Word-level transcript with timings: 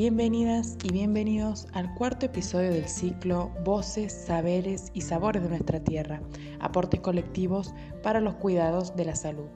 Bienvenidas 0.00 0.78
y 0.84 0.92
bienvenidos 0.92 1.66
al 1.72 1.92
cuarto 1.96 2.26
episodio 2.26 2.70
del 2.70 2.86
ciclo 2.86 3.50
Voces, 3.64 4.12
Saberes 4.12 4.92
y 4.94 5.00
Sabores 5.00 5.42
de 5.42 5.48
nuestra 5.48 5.80
Tierra, 5.80 6.22
aportes 6.60 7.00
colectivos 7.00 7.74
para 8.00 8.20
los 8.20 8.36
cuidados 8.36 8.94
de 8.94 9.04
la 9.04 9.16
salud. 9.16 9.48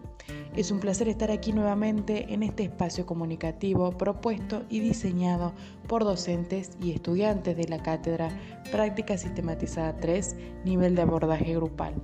Es 0.56 0.72
un 0.72 0.80
placer 0.80 1.06
estar 1.06 1.30
aquí 1.30 1.52
nuevamente 1.52 2.34
en 2.34 2.42
este 2.42 2.64
espacio 2.64 3.06
comunicativo 3.06 3.92
propuesto 3.92 4.64
y 4.68 4.80
diseñado 4.80 5.52
por 5.86 6.02
docentes 6.02 6.72
y 6.82 6.90
estudiantes 6.90 7.56
de 7.56 7.68
la 7.68 7.80
Cátedra 7.80 8.28
Práctica 8.72 9.16
Sistematizada 9.16 9.96
3, 9.98 10.34
nivel 10.64 10.96
de 10.96 11.02
abordaje 11.02 11.54
grupal, 11.54 11.94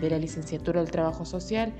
de 0.00 0.08
la 0.08 0.18
Licenciatura 0.18 0.80
del 0.80 0.90
Trabajo 0.90 1.26
Social 1.26 1.74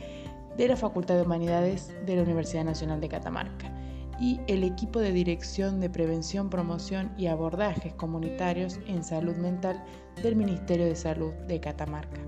de 0.58 0.68
la 0.68 0.76
Facultad 0.76 1.14
de 1.14 1.22
Humanidades 1.22 1.90
de 2.04 2.16
la 2.16 2.22
Universidad 2.22 2.64
Nacional 2.64 3.00
de 3.00 3.08
Catamarca 3.08 3.72
y 4.22 4.40
el 4.46 4.62
equipo 4.62 5.00
de 5.00 5.10
Dirección 5.10 5.80
de 5.80 5.90
Prevención, 5.90 6.48
Promoción 6.48 7.10
y 7.18 7.26
Abordajes 7.26 7.92
Comunitarios 7.94 8.78
en 8.86 9.02
Salud 9.02 9.34
Mental 9.34 9.82
del 10.22 10.36
Ministerio 10.36 10.86
de 10.86 10.94
Salud 10.94 11.32
de 11.48 11.58
Catamarca. 11.58 12.20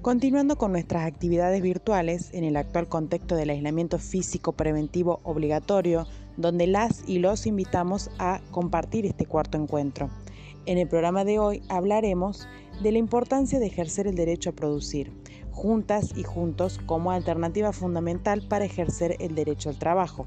Continuando 0.00 0.56
con 0.56 0.72
nuestras 0.72 1.04
actividades 1.04 1.60
virtuales 1.60 2.32
en 2.32 2.44
el 2.44 2.56
actual 2.56 2.88
contexto 2.88 3.34
del 3.34 3.50
aislamiento 3.50 3.98
físico 3.98 4.52
preventivo 4.52 5.20
obligatorio, 5.24 6.06
donde 6.38 6.66
las 6.66 7.06
y 7.06 7.18
los 7.18 7.46
invitamos 7.46 8.08
a 8.18 8.40
compartir 8.50 9.04
este 9.04 9.26
cuarto 9.26 9.58
encuentro. 9.58 10.08
En 10.66 10.78
el 10.78 10.88
programa 10.88 11.24
de 11.24 11.38
hoy 11.38 11.62
hablaremos 11.68 12.48
de 12.82 12.90
la 12.90 12.98
importancia 12.98 13.60
de 13.60 13.66
ejercer 13.66 14.08
el 14.08 14.16
derecho 14.16 14.50
a 14.50 14.52
producir, 14.52 15.12
juntas 15.52 16.12
y 16.16 16.24
juntos 16.24 16.80
como 16.86 17.12
alternativa 17.12 17.72
fundamental 17.72 18.42
para 18.48 18.64
ejercer 18.64 19.14
el 19.20 19.36
derecho 19.36 19.68
al 19.68 19.78
trabajo. 19.78 20.26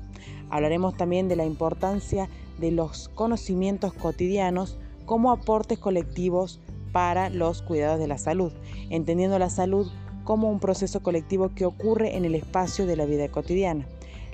Hablaremos 0.49 0.95
también 0.95 1.27
de 1.27 1.35
la 1.35 1.45
importancia 1.45 2.29
de 2.57 2.71
los 2.71 3.09
conocimientos 3.09 3.93
cotidianos 3.93 4.77
como 5.05 5.31
aportes 5.31 5.77
colectivos 5.77 6.61
para 6.93 7.29
los 7.29 7.61
cuidados 7.61 7.99
de 7.99 8.07
la 8.07 8.17
salud, 8.17 8.53
entendiendo 8.89 9.39
la 9.39 9.49
salud 9.49 9.91
como 10.23 10.49
un 10.49 10.61
proceso 10.61 11.03
colectivo 11.03 11.51
que 11.53 11.65
ocurre 11.65 12.15
en 12.15 12.23
el 12.23 12.33
espacio 12.33 12.85
de 12.85 12.95
la 12.95 13.05
vida 13.05 13.27
cotidiana. 13.27 13.85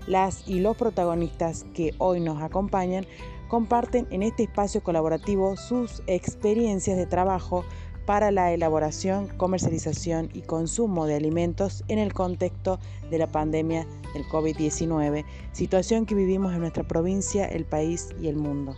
Las 0.05 0.47
y 0.47 0.59
los 0.59 0.77
protagonistas 0.77 1.65
que 1.73 1.95
hoy 1.97 2.19
nos 2.19 2.43
acompañan 2.43 3.07
comparten 3.55 4.05
en 4.09 4.21
este 4.21 4.43
espacio 4.43 4.83
colaborativo 4.83 5.55
sus 5.55 6.03
experiencias 6.07 6.97
de 6.97 7.05
trabajo 7.05 7.63
para 8.05 8.29
la 8.29 8.51
elaboración, 8.51 9.29
comercialización 9.37 10.29
y 10.33 10.41
consumo 10.41 11.05
de 11.05 11.15
alimentos 11.15 11.85
en 11.87 11.97
el 11.97 12.11
contexto 12.11 12.81
de 13.09 13.17
la 13.17 13.27
pandemia 13.27 13.87
del 14.13 14.25
COVID-19, 14.25 15.23
situación 15.53 16.05
que 16.05 16.15
vivimos 16.15 16.53
en 16.53 16.59
nuestra 16.59 16.83
provincia, 16.83 17.45
el 17.45 17.63
país 17.63 18.09
y 18.21 18.27
el 18.27 18.35
mundo. 18.35 18.75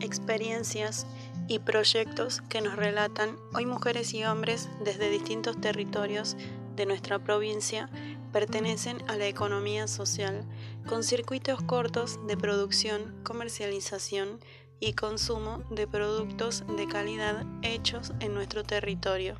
Experiencias 0.00 1.06
y 1.48 1.58
proyectos 1.60 2.42
que 2.48 2.60
nos 2.60 2.76
relatan 2.76 3.36
hoy 3.54 3.66
mujeres 3.66 4.12
y 4.14 4.24
hombres 4.24 4.68
desde 4.84 5.10
distintos 5.10 5.60
territorios 5.60 6.36
de 6.74 6.86
nuestra 6.86 7.18
provincia 7.18 7.88
pertenecen 8.32 8.98
a 9.08 9.16
la 9.16 9.26
economía 9.26 9.88
social, 9.88 10.44
con 10.86 11.02
circuitos 11.02 11.62
cortos 11.62 12.18
de 12.26 12.36
producción, 12.36 13.14
comercialización 13.22 14.40
y 14.78 14.92
consumo 14.92 15.62
de 15.70 15.86
productos 15.86 16.64
de 16.76 16.86
calidad 16.86 17.46
hechos 17.62 18.12
en 18.20 18.34
nuestro 18.34 18.62
territorio. 18.62 19.36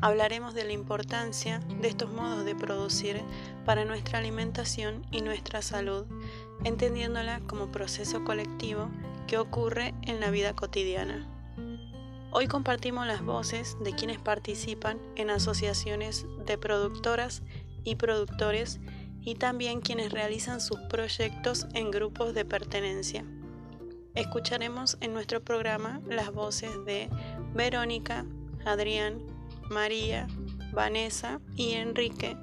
Hablaremos 0.00 0.52
de 0.54 0.64
la 0.64 0.72
importancia 0.72 1.60
de 1.80 1.86
estos 1.86 2.12
modos 2.12 2.44
de 2.44 2.56
producir 2.56 3.22
para 3.64 3.84
nuestra 3.84 4.18
alimentación 4.18 5.06
y 5.12 5.20
nuestra 5.20 5.62
salud, 5.62 6.06
entendiéndola 6.64 7.40
como 7.46 7.70
proceso 7.70 8.24
colectivo 8.24 8.88
que 9.26 9.38
ocurre 9.38 9.94
en 10.02 10.20
la 10.20 10.30
vida 10.30 10.54
cotidiana. 10.54 11.28
Hoy 12.30 12.46
compartimos 12.46 13.06
las 13.06 13.22
voces 13.22 13.76
de 13.84 13.92
quienes 13.94 14.18
participan 14.18 14.98
en 15.16 15.28
asociaciones 15.28 16.24
de 16.46 16.56
productoras 16.56 17.42
y 17.84 17.96
productores 17.96 18.80
y 19.20 19.34
también 19.34 19.80
quienes 19.80 20.12
realizan 20.12 20.60
sus 20.60 20.80
proyectos 20.88 21.66
en 21.74 21.90
grupos 21.90 22.34
de 22.34 22.44
pertenencia. 22.44 23.24
Escucharemos 24.14 24.98
en 25.00 25.14
nuestro 25.14 25.42
programa 25.42 26.00
las 26.08 26.32
voces 26.32 26.70
de 26.84 27.08
Verónica, 27.54 28.24
Adrián, 28.64 29.22
María, 29.70 30.26
Vanessa 30.72 31.40
y 31.54 31.72
Enrique, 31.72 32.36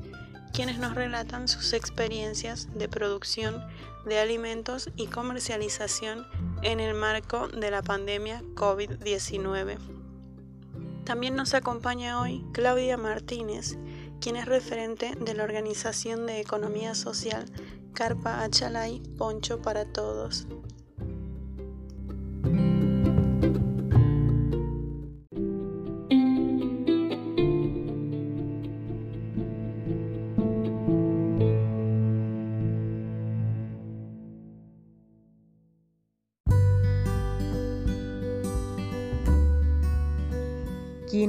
quienes 0.54 0.80
nos 0.80 0.96
relatan 0.96 1.48
sus 1.48 1.74
experiencias 1.74 2.70
de 2.76 2.90
producción 2.90 3.64
de 4.06 4.20
alimentos 4.20 4.90
y 4.96 5.08
comercialización 5.08 6.26
en 6.62 6.80
el 6.80 6.94
marco 6.94 7.48
de 7.48 7.72
la 7.72 7.82
pandemia 7.82 8.42
COVID-19. 8.56 9.78
También 11.06 11.36
nos 11.36 11.54
acompaña 11.54 12.22
hoy 12.22 12.46
Claudia 12.54 12.98
Martínez, 12.98 13.78
quien 14.22 14.36
es 14.36 14.46
referente 14.46 15.16
de 15.20 15.34
la 15.34 15.44
Organización 15.44 16.26
de 16.26 16.40
Economía 16.40 16.94
Social 16.94 17.46
Carpa 17.94 18.44
Achalay 18.44 19.02
Poncho 19.18 19.62
para 19.62 19.86
Todos. 19.86 20.48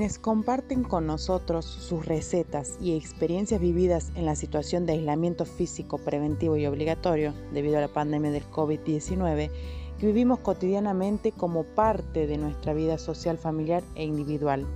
Quienes 0.01 0.19
comparten 0.19 0.83
con 0.83 1.07
nosotros 1.07 1.67
sus 1.67 2.07
recetas 2.07 2.79
y 2.81 2.97
experiencias 2.97 3.61
vividas 3.61 4.13
en 4.15 4.25
la 4.25 4.35
situación 4.35 4.87
de 4.87 4.95
aislamiento 4.95 5.45
físico 5.45 5.99
preventivo 5.99 6.57
y 6.57 6.65
obligatorio 6.65 7.35
debido 7.53 7.77
a 7.77 7.83
la 7.83 7.89
pandemia 7.89 8.31
del 8.31 8.51
COVID-19 8.51 9.51
que 9.99 10.07
vivimos 10.07 10.39
cotidianamente 10.39 11.33
como 11.33 11.65
parte 11.65 12.27
de 12.27 12.39
nuestra 12.39 12.73
vida 12.73 12.97
social, 12.97 13.37
familiar 13.37 13.83
e 13.95 14.05
individual. 14.05 14.67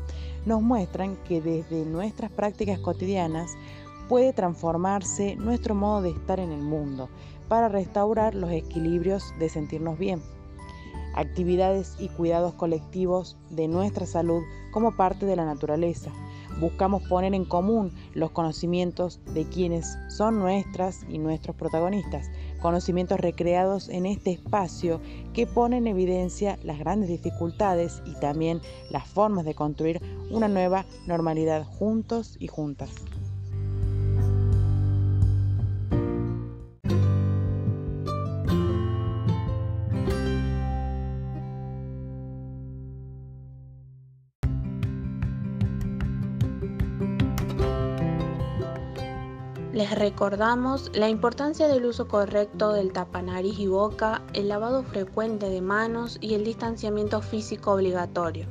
Nos 0.45 0.61
muestran 0.61 1.17
que 1.25 1.41
desde 1.41 1.87
nuestras 1.87 2.31
prácticas 2.31 2.79
cotidianas 2.79 3.57
puede 4.11 4.35
transformarse 4.35 5.37
nuestro 5.37 5.75
modo 5.75 6.03
de 6.03 6.11
estar 6.11 6.39
en 6.39 6.53
el 6.53 6.61
mundo 6.61 7.09
para 7.49 7.71
restaurar 7.71 8.35
los 8.35 8.51
equilibrios 8.51 9.33
de 9.39 9.49
sentirnos 9.49 9.99
bien 9.99 10.34
actividades 11.15 11.97
y 11.99 12.09
cuidados 12.09 12.55
colectivos 12.55 13.37
de 13.51 13.69
nuestra 13.69 14.07
salud 14.07 14.43
como 14.73 14.97
parte 14.97 15.27
de 15.27 15.37
la 15.37 15.45
naturaleza. 15.45 16.11
Buscamos 16.61 17.03
poner 17.09 17.35
en 17.35 17.45
común 17.45 17.93
los 18.15 18.31
conocimientos 18.31 19.21
de 19.35 19.45
quienes 19.45 19.99
son 20.09 20.39
nuestras 20.39 21.05
y 21.09 21.19
nuestros 21.19 21.57
protagonistas, 21.57 22.31
conocimientos 22.63 23.19
recreados 23.19 23.89
en 23.89 24.07
este 24.07 24.33
espacio 24.33 25.01
que 25.33 25.47
pone 25.47 25.79
en 25.79 25.89
evidencia 25.89 26.59
las 26.63 26.79
grandes 26.79 27.09
dificultades 27.09 28.03
y 28.07 28.15
también 28.21 28.61
las 28.91 29.07
formas 29.09 29.45
de 29.45 29.55
construir 29.55 30.01
una 30.31 30.49
nueva 30.49 30.87
normalidad 31.07 31.65
juntos 31.65 32.37
y 32.39 32.47
juntas. 32.47 32.91
Les 49.75 49.91
recordamos 49.91 50.93
la 50.95 51.09
importancia 51.09 51.67
del 51.67 51.85
uso 51.85 52.07
correcto 52.07 52.73
del 52.73 52.93
tapanariz 52.93 53.59
y 53.59 53.67
boca, 53.67 54.23
el 54.33 54.47
lavado 54.47 54.85
frecuente 54.85 55.49
de 55.49 55.61
manos 55.61 56.17
y 56.21 56.35
el 56.35 56.45
distanciamiento 56.45 57.21
físico 57.21 57.73
obligatorio. 57.73 58.47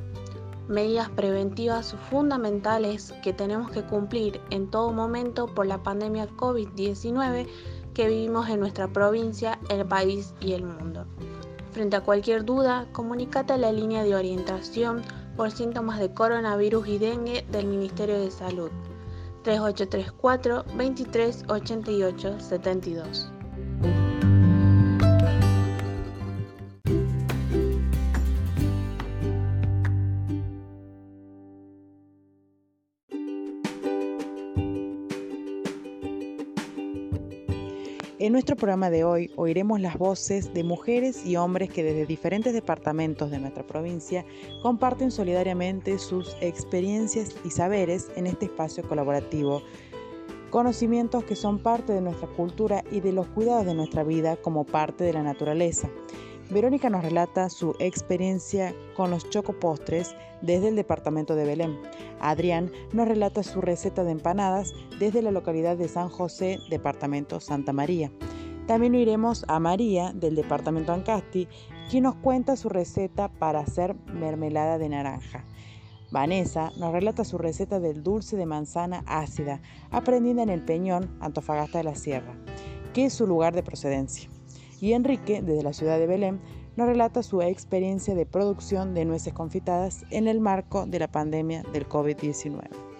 Medidas 0.68 1.08
preventivas 1.08 1.96
fundamentales 2.10 3.14
que 3.22 3.32
tenemos 3.32 3.70
que 3.70 3.84
cumplir 3.84 4.38
en 4.50 4.70
todo 4.70 4.92
momento 4.92 5.46
por 5.46 5.64
la 5.64 5.82
pandemia 5.82 6.28
COVID-19 6.28 7.46
que 7.94 8.06
vivimos 8.06 8.50
en 8.50 8.60
nuestra 8.60 8.88
provincia, 8.88 9.58
el 9.70 9.86
país 9.86 10.34
y 10.42 10.52
el 10.52 10.64
mundo. 10.64 11.06
Frente 11.72 11.96
a 11.96 12.02
cualquier 12.02 12.44
duda, 12.44 12.86
comunícate 12.92 13.54
a 13.54 13.56
la 13.56 13.72
línea 13.72 14.04
de 14.04 14.14
orientación 14.14 15.00
por 15.38 15.50
síntomas 15.52 15.98
de 16.00 16.12
coronavirus 16.12 16.86
y 16.86 16.98
dengue 16.98 17.46
del 17.50 17.64
Ministerio 17.64 18.20
de 18.20 18.30
Salud 18.30 18.70
3834 19.44 20.64
23 20.76 21.44
72. 22.40 23.33
Nuestro 38.34 38.56
programa 38.56 38.90
de 38.90 39.04
hoy 39.04 39.30
oiremos 39.36 39.80
las 39.80 39.96
voces 39.96 40.52
de 40.52 40.64
mujeres 40.64 41.24
y 41.24 41.36
hombres 41.36 41.70
que 41.70 41.84
desde 41.84 42.04
diferentes 42.04 42.52
departamentos 42.52 43.30
de 43.30 43.38
nuestra 43.38 43.64
provincia 43.64 44.26
comparten 44.60 45.12
solidariamente 45.12 46.00
sus 46.00 46.36
experiencias 46.40 47.32
y 47.44 47.50
saberes 47.50 48.10
en 48.16 48.26
este 48.26 48.46
espacio 48.46 48.82
colaborativo, 48.88 49.62
conocimientos 50.50 51.22
que 51.22 51.36
son 51.36 51.60
parte 51.60 51.92
de 51.92 52.00
nuestra 52.00 52.26
cultura 52.26 52.82
y 52.90 52.98
de 52.98 53.12
los 53.12 53.28
cuidados 53.28 53.66
de 53.66 53.74
nuestra 53.74 54.02
vida 54.02 54.36
como 54.36 54.64
parte 54.64 55.04
de 55.04 55.12
la 55.12 55.22
naturaleza. 55.22 55.88
Verónica 56.50 56.90
nos 56.90 57.02
relata 57.02 57.48
su 57.48 57.74
experiencia 57.78 58.74
con 58.94 59.10
los 59.10 59.28
chocopostres 59.30 60.14
desde 60.42 60.68
el 60.68 60.76
departamento 60.76 61.34
de 61.34 61.46
Belén. 61.46 61.78
Adrián 62.20 62.70
nos 62.92 63.08
relata 63.08 63.42
su 63.42 63.62
receta 63.62 64.04
de 64.04 64.12
empanadas 64.12 64.74
desde 64.98 65.22
la 65.22 65.30
localidad 65.30 65.78
de 65.78 65.88
San 65.88 66.10
José, 66.10 66.58
departamento 66.68 67.40
Santa 67.40 67.72
María. 67.72 68.12
También 68.66 68.94
iremos 68.94 69.44
a 69.48 69.58
María 69.58 70.12
del 70.12 70.34
departamento 70.34 70.92
Ancasti, 70.92 71.48
quien 71.90 72.04
nos 72.04 72.16
cuenta 72.16 72.56
su 72.56 72.68
receta 72.68 73.28
para 73.28 73.60
hacer 73.60 73.96
mermelada 74.12 74.76
de 74.76 74.90
naranja. 74.90 75.44
Vanessa 76.10 76.72
nos 76.78 76.92
relata 76.92 77.24
su 77.24 77.38
receta 77.38 77.80
del 77.80 78.02
dulce 78.02 78.36
de 78.36 78.46
manzana 78.46 79.02
ácida, 79.06 79.62
aprendida 79.90 80.42
en 80.42 80.50
el 80.50 80.62
Peñón, 80.62 81.16
Antofagasta 81.20 81.78
de 81.78 81.84
la 81.84 81.94
Sierra, 81.94 82.34
que 82.92 83.06
es 83.06 83.14
su 83.14 83.26
lugar 83.26 83.54
de 83.54 83.62
procedencia 83.62 84.33
y 84.80 84.92
Enrique, 84.92 85.42
desde 85.42 85.62
la 85.62 85.72
ciudad 85.72 85.98
de 85.98 86.06
Belén, 86.06 86.40
nos 86.76 86.86
relata 86.86 87.22
su 87.22 87.42
experiencia 87.42 88.14
de 88.14 88.26
producción 88.26 88.94
de 88.94 89.04
nueces 89.04 89.32
confitadas 89.32 90.04
en 90.10 90.28
el 90.28 90.40
marco 90.40 90.86
de 90.86 90.98
la 90.98 91.08
pandemia 91.08 91.62
del 91.72 91.88
COVID-19. 91.88 92.93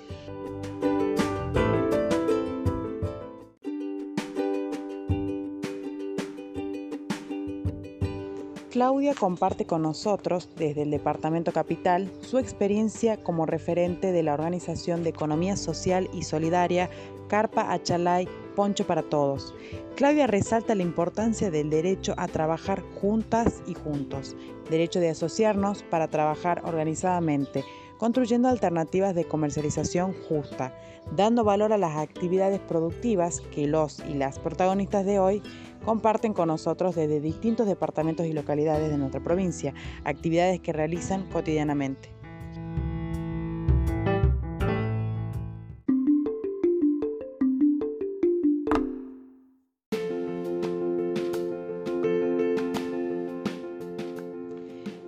Claudia 8.75 9.15
comparte 9.15 9.67
con 9.67 9.82
nosotros, 9.82 10.49
desde 10.56 10.82
el 10.82 10.91
Departamento 10.91 11.53
Capital, 11.53 12.11
su 12.23 12.38
experiencia 12.38 13.23
como 13.23 13.47
referente 13.47 14.11
de 14.11 14.25
la 14.25 14.35
Organización 14.35 15.05
de 15.05 15.11
Economía 15.11 15.56
Social 15.56 16.11
y 16.12 16.25
Solidaria 16.25 16.91
Carpa 17.29 17.73
Achalay 17.73 18.26
Poncho 18.56 18.85
para 18.85 19.05
Todos. 19.05 19.55
Claudia 19.94 20.26
resalta 20.26 20.75
la 20.75 20.82
importancia 20.82 21.53
del 21.53 21.71
derecho 21.71 22.15
a 22.17 22.26
trabajar 22.26 22.82
juntas 23.00 23.62
y 23.69 23.75
juntos, 23.75 24.35
derecho 24.69 24.99
de 24.99 25.11
asociarnos 25.11 25.85
para 25.85 26.09
trabajar 26.09 26.61
organizadamente, 26.65 27.65
construyendo 27.99 28.49
alternativas 28.49 29.15
de 29.15 29.25
comercialización 29.25 30.15
justa, 30.29 30.77
dando 31.15 31.44
valor 31.44 31.73
a 31.73 31.79
las 31.79 31.97
actividades 31.97 32.59
productivas 32.59 33.41
que 33.41 33.69
los 33.69 34.00
y 34.00 34.15
las 34.15 34.41
protagonistas 34.41 35.06
de 35.06 35.20
hoy 35.20 35.43
comparten 35.84 36.32
con 36.32 36.48
nosotros 36.48 36.94
desde 36.94 37.20
distintos 37.20 37.66
departamentos 37.66 38.26
y 38.26 38.32
localidades 38.32 38.90
de 38.90 38.98
nuestra 38.98 39.20
provincia, 39.20 39.75
actividades 40.04 40.60
que 40.60 40.72
realizan 40.72 41.25
cotidianamente. 41.31 42.13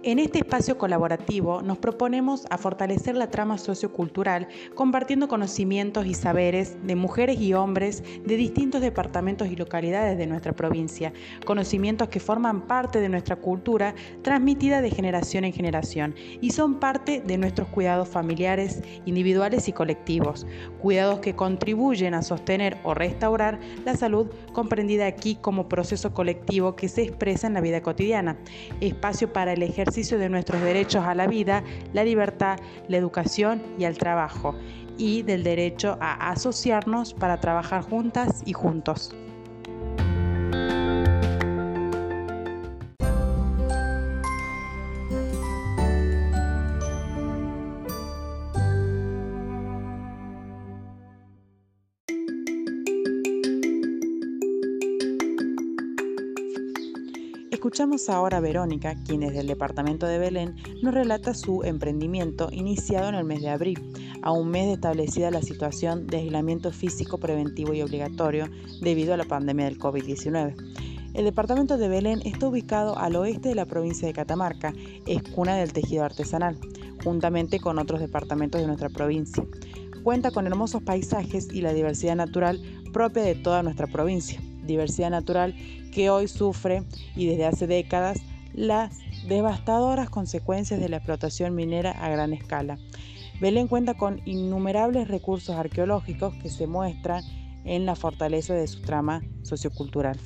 En 0.06 0.20
este 0.20 0.38
espacio 0.38 0.78
colaborativo 0.78 1.62
nos 1.62 1.78
proponemos 1.78 2.46
a 2.48 2.58
fortalecer 2.58 3.16
la 3.16 3.28
trama 3.28 3.58
sociocultural 3.58 4.46
compartiendo 4.76 5.26
conocimientos 5.26 6.06
y 6.06 6.14
saberes 6.14 6.76
de 6.86 6.94
mujeres 6.94 7.40
y 7.40 7.54
hombres 7.54 8.04
de 8.24 8.36
distintos 8.36 8.82
departamentos 8.82 9.48
y 9.48 9.56
localidades 9.56 10.16
de 10.16 10.28
nuestra 10.28 10.52
provincia, 10.52 11.12
conocimientos 11.44 12.08
que 12.08 12.20
forman 12.20 12.68
parte 12.68 13.00
de 13.00 13.08
nuestra 13.08 13.34
cultura 13.34 13.96
transmitida 14.22 14.80
de 14.80 14.92
generación 14.92 15.42
en 15.42 15.52
generación 15.52 16.14
y 16.40 16.50
son 16.50 16.78
parte 16.78 17.20
de 17.20 17.36
nuestros 17.36 17.66
cuidados 17.66 18.08
familiares, 18.08 18.84
individuales 19.06 19.66
y 19.66 19.72
colectivos, 19.72 20.46
cuidados 20.80 21.18
que 21.18 21.34
contribuyen 21.34 22.14
a 22.14 22.22
sostener 22.22 22.78
o 22.84 22.94
restaurar 22.94 23.58
la 23.84 23.96
salud 23.96 24.28
comprendida 24.52 25.06
aquí 25.06 25.34
como 25.34 25.68
proceso 25.68 26.14
colectivo 26.14 26.76
que 26.76 26.88
se 26.88 27.02
expresa 27.02 27.48
en 27.48 27.54
la 27.54 27.60
vida 27.60 27.82
cotidiana, 27.82 28.36
espacio 28.80 29.32
para 29.32 29.54
el 29.54 29.64
ejercicio 29.64 29.95
de 29.96 30.28
nuestros 30.28 30.60
derechos 30.60 31.04
a 31.06 31.14
la 31.14 31.26
vida, 31.26 31.64
la 31.94 32.04
libertad, 32.04 32.58
la 32.86 32.98
educación 32.98 33.62
y 33.78 33.84
al 33.84 33.96
trabajo, 33.96 34.54
y 34.98 35.22
del 35.22 35.42
derecho 35.42 35.96
a 36.00 36.30
asociarnos 36.30 37.14
para 37.14 37.40
trabajar 37.40 37.82
juntas 37.82 38.42
y 38.44 38.52
juntos. 38.52 39.14
Escuchamos 57.66 58.08
ahora 58.08 58.36
a 58.36 58.40
Verónica, 58.40 58.94
quien 59.04 59.22
desde 59.22 59.40
el 59.40 59.48
departamento 59.48 60.06
de 60.06 60.20
Belén 60.20 60.54
nos 60.82 60.94
relata 60.94 61.34
su 61.34 61.64
emprendimiento 61.64 62.48
iniciado 62.52 63.08
en 63.08 63.16
el 63.16 63.24
mes 63.24 63.42
de 63.42 63.48
abril, 63.48 63.92
a 64.22 64.30
un 64.30 64.50
mes 64.50 64.66
de 64.66 64.74
establecida 64.74 65.32
la 65.32 65.42
situación 65.42 66.06
de 66.06 66.18
aislamiento 66.18 66.70
físico 66.70 67.18
preventivo 67.18 67.74
y 67.74 67.82
obligatorio 67.82 68.48
debido 68.80 69.14
a 69.14 69.16
la 69.16 69.24
pandemia 69.24 69.64
del 69.64 69.80
COVID-19. 69.80 70.54
El 71.14 71.24
departamento 71.24 71.76
de 71.76 71.88
Belén 71.88 72.22
está 72.24 72.46
ubicado 72.46 72.96
al 72.96 73.16
oeste 73.16 73.48
de 73.48 73.56
la 73.56 73.66
provincia 73.66 74.06
de 74.06 74.14
Catamarca, 74.14 74.72
es 75.04 75.24
cuna 75.24 75.56
del 75.56 75.72
tejido 75.72 76.04
artesanal, 76.04 76.56
juntamente 77.02 77.58
con 77.58 77.80
otros 77.80 77.98
departamentos 77.98 78.60
de 78.60 78.68
nuestra 78.68 78.90
provincia. 78.90 79.44
Cuenta 80.04 80.30
con 80.30 80.46
hermosos 80.46 80.84
paisajes 80.84 81.48
y 81.52 81.62
la 81.62 81.72
diversidad 81.72 82.14
natural 82.14 82.62
propia 82.92 83.24
de 83.24 83.34
toda 83.34 83.64
nuestra 83.64 83.88
provincia 83.88 84.40
diversidad 84.66 85.10
natural 85.10 85.54
que 85.92 86.10
hoy 86.10 86.28
sufre 86.28 86.82
y 87.14 87.26
desde 87.26 87.46
hace 87.46 87.66
décadas 87.66 88.18
las 88.52 88.98
devastadoras 89.28 90.10
consecuencias 90.10 90.80
de 90.80 90.88
la 90.88 90.98
explotación 90.98 91.54
minera 91.54 91.92
a 91.92 92.08
gran 92.08 92.32
escala. 92.32 92.78
Belén 93.40 93.68
cuenta 93.68 93.94
con 93.94 94.22
innumerables 94.24 95.08
recursos 95.08 95.56
arqueológicos 95.56 96.34
que 96.36 96.48
se 96.48 96.66
muestran 96.66 97.22
en 97.64 97.84
la 97.84 97.94
fortaleza 97.96 98.54
de 98.54 98.66
su 98.66 98.80
trama 98.80 99.22
sociocultural. 99.42 100.18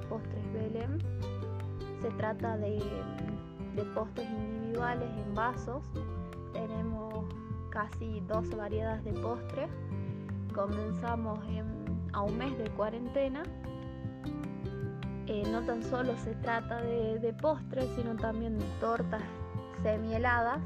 Postres 0.00 0.52
Belém. 0.52 0.98
Se 2.00 2.10
trata 2.12 2.56
de, 2.56 2.80
postres 3.94 4.28
individuales 4.28 5.08
en 5.16 5.34
vasos. 5.34 5.84
Tenemos 6.52 7.24
casi 7.70 8.20
12 8.20 8.56
variedades 8.56 9.04
de 9.04 9.12
postres. 9.12 9.70
Comenzamos 10.54 11.38
a 12.12 12.22
un 12.22 12.38
mes 12.38 12.56
de 12.58 12.70
cuarentena. 12.70 13.42
Eh, 15.26 15.42
no 15.50 15.60
tan 15.62 15.82
solo 15.82 16.16
se 16.18 16.34
trata 16.36 16.80
de, 16.82 17.34
postres, 17.40 17.88
sino 17.96 18.14
también 18.16 18.58
de 18.58 18.66
tortas 18.80 19.22
semi-heladas 19.82 20.60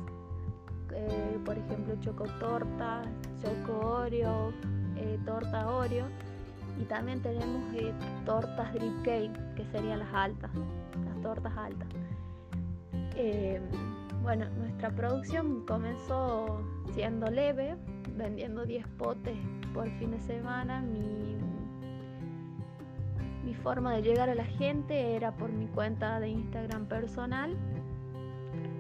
eh, 0.95 1.39
por 1.45 1.57
ejemplo 1.57 1.95
choco 2.01 2.25
torta, 2.39 3.03
choco 3.41 4.03
oreo, 4.03 4.53
eh, 4.97 5.19
torta 5.25 5.69
oreo 5.69 6.07
y 6.79 6.85
también 6.85 7.21
tenemos 7.21 7.75
eh, 7.75 7.93
tortas 8.25 8.73
drip 8.73 9.03
cake 9.03 9.55
que 9.55 9.65
serían 9.67 9.99
las 10.00 10.12
altas, 10.12 10.50
las 11.05 11.21
tortas 11.23 11.53
altas. 11.57 11.89
bueno, 14.23 14.47
nuestra 14.59 14.91
producción 14.91 15.65
comenzó 15.67 16.62
siendo 16.93 17.31
leve, 17.31 17.77
vendiendo 18.17 18.65
10 18.65 18.87
potes 18.99 19.37
por 19.73 19.89
fin 19.99 20.11
de 20.11 20.21
semana. 20.21 20.81
Mi, 20.83 21.37
mi 23.45 23.55
forma 23.55 23.95
de 23.95 24.03
llegar 24.03 24.29
a 24.29 24.35
la 24.35 24.45
gente 24.45 25.17
era 25.17 25.33
por 25.33 25.50
mi 25.50 25.67
cuenta 25.67 26.21
de 26.21 26.29
Instagram 26.29 26.87
personal. 26.87 27.57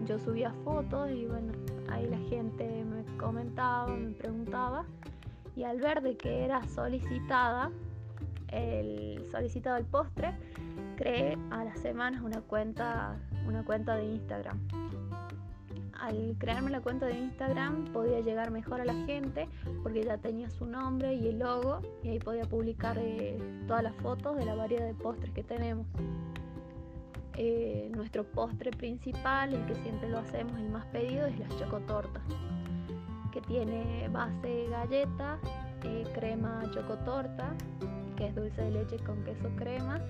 Yo 0.06 0.18
subía 0.18 0.52
fotos 0.64 1.10
y 1.10 1.26
bueno, 1.26 1.52
ahí 1.90 2.06
la 2.08 2.18
gente 2.28 2.84
me 2.84 3.04
comentaba, 3.16 3.88
me 3.88 4.12
preguntaba. 4.12 4.84
Y 5.60 5.64
al 5.64 5.78
ver 5.78 6.00
de 6.00 6.16
que 6.16 6.46
era 6.46 6.66
solicitada, 6.68 7.70
el 8.48 9.28
solicitado 9.30 9.76
el 9.76 9.84
postre, 9.84 10.32
creé 10.96 11.36
a 11.50 11.64
las 11.64 11.78
semanas 11.80 12.22
una 12.22 12.40
cuenta, 12.40 13.18
una 13.46 13.62
cuenta 13.62 13.94
de 13.94 14.06
Instagram 14.06 14.58
al 16.00 16.34
crearme 16.38 16.70
la 16.70 16.80
cuenta 16.80 17.04
de 17.04 17.18
Instagram 17.18 17.92
podía 17.92 18.20
llegar 18.20 18.50
mejor 18.50 18.80
a 18.80 18.86
la 18.86 18.94
gente 19.04 19.50
porque 19.82 20.02
ya 20.02 20.16
tenía 20.16 20.48
su 20.48 20.64
nombre 20.64 21.12
y 21.12 21.28
el 21.28 21.40
logo 21.40 21.82
y 22.02 22.08
ahí 22.08 22.18
podía 22.18 22.44
publicar 22.44 22.96
eh, 22.98 23.38
todas 23.66 23.82
las 23.82 23.94
fotos 23.96 24.38
de 24.38 24.46
la 24.46 24.54
variedad 24.54 24.86
de 24.86 24.94
postres 24.94 25.30
que 25.34 25.42
tenemos. 25.42 25.86
Eh, 27.34 27.90
nuestro 27.94 28.24
postre 28.24 28.70
principal, 28.70 29.52
el 29.52 29.66
que 29.66 29.74
siempre 29.82 30.08
lo 30.08 30.20
hacemos, 30.20 30.58
el 30.58 30.70
más 30.70 30.86
pedido, 30.86 31.26
es 31.26 31.38
la 31.38 31.48
chocotorta, 31.58 32.22
que 33.30 33.40
tiene 33.42 34.08
base 34.08 34.66
galleta, 34.68 35.38
eh, 35.84 36.04
crema 36.14 36.62
chocotorta, 36.72 37.54
que 38.16 38.26
es 38.28 38.34
dulce 38.34 38.62
de 38.62 38.70
leche 38.70 38.98
con 38.98 39.22
queso 39.24 39.48
crema, 39.56 40.00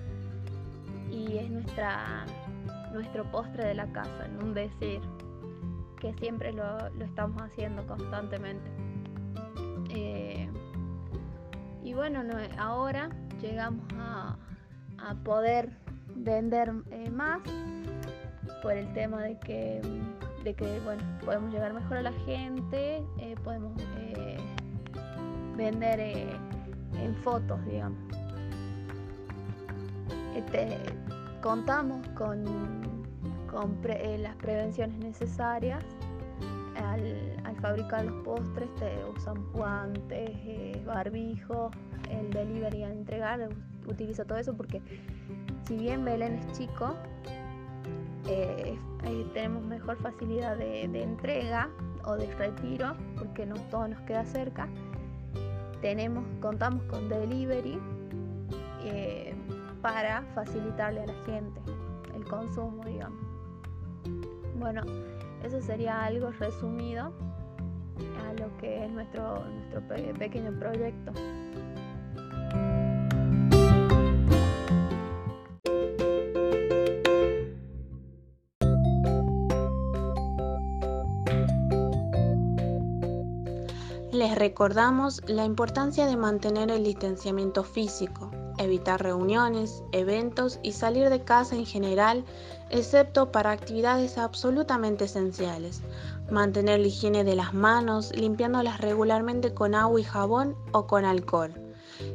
y 1.09 1.37
es 1.37 1.49
nuestra, 1.49 2.25
nuestro 2.93 3.23
postre 3.31 3.65
de 3.65 3.75
la 3.75 3.87
casa, 3.87 4.25
en 4.25 4.43
un 4.43 4.53
decir 4.53 5.01
que 5.99 6.13
siempre 6.15 6.51
lo, 6.51 6.87
estamos 6.99 7.41
haciendo 7.41 7.85
constantemente. 7.85 8.69
Eh, 9.91 10.49
y 11.83 11.93
bueno, 11.93 12.21
ahora 12.57 13.09
llegamos 13.41 13.85
a, 13.97 14.37
poder 15.23 15.71
vender 16.15 16.71
eh, 16.91 17.09
más 17.09 17.41
por 18.61 18.73
el 18.73 18.93
tema 18.93 19.23
de 19.23 19.39
que, 19.39 19.81
de 20.43 20.53
que 20.53 20.79
bueno, 20.81 21.01
podemos 21.23 21.51
llegar 21.53 21.73
mejor 21.73 21.97
a 21.97 22.01
la 22.03 22.13
gente, 22.25 23.03
eh, 23.17 23.35
podemos 23.43 23.73
vender 25.55 25.99
en 25.99 27.15
fotos, 27.23 27.63
digamos. 27.65 27.99
Este, 30.35 30.77
contamos 31.41 32.07
con 32.09 32.45
con 33.51 33.77
eh, 33.83 34.17
las 34.17 34.35
prevenciones 34.37 34.97
necesarias. 34.99 35.83
Al, 36.83 37.57
fabricar 37.61 38.05
los 38.05 38.23
postres 38.23 38.73
te 38.75 38.91
usan 39.15 39.35
guantes, 39.51 40.31
eh, 40.45 40.81
barbijos, 40.83 41.71
el 42.09 42.31
delivery 42.31 42.83
al 42.83 42.93
entregar 42.93 43.49
utiliza 43.85 44.25
todo 44.25 44.39
eso 44.39 44.57
porque 44.57 44.81
si 45.67 45.77
bien 45.77 46.03
Belén 46.03 46.39
es 46.39 46.57
chico, 46.57 46.95
eh, 48.27 48.77
tenemos 49.33 49.63
mejor 49.63 49.97
facilidad 49.97 50.57
de, 50.57 50.83
entrega 50.83 51.69
o 52.05 52.15
de 52.15 52.33
retiro 52.35 52.93
porque 53.17 53.45
no 53.45 53.55
todo 53.69 53.87
nos 53.87 54.01
queda 54.01 54.25
cerca. 54.25 54.67
Tenemos, 55.81 56.23
contamos 56.41 56.83
con 56.83 57.09
delivery 57.09 57.79
para 59.81 60.21
facilitarle 60.35 61.01
a 61.01 61.07
la 61.07 61.25
gente 61.25 61.59
el 62.15 62.23
consumo, 62.25 62.83
digamos. 62.85 63.19
Bueno, 64.59 64.81
eso 65.43 65.61
sería 65.61 66.03
algo 66.03 66.31
resumido 66.31 67.11
a 68.25 68.33
lo 68.33 68.55
que 68.57 68.85
es 68.85 68.91
nuestro, 68.91 69.43
nuestro 69.45 69.81
pequeño 70.17 70.51
proyecto. 70.59 71.11
Les 84.21 84.35
recordamos 84.35 85.19
la 85.27 85.45
importancia 85.45 86.05
de 86.05 86.15
mantener 86.15 86.69
el 86.69 86.83
distanciamiento 86.83 87.63
físico, 87.63 88.29
evitar 88.59 89.01
reuniones, 89.01 89.83
eventos 89.93 90.59
y 90.61 90.73
salir 90.73 91.09
de 91.09 91.23
casa 91.23 91.55
en 91.55 91.65
general, 91.65 92.23
excepto 92.69 93.31
para 93.31 93.49
actividades 93.49 94.19
absolutamente 94.19 95.05
esenciales. 95.05 95.81
Mantener 96.29 96.81
la 96.81 96.85
higiene 96.85 97.23
de 97.23 97.35
las 97.35 97.55
manos, 97.55 98.15
limpiándolas 98.15 98.79
regularmente 98.79 99.55
con 99.55 99.73
agua 99.73 99.99
y 99.99 100.03
jabón 100.03 100.55
o 100.71 100.85
con 100.85 101.03
alcohol. 101.03 101.55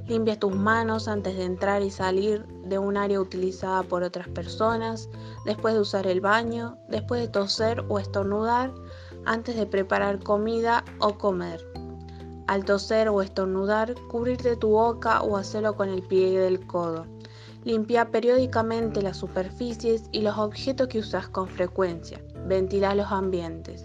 Limpia 0.07 0.39
tus 0.39 0.55
manos 0.55 1.09
antes 1.09 1.37
de 1.37 1.43
entrar 1.43 1.83
y 1.83 1.91
salir 1.91 2.47
de 2.47 2.79
un 2.79 2.97
área 2.97 3.21
utilizada 3.21 3.83
por 3.83 4.05
otras 4.05 4.29
personas, 4.29 5.11
después 5.45 5.75
de 5.75 5.81
usar 5.81 6.07
el 6.07 6.21
baño, 6.21 6.79
después 6.89 7.21
de 7.21 7.27
toser 7.27 7.85
o 7.89 7.99
estornudar, 7.99 8.73
antes 9.25 9.57
de 9.57 9.67
preparar 9.67 10.23
comida 10.23 10.85
o 11.01 11.19
comer. 11.19 11.66
Al 12.47 12.65
toser 12.65 13.09
o 13.09 13.23
estornudar, 13.23 13.95
cubrirte 14.09 14.57
tu 14.57 14.69
boca 14.69 15.21
o 15.23 15.37
hacerlo 15.37 15.75
con 15.75 15.89
el 15.89 16.03
pie 16.03 16.39
del 16.39 16.65
codo. 16.65 17.07
Limpia 17.65 18.13
periódicamente 18.13 19.03
las 19.03 19.17
superficies 19.17 20.05
y 20.13 20.21
los 20.21 20.39
objetos 20.39 20.87
que 20.87 21.01
usas 21.01 21.29
con 21.29 21.49
frecuencia. 21.49 22.23
Ventila 22.47 22.95
los 22.95 23.11
ambientes. 23.11 23.85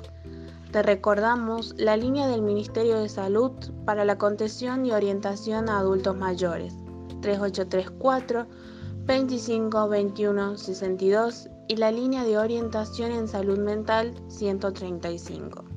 Te 0.72 0.84
recordamos 0.84 1.74
la 1.78 1.98
línea 1.98 2.28
del 2.28 2.44
Ministerio 2.44 3.00
de 3.00 3.10
Salud 3.10 3.52
para 3.84 4.06
la 4.06 4.20
contención 4.20 4.86
y 4.86 4.92
orientación 4.92 5.68
a 5.68 5.80
adultos 5.80 6.16
mayores. 6.16 6.76
3834 7.22 8.46
25 9.06 9.90
21 9.90 10.58
62 10.58 11.50
y 11.68 11.76
la 11.78 11.92
línea 11.92 12.24
de 12.24 12.38
orientación 12.38 13.12
en 13.12 13.28
salud 13.28 13.58
mental 13.58 14.14
135. 14.28 15.71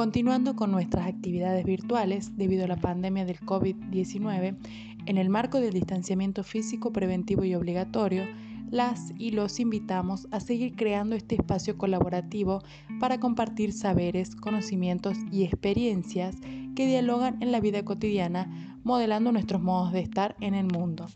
Continuando 0.00 0.56
con 0.56 0.70
nuestras 0.70 1.06
actividades 1.06 1.66
virtuales 1.66 2.34
debido 2.38 2.64
a 2.64 2.68
la 2.68 2.80
pandemia 2.80 3.26
del 3.26 3.38
COVID-19, 3.38 4.56
en 5.04 5.18
el 5.18 5.28
marco 5.28 5.60
del 5.60 5.74
distanciamiento 5.74 6.42
físico 6.42 6.90
preventivo 6.90 7.44
y 7.44 7.54
obligatorio, 7.54 8.24
las 8.70 9.12
y 9.18 9.32
los 9.32 9.60
invitamos 9.60 10.26
a 10.30 10.40
seguir 10.40 10.74
creando 10.74 11.16
este 11.16 11.34
espacio 11.34 11.76
colaborativo 11.76 12.62
para 12.98 13.20
compartir 13.20 13.74
saberes, 13.74 14.34
conocimientos 14.34 15.18
y 15.30 15.44
experiencias 15.44 16.34
que 16.74 16.86
dialogan 16.86 17.36
en 17.42 17.52
la 17.52 17.60
vida 17.60 17.84
cotidiana, 17.84 18.78
modelando 18.82 19.32
nuestros 19.32 19.60
modos 19.60 19.92
de 19.92 20.00
estar 20.00 20.34
en 20.40 20.54
el 20.54 20.64
mundo. 20.64 21.08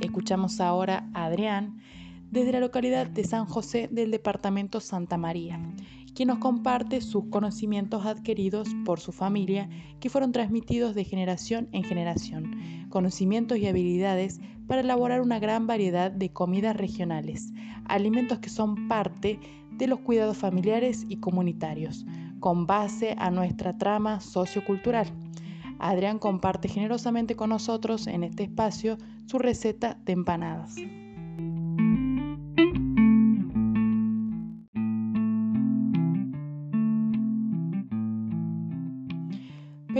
Escuchamos 0.00 0.62
ahora 0.62 1.10
a 1.12 1.26
Adrián 1.26 1.78
desde 2.30 2.52
la 2.52 2.60
localidad 2.60 3.06
de 3.06 3.24
San 3.24 3.44
José 3.44 3.90
del 3.92 4.10
departamento 4.10 4.80
Santa 4.80 5.18
María 5.18 5.60
quien 6.14 6.28
nos 6.28 6.38
comparte 6.38 7.00
sus 7.00 7.26
conocimientos 7.26 8.06
adquiridos 8.06 8.68
por 8.84 9.00
su 9.00 9.12
familia 9.12 9.68
que 10.00 10.10
fueron 10.10 10.32
transmitidos 10.32 10.94
de 10.94 11.04
generación 11.04 11.68
en 11.72 11.84
generación, 11.84 12.86
conocimientos 12.88 13.58
y 13.58 13.66
habilidades 13.66 14.40
para 14.66 14.82
elaborar 14.82 15.20
una 15.20 15.38
gran 15.38 15.66
variedad 15.66 16.10
de 16.10 16.32
comidas 16.32 16.76
regionales, 16.76 17.52
alimentos 17.86 18.38
que 18.38 18.50
son 18.50 18.88
parte 18.88 19.40
de 19.72 19.86
los 19.86 20.00
cuidados 20.00 20.36
familiares 20.36 21.06
y 21.08 21.16
comunitarios, 21.16 22.06
con 22.38 22.66
base 22.66 23.14
a 23.18 23.30
nuestra 23.30 23.78
trama 23.78 24.20
sociocultural. 24.20 25.08
Adrián 25.78 26.18
comparte 26.18 26.68
generosamente 26.68 27.36
con 27.36 27.50
nosotros 27.50 28.06
en 28.06 28.22
este 28.22 28.44
espacio 28.44 28.98
su 29.26 29.38
receta 29.38 29.98
de 30.04 30.12
empanadas. 30.12 30.76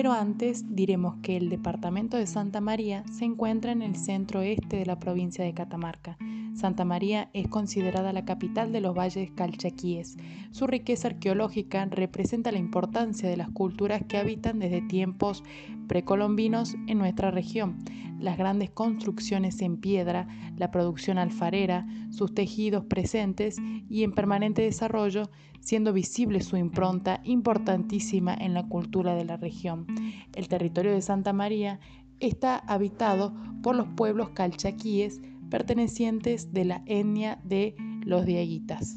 Pero 0.01 0.13
antes 0.13 0.65
diremos 0.75 1.17
que 1.23 1.37
el 1.37 1.51
departamento 1.51 2.17
de 2.17 2.27
Santa 2.27 2.63
María 2.63 3.05
se 3.13 3.27
encuentra 3.27 3.71
en 3.71 3.83
el 3.83 3.97
centro 3.97 4.41
este 4.41 4.79
de 4.79 4.87
la 4.87 4.99
provincia 4.99 5.45
de 5.45 5.53
Catamarca. 5.53 6.17
Santa 6.55 6.87
María 6.87 7.29
es 7.35 7.49
considerada 7.49 8.15
la 8.15 8.25
capital 8.25 8.73
de 8.73 8.81
los 8.81 8.97
valles 8.97 9.31
calchaquíes. 9.31 10.17
Su 10.53 10.67
riqueza 10.67 11.09
arqueológica 11.09 11.85
representa 11.85 12.51
la 12.51 12.57
importancia 12.57 13.29
de 13.29 13.37
las 13.37 13.51
culturas 13.51 14.03
que 14.09 14.17
habitan 14.17 14.59
desde 14.59 14.81
tiempos 14.81 15.45
precolombinos 15.91 16.77
en 16.87 16.99
nuestra 16.99 17.33
región, 17.33 17.79
las 18.21 18.39
grandes 18.39 18.71
construcciones 18.71 19.61
en 19.61 19.77
piedra, 19.77 20.29
la 20.57 20.71
producción 20.71 21.19
alfarera, 21.19 21.85
sus 22.11 22.33
tejidos 22.33 22.85
presentes 22.85 23.57
y 23.89 24.05
en 24.05 24.13
permanente 24.13 24.63
desarrollo, 24.63 25.31
siendo 25.59 25.93
visible 25.93 26.43
su 26.43 26.57
impronta 26.57 27.21
importantísima 27.25 28.33
en 28.35 28.55
la 28.55 28.69
cultura 28.69 29.17
de 29.17 29.25
la 29.25 29.37
región. 29.37 29.89
El 30.37 30.47
territorio 30.47 30.93
de 30.93 31.03
Santa 31.03 31.33
María 31.33 31.81
está 32.21 32.57
habitado 32.57 33.35
por 33.61 33.75
los 33.75 33.89
pueblos 33.89 34.29
calchaquíes 34.31 35.21
pertenecientes 35.51 36.53
de 36.53 36.67
la 36.67 36.83
etnia 36.87 37.41
de 37.43 37.75
los 38.05 38.27
diaguitas. 38.27 38.97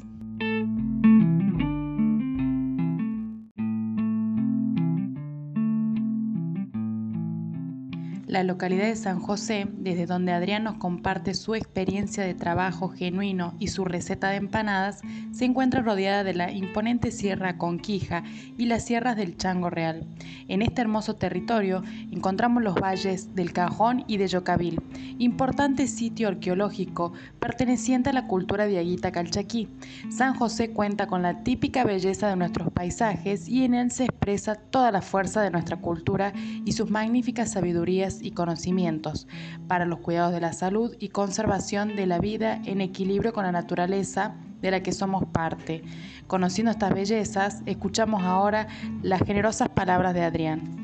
La 8.34 8.42
localidad 8.42 8.86
de 8.86 8.96
San 8.96 9.20
José, 9.20 9.68
desde 9.76 10.06
donde 10.06 10.32
Adrián 10.32 10.64
nos 10.64 10.74
comparte 10.78 11.34
su 11.34 11.54
experiencia 11.54 12.24
de 12.24 12.34
trabajo 12.34 12.88
genuino 12.88 13.54
y 13.60 13.68
su 13.68 13.84
receta 13.84 14.28
de 14.30 14.38
empanadas, 14.38 15.02
se 15.30 15.44
encuentra 15.44 15.82
rodeada 15.82 16.24
de 16.24 16.34
la 16.34 16.50
imponente 16.50 17.12
Sierra 17.12 17.58
Conquija 17.58 18.24
y 18.58 18.66
las 18.66 18.84
sierras 18.84 19.14
del 19.14 19.36
Chango 19.36 19.70
Real. 19.70 20.04
En 20.48 20.62
este 20.62 20.80
hermoso 20.80 21.14
territorio 21.14 21.84
encontramos 22.10 22.64
los 22.64 22.74
valles 22.74 23.36
del 23.36 23.52
Cajón 23.52 24.02
y 24.08 24.16
de 24.16 24.26
Yocavil, 24.26 24.82
importante 25.18 25.86
sitio 25.86 26.26
arqueológico 26.26 27.12
perteneciente 27.38 28.10
a 28.10 28.14
la 28.14 28.26
cultura 28.26 28.66
diaguita 28.66 29.12
calchaquí. 29.12 29.68
San 30.10 30.34
José 30.34 30.70
cuenta 30.70 31.06
con 31.06 31.22
la 31.22 31.44
típica 31.44 31.84
belleza 31.84 32.30
de 32.30 32.34
nuestros 32.34 32.72
paisajes 32.72 33.48
y 33.48 33.62
en 33.62 33.74
él 33.74 33.92
se 33.92 34.06
expresa 34.06 34.56
toda 34.56 34.90
la 34.90 35.02
fuerza 35.02 35.40
de 35.40 35.52
nuestra 35.52 35.76
cultura 35.76 36.32
y 36.64 36.72
sus 36.72 36.90
magníficas 36.90 37.52
sabidurías 37.52 38.23
y 38.24 38.32
conocimientos 38.32 39.28
para 39.68 39.84
los 39.84 40.00
cuidados 40.00 40.32
de 40.32 40.40
la 40.40 40.52
salud 40.52 40.96
y 40.98 41.08
conservación 41.08 41.94
de 41.94 42.06
la 42.06 42.18
vida 42.18 42.60
en 42.64 42.80
equilibrio 42.80 43.32
con 43.32 43.44
la 43.44 43.52
naturaleza 43.52 44.34
de 44.60 44.70
la 44.70 44.82
que 44.82 44.92
somos 44.92 45.24
parte. 45.26 45.82
Conociendo 46.26 46.70
estas 46.70 46.94
bellezas, 46.94 47.62
escuchamos 47.66 48.22
ahora 48.22 48.66
las 49.02 49.22
generosas 49.22 49.68
palabras 49.68 50.14
de 50.14 50.22
Adrián. 50.22 50.83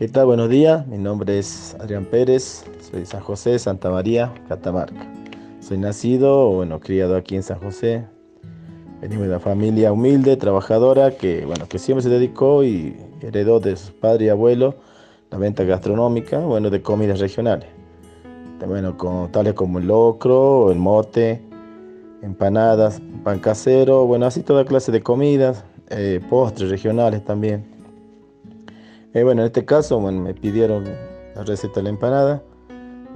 ¿Qué 0.00 0.08
tal? 0.08 0.24
Buenos 0.24 0.48
días. 0.48 0.86
Mi 0.86 0.96
nombre 0.96 1.38
es 1.38 1.76
Adrián 1.78 2.06
Pérez. 2.06 2.64
Soy 2.80 3.00
de 3.00 3.04
San 3.04 3.20
José, 3.20 3.58
Santa 3.58 3.90
María, 3.90 4.32
Catamarca. 4.48 5.06
Soy 5.60 5.76
nacido, 5.76 6.48
bueno, 6.52 6.80
criado 6.80 7.16
aquí 7.16 7.36
en 7.36 7.42
San 7.42 7.58
José. 7.58 8.06
Venimos 9.02 9.24
de 9.24 9.28
una 9.28 9.40
familia 9.40 9.92
humilde, 9.92 10.38
trabajadora, 10.38 11.18
que, 11.18 11.44
bueno, 11.44 11.68
que 11.68 11.78
siempre 11.78 12.02
se 12.02 12.08
dedicó 12.08 12.64
y 12.64 12.96
heredó 13.20 13.60
de 13.60 13.76
su 13.76 13.92
padre 13.92 14.24
y 14.24 14.28
abuelo 14.30 14.74
la 15.30 15.36
venta 15.36 15.64
gastronómica, 15.64 16.38
bueno, 16.38 16.70
de 16.70 16.80
comidas 16.80 17.20
regionales. 17.20 17.68
Bueno, 18.66 18.96
con, 18.96 19.30
tales 19.30 19.52
como 19.52 19.80
el 19.80 19.88
locro, 19.88 20.72
el 20.72 20.78
mote, 20.78 21.42
empanadas, 22.22 23.02
pan 23.22 23.38
casero, 23.38 24.06
bueno, 24.06 24.24
así 24.24 24.42
toda 24.42 24.64
clase 24.64 24.92
de 24.92 25.02
comidas, 25.02 25.62
eh, 25.90 26.22
postres 26.30 26.70
regionales 26.70 27.22
también. 27.22 27.69
Eh, 29.12 29.24
bueno, 29.24 29.42
en 29.42 29.46
este 29.46 29.64
caso 29.64 30.00
me 30.00 30.34
pidieron 30.34 30.84
la 31.34 31.42
receta 31.42 31.80
de 31.80 31.82
la 31.82 31.88
empanada. 31.88 32.44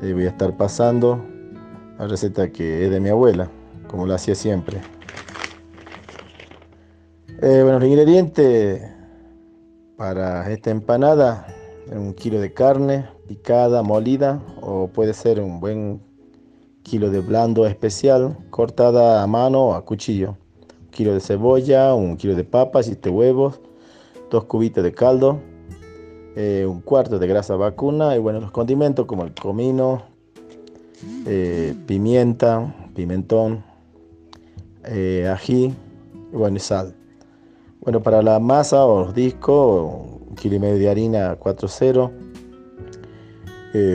Eh, 0.03 0.13
voy 0.13 0.25
a 0.25 0.31
estar 0.31 0.57
pasando 0.57 1.25
la 1.97 2.09
receta 2.09 2.51
que 2.51 2.85
es 2.85 2.90
de 2.90 2.99
mi 2.99 3.11
abuela, 3.11 3.49
como 3.87 4.05
lo 4.05 4.14
hacía 4.14 4.35
siempre. 4.35 4.81
Eh, 7.40 7.61
bueno, 7.62 7.79
los 7.79 7.88
ingredientes 7.88 8.83
para 9.97 10.51
esta 10.51 10.73
empanada, 10.73 11.47
un 11.92 12.12
kilo 12.12 12.40
de 12.40 12.53
carne 12.53 13.07
picada, 13.29 13.85
molida, 13.85 14.42
o 14.62 14.88
puede 14.88 15.14
ser 15.14 15.40
un 15.40 15.61
buen 15.61 16.01
kilo 16.83 17.09
de 17.09 17.21
blando 17.21 17.68
especial, 17.68 18.37
cortada 18.51 19.23
a 19.23 19.29
mano 19.29 19.66
o 19.66 19.75
a 19.75 19.85
cuchillo. 19.85 20.37
Un 20.87 20.90
kilo 20.90 21.14
de 21.14 21.21
cebolla, 21.21 21.95
un 21.95 22.16
kilo 22.16 22.35
de 22.35 22.42
papas, 22.42 22.87
siete 22.87 23.11
huevos, 23.11 23.61
dos 24.29 24.47
cubitos 24.47 24.83
de 24.83 24.92
caldo, 24.92 25.38
eh, 26.37 26.66
un 26.66 26.81
cuarto 26.81 27.20
de 27.20 27.29
grasa 27.29 27.55
vacuna 27.55 28.16
y 28.16 28.18
bueno, 28.18 28.40
los 28.40 28.51
condimentos 28.51 29.07
como 29.07 29.23
el 29.23 29.33
comino, 29.35 30.03
eh, 31.27 31.77
pimienta, 31.87 32.75
pimentón, 32.92 33.62
eh, 34.85 35.31
ají 35.33 35.73
y 36.33 36.37
bueno, 36.37 36.57
y 36.57 36.61
sal. 36.61 36.92
Bueno, 37.81 38.03
para 38.03 38.20
la 38.20 38.40
masa 38.40 38.85
o 38.85 39.05
los 39.05 39.14
discos, 39.14 39.92
un 40.29 40.35
kilo 40.35 40.57
y 40.57 40.59
medio 40.59 40.79
de 40.79 40.90
harina 40.90 41.38
4.0, 41.38 42.11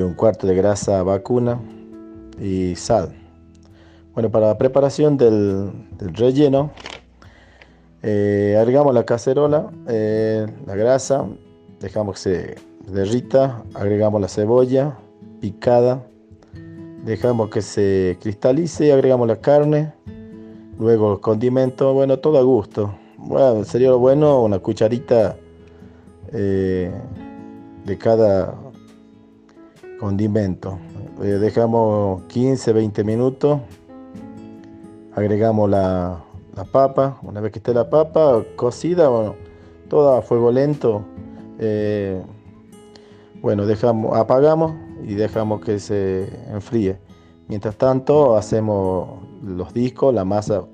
un 0.05 0.13
cuarto 0.13 0.47
de 0.47 0.55
grasa 0.55 1.03
vacuna 1.03 1.59
y 2.39 2.73
sal. 2.75 3.13
Bueno, 4.13 4.29
para 4.29 4.47
la 4.47 4.57
preparación 4.57 5.17
del, 5.17 5.71
del 5.97 6.13
relleno, 6.13 6.71
agregamos 8.01 8.93
la 8.93 9.03
cacerola, 9.03 9.71
la 9.85 10.75
grasa, 10.75 11.25
dejamos 11.79 12.15
que 12.15 12.21
se 12.21 12.55
derrita, 12.91 13.63
agregamos 13.73 14.21
la 14.21 14.27
cebolla 14.27 14.97
picada, 15.39 16.03
dejamos 17.05 17.49
que 17.49 17.61
se 17.61 18.17
cristalice 18.21 18.87
y 18.87 18.91
agregamos 18.91 19.27
la 19.27 19.37
carne, 19.37 19.93
luego 20.77 21.09
los 21.11 21.19
condimentos, 21.19 21.93
bueno, 21.93 22.19
todo 22.19 22.37
a 22.37 22.43
gusto. 22.43 22.93
Bueno, 23.17 23.63
sería 23.63 23.89
lo 23.89 23.99
bueno 23.99 24.43
una 24.43 24.59
cucharita 24.59 25.37
eh, 26.31 26.91
de 27.85 27.97
cada 27.97 28.55
condimento. 29.99 30.79
Eh, 31.21 31.37
dejamos 31.37 32.23
15, 32.23 32.73
20 32.73 33.03
minutos, 33.03 33.59
agregamos 35.13 35.69
la, 35.69 36.23
la, 36.55 36.63
papa, 36.63 37.19
una 37.23 37.41
vez 37.41 37.51
que 37.51 37.59
esté 37.59 37.73
la 37.73 37.89
papa 37.89 38.43
cocida, 38.55 39.09
bueno, 39.09 39.35
toda 39.89 40.19
a 40.19 40.21
fuego 40.21 40.51
lento, 40.51 41.03
eh, 41.59 42.21
bueno, 43.41 43.65
dejamos, 43.65 44.17
apagamos 44.17 44.73
y 45.03 45.13
dejamos 45.13 45.61
que 45.61 45.79
se 45.79 46.29
enfríe. 46.51 46.97
Mientras 47.47 47.75
tanto, 47.77 48.35
hacemos 48.35 49.19
los 49.43 49.73
discos, 49.73 50.13
la 50.13 50.25
masa, 50.25 50.65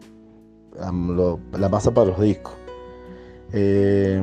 la 0.78 1.70
masa 1.70 1.94
para 1.94 2.08
los 2.08 2.20
discos. 2.20 2.54
Eh, 3.54 4.22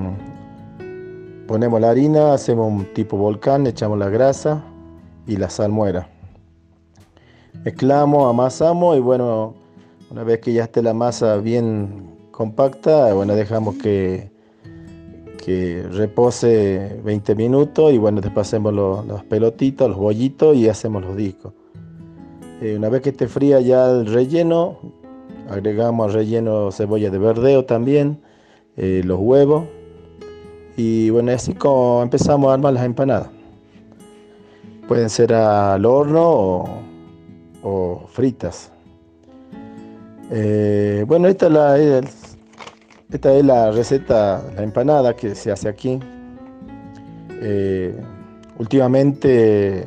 ponemos 1.47 1.81
la 1.81 1.91
harina, 1.91 2.35
hacemos 2.35 2.71
un 2.71 2.93
tipo 2.95 3.17
volcán, 3.17 3.67
echamos 3.67 3.99
la 3.99 4.09
grasa 4.09 4.65
y 5.27 5.37
la 5.37 5.51
salmuera. 5.51 6.09
Mezclamos, 7.65 8.29
amasamos 8.29 8.97
y 8.97 9.01
bueno, 9.01 9.55
una 10.11 10.25
vez 10.25 10.41
que 10.41 10.53
ya 10.53 10.65
esté 10.65 10.83
la 10.83 10.95
masa 10.95 11.37
bien 11.37 12.17
compacta, 12.33 13.15
bueno, 13.15 13.35
dejamos 13.35 13.77
que 13.77 14.32
que 15.45 15.83
repose 15.91 17.01
20 17.05 17.35
minutos 17.35 17.93
y 17.93 17.99
bueno, 17.99 18.21
después 18.21 18.47
hacemos 18.47 18.73
los, 18.73 19.07
las 19.07 19.25
pelotitas, 19.25 19.89
los 19.89 19.99
bollitos 19.99 20.57
y 20.57 20.69
hacemos 20.69 21.03
los 21.03 21.17
discos. 21.17 21.53
Eh, 22.61 22.77
una 22.77 22.89
vez 22.89 23.03
que 23.03 23.11
esté 23.11 23.27
fría 23.27 23.61
ya 23.61 23.91
el 23.91 24.07
relleno, 24.07 24.79
agregamos 25.51 26.07
al 26.07 26.13
relleno 26.13 26.71
cebolla 26.71 27.11
de 27.11 27.19
verdeo 27.19 27.65
también, 27.65 28.21
eh, 28.77 29.03
los 29.05 29.19
huevos 29.19 29.65
y 30.77 31.11
bueno, 31.11 31.33
así 31.33 31.55
como 31.55 32.03
empezamos 32.03 32.51
a 32.51 32.55
armar 32.55 32.75
las 32.75 32.85
empanadas. 32.85 33.31
Pueden 34.87 35.11
ser 35.11 35.35
al 35.35 35.85
horno 35.85 36.65
o, 37.63 38.05
fritas. 38.09 38.71
Eh, 40.31 41.05
bueno, 41.07 41.27
esta 41.29 41.47
es 41.47 41.53
la, 41.53 42.01
esta 43.13 43.35
es 43.35 43.45
la 43.45 43.71
receta, 43.71 44.43
la 44.57 44.63
empanada 44.63 45.15
que 45.15 45.35
se 45.35 45.53
hace 45.53 45.69
aquí. 45.69 46.01
Eh, 47.43 47.95
últimamente, 48.59 49.87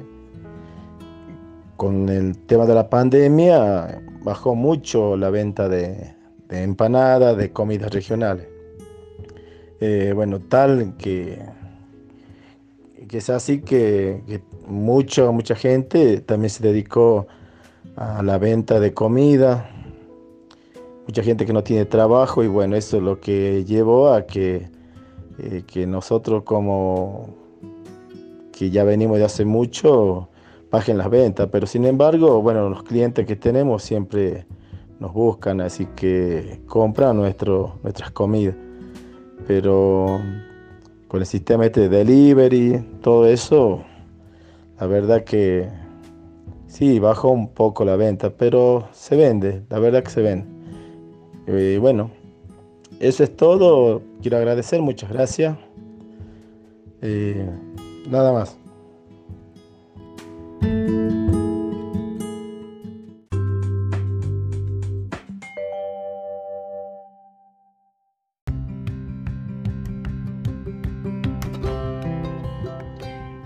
con 1.75 2.07
el 2.09 2.37
tema 2.45 2.67
de 2.67 2.75
la 2.75 2.87
pandemia, 2.87 4.01
bajó 4.23 4.53
mucho 4.53 5.17
la 5.17 5.31
venta 5.31 5.67
de, 5.67 6.13
empanadas, 6.49 7.35
de 7.35 7.51
comidas 7.51 7.91
regionales. 7.91 8.47
Eh, 9.81 10.11
bueno, 10.13 10.39
tal 10.39 10.95
que, 10.97 11.39
que 13.07 13.17
es 13.17 13.29
así 13.31 13.61
que, 13.61 14.21
que 14.27 14.41
mucha 14.67 15.55
gente 15.55 16.21
también 16.21 16.51
se 16.51 16.61
dedicó 16.61 17.25
a 17.95 18.21
la 18.21 18.37
venta 18.37 18.79
de 18.79 18.93
comida, 18.93 19.74
mucha 21.05 21.23
gente 21.23 21.45
que 21.45 21.53
no 21.53 21.63
tiene 21.63 21.85
trabajo 21.85 22.43
y 22.43 22.47
bueno, 22.47 22.75
eso 22.75 22.97
es 22.97 23.03
lo 23.03 23.19
que 23.19 23.63
llevó 23.65 24.13
a 24.13 24.25
que, 24.25 24.69
eh, 25.37 25.63
que 25.67 25.85
nosotros 25.85 26.43
como 26.43 27.35
que 28.51 28.69
ya 28.69 28.83
venimos 28.83 29.17
de 29.17 29.25
hace 29.25 29.45
mucho, 29.45 30.29
bajen 30.71 30.97
las 30.97 31.09
ventas, 31.09 31.49
pero 31.51 31.67
sin 31.67 31.85
embargo, 31.85 32.41
bueno, 32.41 32.69
los 32.69 32.83
clientes 32.83 33.25
que 33.25 33.35
tenemos 33.35 33.83
siempre 33.83 34.45
nos 34.99 35.13
buscan, 35.13 35.61
así 35.61 35.87
que 35.95 36.61
compran 36.67 37.17
nuestro, 37.17 37.79
nuestras 37.83 38.11
comidas. 38.11 38.55
Pero 39.45 40.19
con 41.07 41.19
el 41.19 41.25
sistema 41.25 41.65
este 41.65 41.81
de 41.81 41.89
delivery, 41.89 42.83
todo 43.01 43.27
eso, 43.27 43.83
la 44.79 44.87
verdad 44.87 45.23
que 45.23 45.69
sí, 46.67 46.99
bajó 46.99 47.29
un 47.29 47.49
poco 47.49 47.83
la 47.85 47.95
venta, 47.95 48.31
pero 48.31 48.87
se 48.93 49.15
vende, 49.15 49.63
la 49.69 49.79
verdad 49.79 50.03
que 50.03 50.09
se 50.09 50.21
vende. 50.21 50.54
Y 51.47 51.77
bueno, 51.77 52.11
eso 52.99 53.23
es 53.23 53.35
todo. 53.35 54.01
Quiero 54.21 54.37
agradecer, 54.37 54.81
muchas 54.81 55.11
gracias. 55.11 55.57
Eh, 57.01 57.49
nada 58.09 58.33
más. 58.33 58.57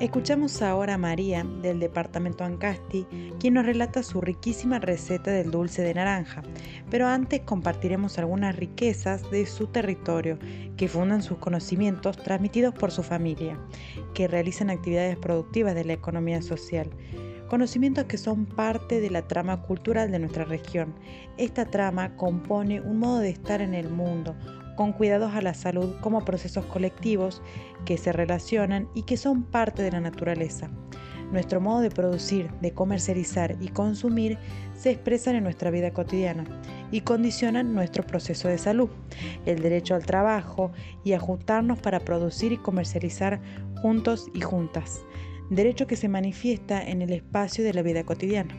Escuchamos 0.09 0.63
ahora 0.63 0.95
a 0.95 0.97
María 0.97 1.45
del 1.61 1.79
departamento 1.79 2.43
Ancasti, 2.43 3.05
quien 3.39 3.53
nos 3.53 3.67
relata 3.67 4.01
su 4.01 4.21
riquísima 4.21 4.79
receta 4.79 5.29
del 5.29 5.51
dulce 5.51 5.83
de 5.83 5.93
naranja, 5.93 6.41
pero 6.89 7.05
antes 7.05 7.41
compartiremos 7.41 8.17
algunas 8.17 8.55
riquezas 8.55 9.29
de 9.29 9.45
su 9.45 9.67
territorio 9.67 10.39
que 10.77 10.87
fundan 10.87 11.21
sus 11.21 11.37
conocimientos 11.37 12.17
transmitidos 12.17 12.73
por 12.73 12.89
su 12.89 13.03
familia, 13.03 13.59
que 14.15 14.27
realizan 14.27 14.71
actividades 14.71 15.15
productivas 15.15 15.75
de 15.75 15.85
la 15.85 15.93
economía 15.93 16.41
social 16.41 16.89
conocimientos 17.49 18.05
que 18.05 18.17
son 18.17 18.45
parte 18.45 19.01
de 19.01 19.09
la 19.09 19.27
trama 19.27 19.63
cultural 19.63 20.11
de 20.11 20.19
nuestra 20.19 20.45
región. 20.45 20.93
Esta 21.37 21.65
trama 21.65 22.15
compone 22.15 22.79
un 22.79 22.99
modo 22.99 23.19
de 23.19 23.31
estar 23.31 23.59
en 23.61 23.73
el 23.73 23.89
mundo, 23.89 24.35
con 24.79 24.93
cuidados 24.93 25.33
a 25.33 25.41
la 25.41 25.53
salud 25.53 25.93
como 25.99 26.23
procesos 26.23 26.63
colectivos 26.63 27.41
que 27.83 27.97
se 27.97 28.13
relacionan 28.13 28.87
y 28.95 29.01
que 29.01 29.17
son 29.17 29.43
parte 29.43 29.83
de 29.83 29.91
la 29.91 29.99
naturaleza. 29.99 30.69
Nuestro 31.33 31.59
modo 31.59 31.81
de 31.81 31.91
producir, 31.91 32.49
de 32.61 32.71
comercializar 32.71 33.57
y 33.59 33.67
consumir 33.67 34.37
se 34.77 34.91
expresan 34.91 35.35
en 35.35 35.43
nuestra 35.43 35.69
vida 35.69 35.91
cotidiana 35.91 36.45
y 36.91 37.01
condicionan 37.01 37.73
nuestro 37.73 38.07
proceso 38.07 38.47
de 38.47 38.57
salud, 38.57 38.89
el 39.45 39.61
derecho 39.61 39.95
al 39.95 40.05
trabajo 40.05 40.71
y 41.03 41.11
a 41.11 41.19
juntarnos 41.19 41.79
para 41.79 41.99
producir 41.99 42.53
y 42.53 42.57
comercializar 42.57 43.41
juntos 43.81 44.31
y 44.33 44.39
juntas, 44.39 45.01
derecho 45.49 45.87
que 45.87 45.97
se 45.97 46.07
manifiesta 46.07 46.81
en 46.81 47.01
el 47.01 47.11
espacio 47.11 47.65
de 47.65 47.73
la 47.73 47.81
vida 47.81 48.05
cotidiana. 48.05 48.55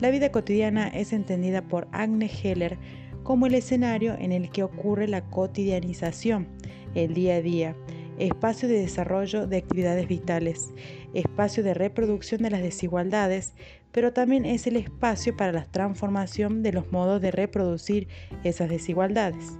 La 0.00 0.10
vida 0.10 0.32
cotidiana 0.32 0.88
es 0.88 1.12
entendida 1.12 1.62
por 1.62 1.86
Agne 1.92 2.28
Heller 2.42 2.78
como 3.26 3.48
el 3.48 3.56
escenario 3.56 4.14
en 4.20 4.30
el 4.30 4.50
que 4.50 4.62
ocurre 4.62 5.08
la 5.08 5.20
cotidianización, 5.20 6.46
el 6.94 7.12
día 7.12 7.34
a 7.34 7.42
día, 7.42 7.76
espacio 8.18 8.68
de 8.68 8.78
desarrollo 8.78 9.48
de 9.48 9.56
actividades 9.56 10.06
vitales, 10.06 10.72
espacio 11.12 11.64
de 11.64 11.74
reproducción 11.74 12.42
de 12.42 12.50
las 12.50 12.62
desigualdades, 12.62 13.54
pero 13.90 14.12
también 14.12 14.44
es 14.44 14.68
el 14.68 14.76
espacio 14.76 15.36
para 15.36 15.50
la 15.50 15.64
transformación 15.64 16.62
de 16.62 16.72
los 16.72 16.92
modos 16.92 17.20
de 17.20 17.32
reproducir 17.32 18.06
esas 18.44 18.68
desigualdades. 18.68 19.58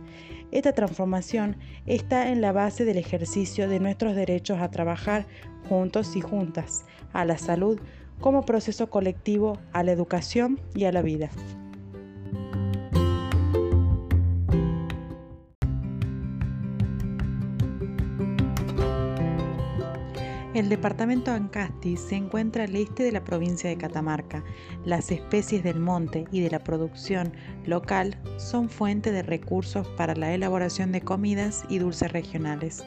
Esta 0.52 0.72
transformación 0.72 1.56
está 1.86 2.30
en 2.30 2.40
la 2.40 2.52
base 2.52 2.84
del 2.84 2.98
ejercicio 2.98 3.68
de 3.68 3.80
nuestros 3.80 4.14
derechos 4.14 4.60
a 4.60 4.70
trabajar 4.70 5.26
juntos 5.68 6.14
y 6.14 6.20
juntas, 6.20 6.84
a 7.12 7.24
la 7.24 7.36
salud 7.36 7.80
como 8.20 8.46
proceso 8.46 8.88
colectivo, 8.88 9.58
a 9.72 9.82
la 9.82 9.90
educación 9.90 10.60
y 10.76 10.84
a 10.84 10.92
la 10.92 11.02
vida. 11.02 11.30
El 20.56 20.70
departamento 20.70 21.32
Ancasti 21.32 21.98
se 21.98 22.14
encuentra 22.14 22.64
al 22.64 22.74
este 22.74 23.02
de 23.02 23.12
la 23.12 23.22
provincia 23.22 23.68
de 23.68 23.76
Catamarca. 23.76 24.42
Las 24.86 25.10
especies 25.10 25.62
del 25.62 25.80
monte 25.80 26.24
y 26.32 26.40
de 26.40 26.48
la 26.48 26.60
producción 26.60 27.34
local 27.66 28.18
son 28.38 28.70
fuente 28.70 29.12
de 29.12 29.22
recursos 29.22 29.86
para 29.98 30.16
la 30.16 30.32
elaboración 30.32 30.92
de 30.92 31.02
comidas 31.02 31.66
y 31.68 31.76
dulces 31.78 32.10
regionales. 32.10 32.82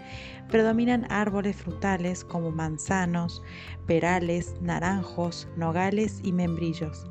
Predominan 0.47 1.05
árboles 1.11 1.57
frutales 1.57 2.23
como 2.23 2.49
manzanos, 2.49 3.43
perales, 3.85 4.55
naranjos, 4.61 5.47
nogales 5.55 6.21
y 6.23 6.31
membrillos. 6.31 7.05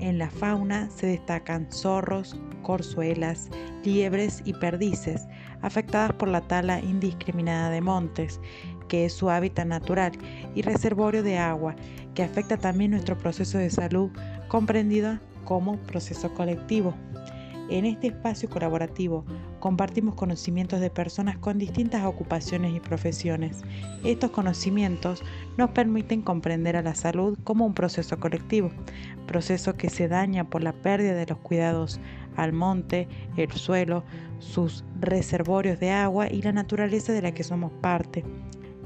En 0.00 0.18
la 0.18 0.30
fauna 0.30 0.90
se 0.90 1.06
destacan 1.06 1.70
zorros, 1.70 2.36
corzuelas, 2.62 3.50
liebres 3.84 4.42
y 4.44 4.52
perdices, 4.54 5.28
afectadas 5.60 6.12
por 6.14 6.28
la 6.28 6.40
tala 6.40 6.80
indiscriminada 6.80 7.70
de 7.70 7.80
montes, 7.80 8.40
que 8.92 9.06
es 9.06 9.14
su 9.14 9.30
hábitat 9.30 9.66
natural, 9.66 10.12
y 10.54 10.60
reservorio 10.60 11.22
de 11.22 11.38
agua, 11.38 11.74
que 12.14 12.22
afecta 12.22 12.58
también 12.58 12.90
nuestro 12.90 13.16
proceso 13.16 13.56
de 13.56 13.70
salud, 13.70 14.10
comprendido 14.48 15.18
como 15.46 15.78
proceso 15.78 16.34
colectivo. 16.34 16.92
En 17.70 17.86
este 17.86 18.08
espacio 18.08 18.50
colaborativo 18.50 19.24
compartimos 19.60 20.14
conocimientos 20.14 20.78
de 20.80 20.90
personas 20.90 21.38
con 21.38 21.56
distintas 21.56 22.04
ocupaciones 22.04 22.76
y 22.76 22.80
profesiones. 22.80 23.62
Estos 24.04 24.30
conocimientos 24.30 25.22
nos 25.56 25.70
permiten 25.70 26.20
comprender 26.20 26.76
a 26.76 26.82
la 26.82 26.94
salud 26.94 27.38
como 27.44 27.64
un 27.64 27.72
proceso 27.72 28.20
colectivo, 28.20 28.72
proceso 29.26 29.72
que 29.72 29.88
se 29.88 30.06
daña 30.06 30.44
por 30.44 30.62
la 30.62 30.74
pérdida 30.74 31.14
de 31.14 31.24
los 31.24 31.38
cuidados 31.38 31.98
al 32.36 32.52
monte, 32.52 33.08
el 33.38 33.52
suelo, 33.52 34.04
sus 34.38 34.84
reservorios 35.00 35.80
de 35.80 35.92
agua 35.92 36.30
y 36.30 36.42
la 36.42 36.52
naturaleza 36.52 37.14
de 37.14 37.22
la 37.22 37.32
que 37.32 37.42
somos 37.42 37.72
parte 37.80 38.22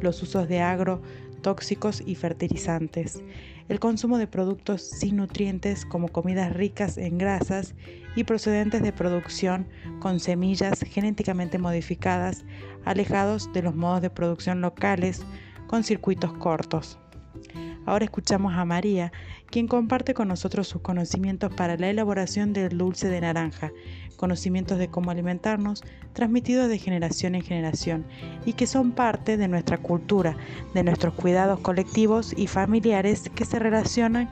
los 0.00 0.22
usos 0.22 0.48
de 0.48 0.60
agro, 0.60 1.02
tóxicos 1.42 2.02
y 2.04 2.14
fertilizantes, 2.14 3.22
el 3.68 3.80
consumo 3.80 4.18
de 4.18 4.26
productos 4.26 4.82
sin 4.82 5.16
nutrientes 5.16 5.84
como 5.84 6.08
comidas 6.08 6.52
ricas 6.52 6.98
en 6.98 7.18
grasas 7.18 7.74
y 8.14 8.24
procedentes 8.24 8.82
de 8.82 8.92
producción 8.92 9.68
con 10.00 10.20
semillas 10.20 10.80
genéticamente 10.80 11.58
modificadas, 11.58 12.44
alejados 12.84 13.52
de 13.52 13.62
los 13.62 13.74
modos 13.74 14.02
de 14.02 14.10
producción 14.10 14.60
locales 14.60 15.24
con 15.66 15.84
circuitos 15.84 16.32
cortos. 16.34 16.98
Ahora 17.86 18.04
escuchamos 18.04 18.54
a 18.54 18.64
María, 18.64 19.12
quien 19.50 19.68
comparte 19.68 20.12
con 20.12 20.28
nosotros 20.28 20.66
sus 20.66 20.82
conocimientos 20.82 21.54
para 21.54 21.76
la 21.76 21.88
elaboración 21.88 22.52
del 22.52 22.76
dulce 22.76 23.08
de 23.08 23.20
naranja, 23.20 23.70
conocimientos 24.16 24.78
de 24.78 24.88
cómo 24.88 25.10
alimentarnos, 25.10 25.84
transmitidos 26.12 26.68
de 26.68 26.78
generación 26.78 27.34
en 27.34 27.42
generación 27.42 28.06
y 28.44 28.54
que 28.54 28.66
son 28.66 28.92
parte 28.92 29.36
de 29.36 29.48
nuestra 29.48 29.78
cultura, 29.78 30.36
de 30.74 30.82
nuestros 30.82 31.14
cuidados 31.14 31.60
colectivos 31.60 32.34
y 32.36 32.48
familiares 32.48 33.30
que 33.34 33.44
se 33.44 33.58
relacionan 33.58 34.30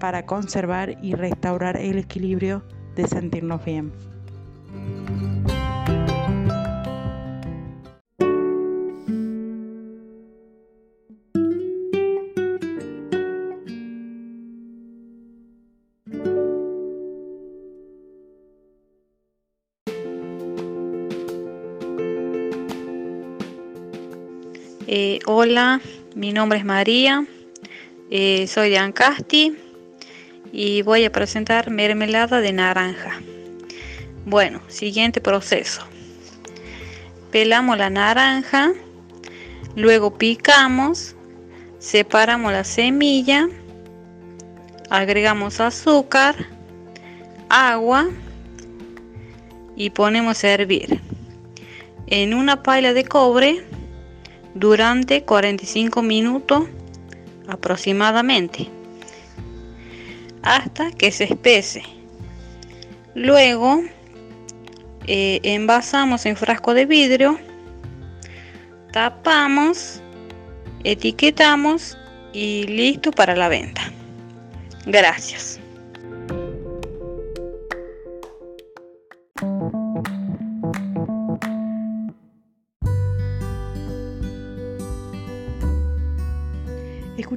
para 0.00 0.26
conservar 0.26 0.96
y 1.02 1.14
restaurar 1.14 1.76
el 1.76 1.98
equilibrio 1.98 2.64
de 2.96 3.06
sentirnos 3.06 3.64
bien. 3.64 3.92
Eh, 24.92 25.20
hola, 25.26 25.80
mi 26.16 26.32
nombre 26.32 26.58
es 26.58 26.64
María, 26.64 27.24
eh, 28.10 28.48
soy 28.48 28.70
de 28.70 28.78
Ancasti 28.78 29.56
y 30.52 30.82
voy 30.82 31.04
a 31.04 31.12
presentar 31.12 31.70
mermelada 31.70 32.40
de 32.40 32.52
naranja. 32.52 33.20
Bueno, 34.26 34.60
siguiente 34.66 35.20
proceso. 35.20 35.82
Pelamos 37.30 37.78
la 37.78 37.88
naranja, 37.88 38.72
luego 39.76 40.18
picamos, 40.18 41.14
separamos 41.78 42.50
la 42.50 42.64
semilla, 42.64 43.48
agregamos 44.88 45.60
azúcar, 45.60 46.34
agua 47.48 48.08
y 49.76 49.90
ponemos 49.90 50.42
a 50.42 50.48
hervir. 50.50 51.00
En 52.08 52.34
una 52.34 52.64
paila 52.64 52.92
de 52.92 53.04
cobre 53.04 53.64
durante 54.54 55.22
45 55.22 56.02
minutos 56.02 56.64
aproximadamente 57.48 58.68
hasta 60.42 60.90
que 60.92 61.10
se 61.12 61.24
espese. 61.24 61.82
Luego 63.14 63.82
eh, 65.06 65.40
envasamos 65.42 66.26
en 66.26 66.36
frasco 66.36 66.74
de 66.74 66.86
vidrio, 66.86 67.38
tapamos, 68.92 70.00
etiquetamos 70.84 71.98
y 72.32 72.64
listo 72.66 73.10
para 73.10 73.34
la 73.36 73.48
venta. 73.48 73.82
Gracias. 74.86 75.59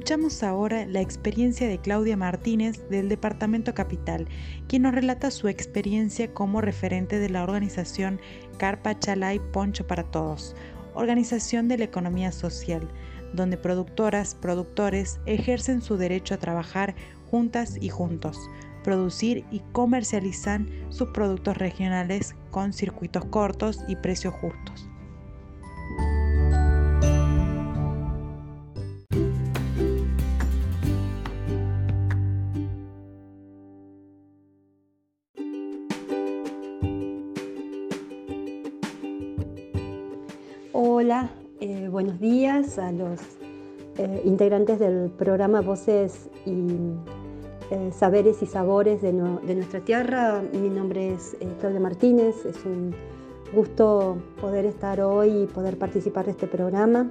Escuchamos 0.04 0.42
ahora 0.42 0.84
la 0.84 1.00
experiencia 1.00 1.66
de 1.66 1.78
Claudia 1.78 2.14
Martínez 2.14 2.86
del 2.90 3.08
Departamento 3.08 3.72
Capital, 3.72 4.28
quien 4.68 4.82
nos 4.82 4.94
relata 4.94 5.30
su 5.30 5.48
experiencia 5.48 6.30
como 6.34 6.60
referente 6.60 7.18
de 7.18 7.30
la 7.30 7.42
organización 7.42 8.20
Carpa 8.58 8.98
Chalay 8.98 9.38
Poncho 9.50 9.86
para 9.86 10.02
Todos, 10.02 10.56
organización 10.92 11.68
de 11.68 11.78
la 11.78 11.84
economía 11.84 12.32
social, 12.32 12.86
donde 13.32 13.56
productoras, 13.56 14.34
productores 14.34 15.20
ejercen 15.24 15.80
su 15.80 15.96
derecho 15.96 16.34
a 16.34 16.38
trabajar 16.38 16.94
juntas 17.30 17.78
y 17.80 17.88
juntos, 17.88 18.38
producir 18.82 19.46
y 19.50 19.60
comercializar 19.72 20.66
sus 20.90 21.08
productos 21.14 21.56
regionales 21.56 22.34
con 22.50 22.74
circuitos 22.74 23.24
cortos 23.24 23.78
y 23.88 23.96
precios 23.96 24.34
justos. 24.34 24.86
Buenos 41.94 42.18
días 42.18 42.76
a 42.80 42.90
los 42.90 43.20
eh, 43.98 44.22
integrantes 44.24 44.80
del 44.80 45.12
programa 45.16 45.60
Voces 45.60 46.28
y 46.44 46.66
eh, 47.70 47.92
Saberes 47.96 48.42
y 48.42 48.46
Sabores 48.46 49.00
de, 49.00 49.12
nuestra 49.12 49.78
tierra. 49.78 50.42
Mi 50.52 50.70
nombre 50.70 51.14
es 51.14 51.36
Claudia 51.60 51.78
Martínez, 51.78 52.44
es 52.46 52.64
un 52.64 52.96
gusto 53.54 54.16
poder 54.40 54.64
estar 54.64 55.00
hoy 55.02 55.44
y 55.44 55.46
poder 55.46 55.78
participar 55.78 56.24
de 56.24 56.32
este 56.32 56.48
programa. 56.48 57.08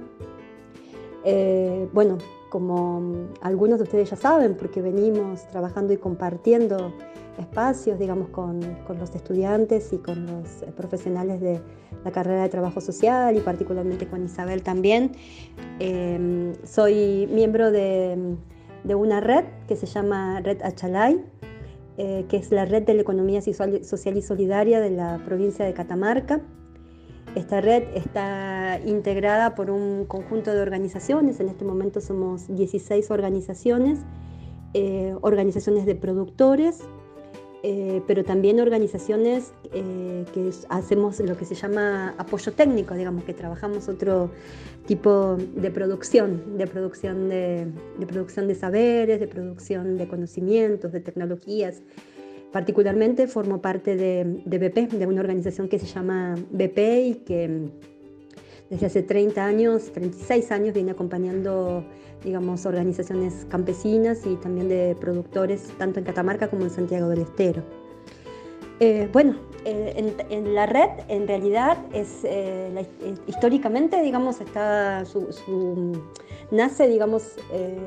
bueno, 1.94 2.18
como 2.54 3.26
algunos 3.40 3.80
de 3.80 3.82
ustedes 3.82 4.10
ya 4.10 4.16
saben, 4.16 4.54
porque 4.56 4.80
venimos 4.80 5.44
trabajando 5.48 5.92
y 5.92 5.96
compartiendo 5.96 6.94
espacios, 7.36 7.98
digamos, 7.98 8.28
con, 8.28 8.60
los 8.96 9.12
estudiantes 9.12 9.92
y 9.92 9.98
con 9.98 10.24
los 10.24 10.62
eh, 10.62 10.66
profesionales 10.76 11.40
de 11.40 11.60
la 12.04 12.12
carrera 12.12 12.44
de 12.44 12.48
trabajo 12.48 12.80
social 12.80 13.36
y 13.36 13.40
particularmente 13.40 14.06
con 14.06 14.24
Isabel 14.24 14.62
también. 14.62 15.10
Em, 15.80 16.52
soy 16.62 17.28
miembro 17.32 17.72
de, 17.72 18.36
una 18.84 19.20
red 19.20 19.46
que 19.66 19.74
se 19.74 19.86
llama 19.86 20.38
Red 20.38 20.62
Achalay, 20.62 21.24
eh, 21.96 22.24
que 22.28 22.36
es 22.36 22.52
la 22.52 22.66
red 22.66 22.84
de 22.84 22.94
la 22.94 23.02
economía 23.02 23.42
social 23.42 24.16
y 24.16 24.22
solidaria 24.22 24.78
de 24.78 24.90
la 24.90 25.20
provincia 25.24 25.64
de 25.64 25.74
Catamarca. 25.74 26.40
Esta 27.34 27.60
red 27.60 27.82
está 27.94 28.80
integrada 28.86 29.56
por 29.56 29.70
un 29.70 30.04
conjunto 30.04 30.54
de 30.54 30.60
organizaciones, 30.60 31.40
en 31.40 31.48
este 31.48 31.64
momento 31.64 32.00
somos 32.00 32.46
16 32.48 33.10
organizaciones, 33.10 33.98
eh, 34.72 35.16
organizaciones 35.20 35.84
de 35.84 35.96
productores, 35.96 36.80
eh, 37.66 38.02
pero 38.06 38.24
también 38.24 38.60
organizaciones 38.60 39.52
eh, 39.72 40.26
que 40.34 40.50
hacemos 40.68 41.18
lo 41.20 41.34
que 41.36 41.44
se 41.46 41.54
llama 41.54 42.14
apoyo 42.18 42.52
técnico, 42.52 42.94
digamos, 42.94 43.24
que 43.24 43.32
trabajamos 43.32 43.88
otro 43.88 44.30
tipo 44.86 45.36
de 45.36 45.70
producción, 45.70 46.58
de 46.58 46.66
producción 46.66 47.30
de, 47.30 47.66
producción 48.06 48.48
de 48.48 48.54
saberes, 48.54 49.18
de 49.18 49.26
producción 49.26 49.96
de 49.96 50.06
conocimientos, 50.06 50.92
de 50.92 51.00
tecnologías. 51.00 51.80
Particularmente 52.54 53.26
formo 53.26 53.60
parte 53.60 53.96
de, 53.96 54.22
BP, 54.46 54.92
de 54.92 55.06
una 55.08 55.20
organización 55.20 55.68
que 55.68 55.80
se 55.80 55.86
llama 55.86 56.36
BP 56.52 56.78
y 57.04 57.14
que 57.26 57.68
desde 58.70 58.86
hace 58.86 59.02
30 59.02 59.44
años, 59.44 59.90
36 59.92 60.52
años, 60.52 60.72
viene 60.72 60.92
acompañando 60.92 61.84
digamos, 62.22 62.64
organizaciones 62.64 63.44
campesinas 63.50 64.24
y 64.24 64.36
también 64.36 64.68
de 64.68 64.96
productores, 65.00 65.72
tanto 65.78 65.98
en 65.98 66.04
Catamarca 66.04 66.46
como 66.46 66.62
en 66.62 66.70
Santiago 66.70 67.08
del 67.08 67.22
Estero. 67.22 67.64
Eh, 68.78 69.08
bueno, 69.12 69.34
eh, 69.64 70.14
en, 70.30 70.54
la 70.54 70.66
red, 70.66 70.90
en 71.08 71.26
realidad, 71.26 71.76
es, 71.92 72.20
eh, 72.22 72.86
históricamente, 73.26 74.00
digamos, 74.00 74.40
está 74.40 75.04
su, 75.04 75.26
nace, 76.52 76.86
digamos, 76.86 77.34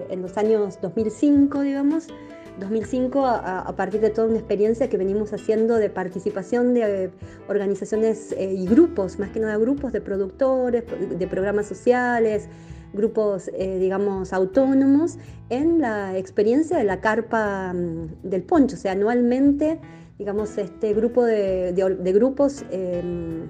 en 0.09 0.21
los 0.21 0.37
años 0.37 0.77
2005, 0.81 1.61
digamos, 1.61 2.09
2005 2.59 3.25
a, 3.25 3.73
partir 3.75 4.01
de 4.01 4.09
toda 4.09 4.27
una 4.27 4.37
experiencia 4.37 4.89
que 4.89 4.97
venimos 4.97 5.33
haciendo 5.33 5.75
de 5.75 5.89
participación 5.89 6.73
de 6.73 7.11
organizaciones 7.47 8.35
y 8.37 8.65
grupos, 8.67 9.19
más 9.19 9.29
que 9.29 9.39
nada 9.39 9.57
grupos 9.57 9.93
de 9.93 10.01
productores, 10.01 10.83
de 11.17 11.27
programas 11.27 11.67
sociales, 11.67 12.49
grupos, 12.93 13.49
eh, 13.53 13.77
digamos, 13.79 14.33
autónomos 14.33 15.17
en 15.49 15.79
la 15.79 16.17
experiencia 16.17 16.77
de 16.77 16.83
la 16.83 16.99
carpa 16.99 17.73
mm, 17.73 18.29
del 18.29 18.43
poncho. 18.43 18.75
O 18.75 18.79
sea, 18.79 18.93
anualmente, 18.93 19.79
digamos, 20.17 20.57
este 20.57 20.93
grupo 20.93 21.23
de, 21.23 21.73
grupos, 22.13 22.65
em, 22.71 23.47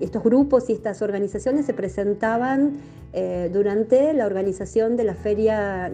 estos 0.00 0.22
grupos 0.22 0.68
y 0.70 0.72
estas 0.72 1.02
organizaciones 1.02 1.66
se 1.66 1.74
presentaban 1.74 2.76
eh, 3.12 3.50
durante 3.52 4.12
la 4.12 4.26
organización 4.26 4.96
de 4.96 5.04
la 5.04 5.14
Feria 5.14 5.90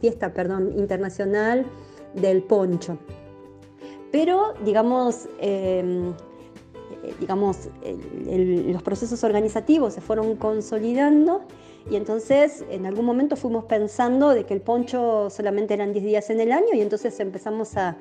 Fiesta 0.00 0.34
perdón, 0.34 0.74
Internacional 0.76 1.64
del 2.14 2.42
Poncho. 2.42 2.98
Pero, 4.12 4.54
digamos, 4.64 5.28
em, 5.38 6.12
eh, 7.02 7.14
digamos, 7.20 7.68
los 8.26 8.82
procesos 8.82 9.22
organizativos 9.24 9.94
se 9.94 10.00
fueron 10.00 10.36
consolidando 10.36 11.42
y 11.88 11.96
entonces 11.96 12.64
en 12.70 12.84
algún 12.84 13.06
momento 13.06 13.36
fuimos 13.36 13.64
pensando 13.64 14.30
de 14.30 14.44
que 14.44 14.52
el 14.52 14.60
poncho 14.60 15.30
solamente 15.30 15.72
eran 15.74 15.92
10 15.92 16.04
días 16.04 16.30
en 16.30 16.40
el 16.40 16.52
año 16.52 16.68
y 16.74 16.80
entonces 16.80 17.18
empezamos 17.20 17.76
a, 17.76 17.96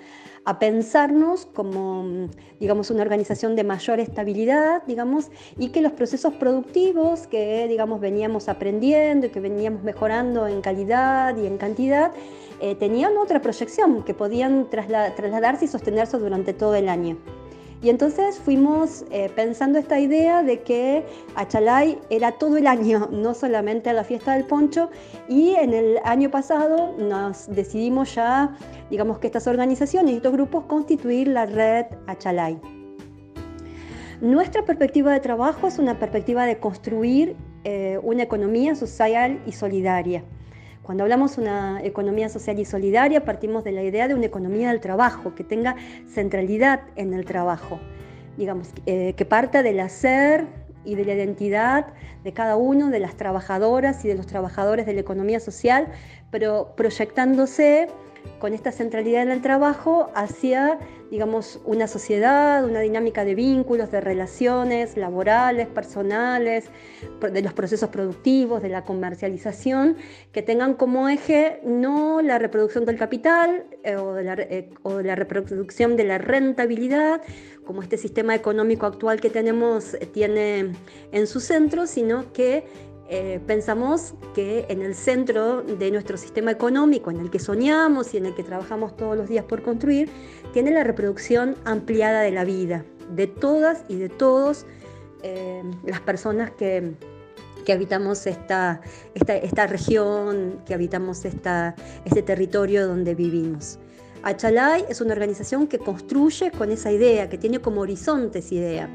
pensarnos 0.60 1.46
como, 1.46 2.28
digamos, 2.60 2.90
una 2.90 3.04
organización 3.04 3.56
de 3.56 3.64
mayor 3.64 4.00
estabilidad, 4.00 4.82
digamos, 4.88 5.30
y 5.60 5.70
que 5.70 5.80
los 5.80 5.92
procesos 5.92 6.34
productivos 6.34 7.28
que, 7.28 7.68
digamos, 7.68 8.00
veníamos 8.00 8.50
aprendiendo 8.50 9.28
y 9.28 9.30
que 9.30 9.40
veníamos 9.40 9.84
mejorando 9.84 10.48
en 10.48 10.62
calidad 10.62 11.38
y 11.38 11.46
en 11.46 11.60
cantidad, 11.60 12.14
eh, 12.60 12.76
tenían 12.76 13.18
otra 13.18 13.42
proyección, 13.42 14.04
que 14.04 14.14
podían 14.14 14.70
trasladarse 14.70 15.66
y 15.66 15.68
sostenerse 15.68 16.18
durante 16.18 16.54
todo 16.54 16.76
el 16.76 16.90
año. 16.90 17.18
Y 17.82 17.90
entonces 17.90 18.38
fuimos 18.38 19.06
eh, 19.10 19.32
pensando 19.34 19.80
esta 19.80 20.00
idea 20.00 20.44
de 20.44 20.62
que 20.64 21.06
Achalay 21.36 21.98
era 22.10 22.34
todo 22.34 22.58
el 22.58 22.68
año, 22.68 23.08
no 23.12 23.34
solamente 23.34 23.94
la 23.94 24.04
fiesta 24.04 24.34
del 24.34 24.46
poncho. 24.46 24.90
Y 25.30 25.52
en 25.52 25.74
el 25.74 26.00
año 26.04 26.30
pasado 26.30 26.94
nos 26.98 27.48
decidimos 27.48 28.16
ya, 28.16 28.58
digamos 28.90 29.20
que 29.20 29.28
estas 29.28 29.48
organizaciones 29.48 30.14
y 30.14 30.18
estos 30.18 30.34
grupos 30.34 30.66
constituir 30.66 31.30
la 31.30 31.46
red 31.46 31.86
Achalay. 32.08 32.60
Nuestra 34.20 34.66
perspectiva 34.66 35.14
de 35.14 35.22
trabajo 35.22 35.68
es 35.68 35.80
una 35.80 35.98
perspectiva 35.98 36.46
de 36.46 36.60
construir 36.60 37.38
eh, 37.64 37.98
una 38.04 38.24
economía 38.24 38.76
social 38.76 39.42
y 39.46 39.54
solidaria. 39.54 40.26
Cuando 40.90 41.04
hablamos 41.04 41.36
de 41.36 41.44
una 41.44 41.82
economía 41.84 42.30
social 42.30 42.58
y 42.58 42.66
solidaria, 42.66 43.24
partimos 43.24 43.64
de 43.64 43.72
la 43.72 43.84
idea 43.84 44.08
de 44.08 44.16
una 44.16 44.26
economía 44.26 44.70
del 44.70 44.80
trabajo, 44.80 45.36
que 45.36 45.44
tenga 45.44 45.76
centralidad 46.08 46.82
en 46.96 47.14
el 47.14 47.26
trabajo, 47.26 47.80
digamos, 48.40 48.72
eh, 48.88 49.14
que 49.16 49.24
parta 49.24 49.62
del 49.62 49.82
hacer 49.82 50.48
y 50.84 50.96
de 50.96 51.06
la 51.06 51.14
identidad 51.14 51.94
de 52.24 52.34
cada 52.34 52.56
uno 52.56 52.90
de 52.90 53.00
las 53.00 53.16
trabajadoras 53.16 54.04
y 54.04 54.08
de 54.08 54.16
los 54.16 54.26
trabajadores 54.26 54.88
de 54.88 54.94
la 54.94 55.02
economía 55.02 55.40
social, 55.40 55.90
pero 56.32 56.74
proyectándose 56.76 57.90
con 58.40 58.54
esta 58.54 58.72
centralidad 58.72 59.24
en 59.24 59.32
el 59.32 59.42
trabajo 59.42 60.10
hacia, 60.16 60.80
digamos, 61.12 61.60
una 61.66 61.88
sociedad, 61.88 62.64
una 62.64 62.80
dinámica 62.80 63.26
de 63.26 63.36
vínculos, 63.36 63.92
de 63.92 64.02
relaciones 64.02 64.98
laborales, 64.98 65.68
personales, 65.68 66.70
de 67.22 67.42
los 67.42 67.54
procesos 67.54 67.90
productivos, 67.90 68.62
de 68.62 68.70
la 68.70 68.86
comercialización, 68.86 69.98
que 70.32 70.42
tengan 70.42 70.74
como 70.74 71.10
eje 71.10 71.60
no 71.66 72.22
la 72.22 72.40
reproducción 72.40 72.86
del 72.86 72.98
capital 72.98 73.66
eh, 73.84 73.96
o, 73.96 74.14
de 74.14 74.24
la, 74.24 74.34
eh, 74.34 74.70
o 74.84 75.02
la 75.02 75.16
reproducción 75.16 75.96
de 75.98 76.04
la 76.06 76.18
rentabilidad, 76.18 77.22
como 77.66 77.84
este 77.84 77.98
sistema 77.98 78.34
económico 78.34 78.86
actual 78.88 79.22
que 79.22 79.30
tenemos 79.30 79.94
eh, 79.94 80.08
tiene 80.12 80.72
en 81.12 81.28
su 81.28 81.40
centro, 81.40 81.86
sino 81.86 82.34
que 82.34 82.66
eh, 83.12 83.42
pensamos 83.48 84.14
que 84.36 84.68
en 84.70 84.84
el 84.84 84.94
centro 84.94 85.64
de 85.64 85.90
nuestro 85.90 86.16
sistema 86.16 86.52
económico, 86.52 87.10
en 87.10 87.20
el 87.20 87.32
que 87.32 87.40
soñamos 87.40 88.14
y 88.14 88.18
en 88.18 88.28
el 88.28 88.36
que 88.36 88.44
trabajamos 88.44 88.96
todos 88.96 89.18
los 89.18 89.28
días 89.28 89.46
por 89.46 89.64
construir, 89.64 90.12
tiene 90.54 90.70
la 90.70 90.84
reproducción 90.84 91.56
ampliada 91.66 92.22
de 92.22 92.32
la 92.32 92.44
vida. 92.44 92.86
de 93.10 93.26
todas 93.26 93.86
y 93.88 93.96
de 93.96 94.08
todos 94.08 94.68
eh, 95.24 95.64
las 95.84 96.00
personas 96.02 96.52
que, 96.52 96.94
que 97.66 97.74
habitamos 97.74 98.28
esta, 98.28 98.82
esta, 99.16 99.36
esta, 99.36 99.66
región, 99.66 100.62
que 100.68 100.76
habitamos 100.76 101.26
esta, 101.26 101.74
este 102.06 102.22
territorio 102.22 102.88
donde 102.88 103.16
vivimos. 103.16 103.80
Achalay 104.22 104.86
es 104.90 105.02
una 105.02 105.14
organización 105.14 105.66
que 105.66 105.80
construye 105.80 106.52
con 106.52 106.72
esa 106.72 106.92
idea, 106.92 107.30
que 107.30 107.40
tiene 107.40 107.60
como 107.60 107.82
horizonte 107.82 108.40
esa 108.40 108.54
idea. 108.54 108.90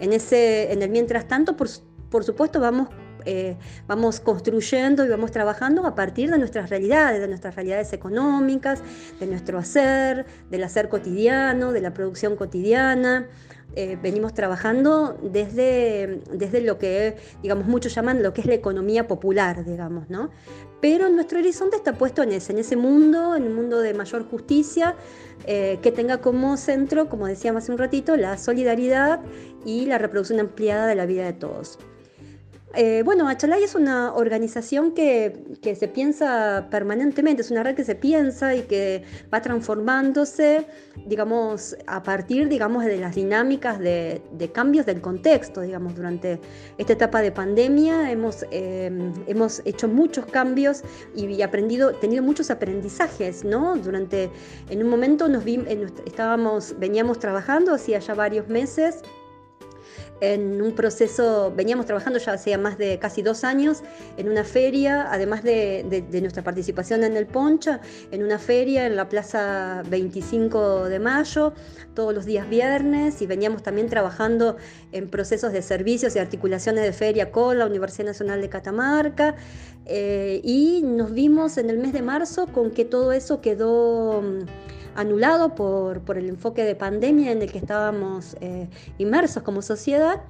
En, 0.00 0.14
ese, 0.14 0.72
en 0.72 0.80
el 0.80 0.88
mientras 0.88 1.28
tanto, 1.28 1.54
por, 1.54 1.68
por 2.08 2.24
supuesto, 2.24 2.60
vamos 2.60 2.88
eh, 3.24 3.56
vamos 3.86 4.20
construyendo 4.20 5.04
y 5.04 5.08
vamos 5.08 5.30
trabajando 5.30 5.86
a 5.86 5.94
partir 5.94 6.30
de 6.30 6.38
nuestras 6.38 6.70
realidades, 6.70 7.20
de 7.20 7.28
nuestras 7.28 7.54
realidades 7.54 7.92
económicas, 7.92 8.82
de 9.18 9.26
nuestro 9.26 9.58
hacer, 9.58 10.26
del 10.50 10.64
hacer 10.64 10.88
cotidiano, 10.88 11.72
de 11.72 11.80
la 11.80 11.92
producción 11.92 12.36
cotidiana. 12.36 13.26
Eh, 13.76 13.96
venimos 14.02 14.34
trabajando 14.34 15.16
desde, 15.22 16.22
desde 16.32 16.60
lo 16.60 16.76
que, 16.78 17.16
digamos, 17.40 17.66
muchos 17.66 17.94
llaman 17.94 18.20
lo 18.20 18.32
que 18.32 18.40
es 18.40 18.46
la 18.48 18.54
economía 18.54 19.06
popular, 19.06 19.64
digamos, 19.64 20.10
¿no? 20.10 20.30
Pero 20.80 21.08
nuestro 21.08 21.38
horizonte 21.38 21.76
está 21.76 21.92
puesto 21.92 22.22
en 22.24 22.32
ese, 22.32 22.52
en 22.52 22.58
ese 22.58 22.74
mundo, 22.74 23.36
en 23.36 23.44
un 23.44 23.54
mundo 23.54 23.78
de 23.78 23.94
mayor 23.94 24.28
justicia, 24.28 24.96
eh, 25.46 25.78
que 25.82 25.92
tenga 25.92 26.18
como 26.18 26.56
centro, 26.56 27.08
como 27.08 27.26
decíamos 27.26 27.62
hace 27.62 27.72
un 27.72 27.78
ratito, 27.78 28.16
la 28.16 28.38
solidaridad 28.38 29.20
y 29.64 29.86
la 29.86 29.98
reproducción 29.98 30.40
ampliada 30.40 30.88
de 30.88 30.96
la 30.96 31.06
vida 31.06 31.24
de 31.24 31.34
todos. 31.34 31.78
Eh, 32.74 33.02
bueno, 33.04 33.28
Achalay 33.28 33.64
es 33.64 33.74
una 33.74 34.14
organización 34.14 34.92
que, 34.92 35.58
se 35.60 35.88
piensa 35.88 36.68
permanentemente, 36.70 37.42
es 37.42 37.50
una 37.50 37.64
red 37.64 37.74
que 37.74 37.84
se 37.84 37.96
piensa 37.96 38.54
y 38.54 38.62
que 38.62 39.02
va 39.32 39.42
transformándose, 39.42 40.66
digamos, 41.04 41.76
a 41.88 42.02
partir, 42.04 42.48
digamos, 42.48 42.84
de 42.84 42.96
las 42.98 43.16
dinámicas 43.16 43.80
de, 43.80 44.22
cambios 44.54 44.86
del 44.86 45.00
contexto, 45.00 45.62
digamos, 45.62 45.96
durante 45.96 46.40
esta 46.78 46.92
etapa 46.92 47.22
de 47.22 47.32
pandemia 47.32 48.10
hemos, 48.10 48.46
em, 48.52 49.12
hemos 49.26 49.62
hecho 49.64 49.88
muchos 49.88 50.26
cambios 50.26 50.82
y, 51.16 51.42
aprendido, 51.42 51.94
tenido 51.94 52.22
muchos 52.22 52.50
aprendizajes, 52.52 53.44
¿no? 53.44 53.76
Durante, 53.76 54.30
en 54.68 54.82
un 54.82 54.90
momento 54.90 55.28
nos 55.28 55.44
estábamos, 56.06 56.76
veníamos 56.78 57.18
trabajando 57.18 57.74
hacía 57.74 57.98
ya 57.98 58.14
varios 58.14 58.48
meses 58.48 59.02
en 60.20 60.60
un 60.60 60.72
proceso, 60.72 61.52
veníamos 61.54 61.86
trabajando 61.86 62.18
ya 62.18 62.32
hacía 62.32 62.58
más 62.58 62.78
de 62.78 62.98
casi 62.98 63.22
dos 63.22 63.44
años 63.44 63.82
en 64.16 64.28
una 64.28 64.44
feria, 64.44 65.10
además 65.10 65.42
de, 65.42 66.04
nuestra 66.20 66.42
participación 66.42 67.04
en 67.04 67.16
el 67.16 67.26
Poncha, 67.26 67.80
en 68.10 68.22
una 68.22 68.38
feria 68.38 68.86
en 68.86 68.96
la 68.96 69.08
Plaza 69.08 69.82
25 69.88 70.88
de 70.88 70.98
Mayo, 70.98 71.54
todos 71.94 72.14
los 72.14 72.26
días 72.26 72.48
viernes, 72.48 73.22
y 73.22 73.26
veníamos 73.26 73.62
también 73.62 73.88
trabajando 73.88 74.56
en 74.92 75.08
procesos 75.08 75.52
de 75.52 75.62
servicios 75.62 76.14
y 76.16 76.18
articulaciones 76.18 76.84
de 76.84 76.92
feria 76.92 77.30
con 77.30 77.58
la 77.58 77.66
Universidad 77.66 78.06
Nacional 78.06 78.40
de 78.40 78.48
Catamarca, 78.48 79.36
eh, 79.86 80.40
y 80.44 80.82
nos 80.82 81.12
vimos 81.12 81.56
en 81.58 81.70
el 81.70 81.78
mes 81.78 81.92
de 81.92 82.02
marzo 82.02 82.46
con 82.46 82.70
que 82.70 82.84
todo 82.84 83.12
eso 83.12 83.40
quedó 83.40 84.22
anulado 84.94 85.54
por, 85.54 86.02
el 86.16 86.28
enfoque 86.28 86.64
de 86.64 86.74
pandemia 86.74 87.32
en 87.32 87.42
el 87.42 87.50
que 87.50 87.58
estábamos 87.58 88.36
eh, 88.40 88.68
inmersos 88.98 89.42
como 89.42 89.62
sociedad. 89.62 90.22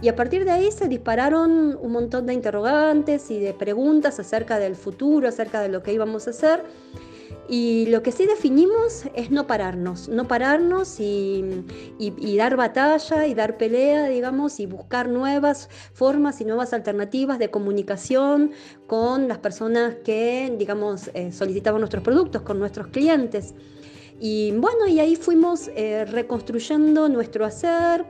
Y 0.00 0.08
a 0.08 0.14
partir 0.14 0.44
de 0.44 0.52
ahí 0.52 0.70
se 0.70 0.86
dispararon 0.86 1.76
un 1.80 1.92
montón 1.92 2.26
de 2.26 2.34
interrogantes 2.34 3.30
y 3.30 3.40
de 3.40 3.52
preguntas 3.52 4.20
acerca 4.20 4.58
del 4.58 4.76
futuro, 4.76 5.28
acerca 5.28 5.60
de 5.60 5.68
lo 5.68 5.82
que 5.82 5.92
íbamos 5.92 6.28
a 6.28 6.30
hacer. 6.30 6.64
Y 7.48 7.86
lo 7.86 8.02
que 8.02 8.12
sí 8.12 8.26
definimos 8.26 9.04
es 9.14 9.30
no 9.30 9.46
pararnos, 9.46 10.08
no 10.08 10.28
pararnos 10.28 11.00
y, 11.00 11.64
dar 12.36 12.56
batalla 12.56 13.26
y 13.26 13.34
dar 13.34 13.56
pelea, 13.56 14.06
digamos, 14.08 14.60
y 14.60 14.66
buscar 14.66 15.08
nuevas 15.08 15.70
formas 15.94 16.42
y 16.42 16.44
nuevas 16.44 16.74
alternativas 16.74 17.38
de 17.38 17.50
comunicación 17.50 18.52
con 18.86 19.28
las 19.28 19.38
personas 19.38 19.96
que, 20.04 20.54
digamos, 20.58 21.10
eh, 21.14 21.32
solicitaban 21.32 21.80
nuestros 21.80 22.02
productos, 22.02 22.42
con 22.42 22.58
nuestros 22.58 22.88
clientes. 22.88 23.54
Y 24.20 24.52
bueno, 24.52 24.86
y 24.88 24.98
ahí 25.00 25.16
fuimos 25.16 25.68
eh, 25.76 26.04
reconstruyendo 26.04 27.08
nuestro 27.08 27.44
hacer, 27.44 28.04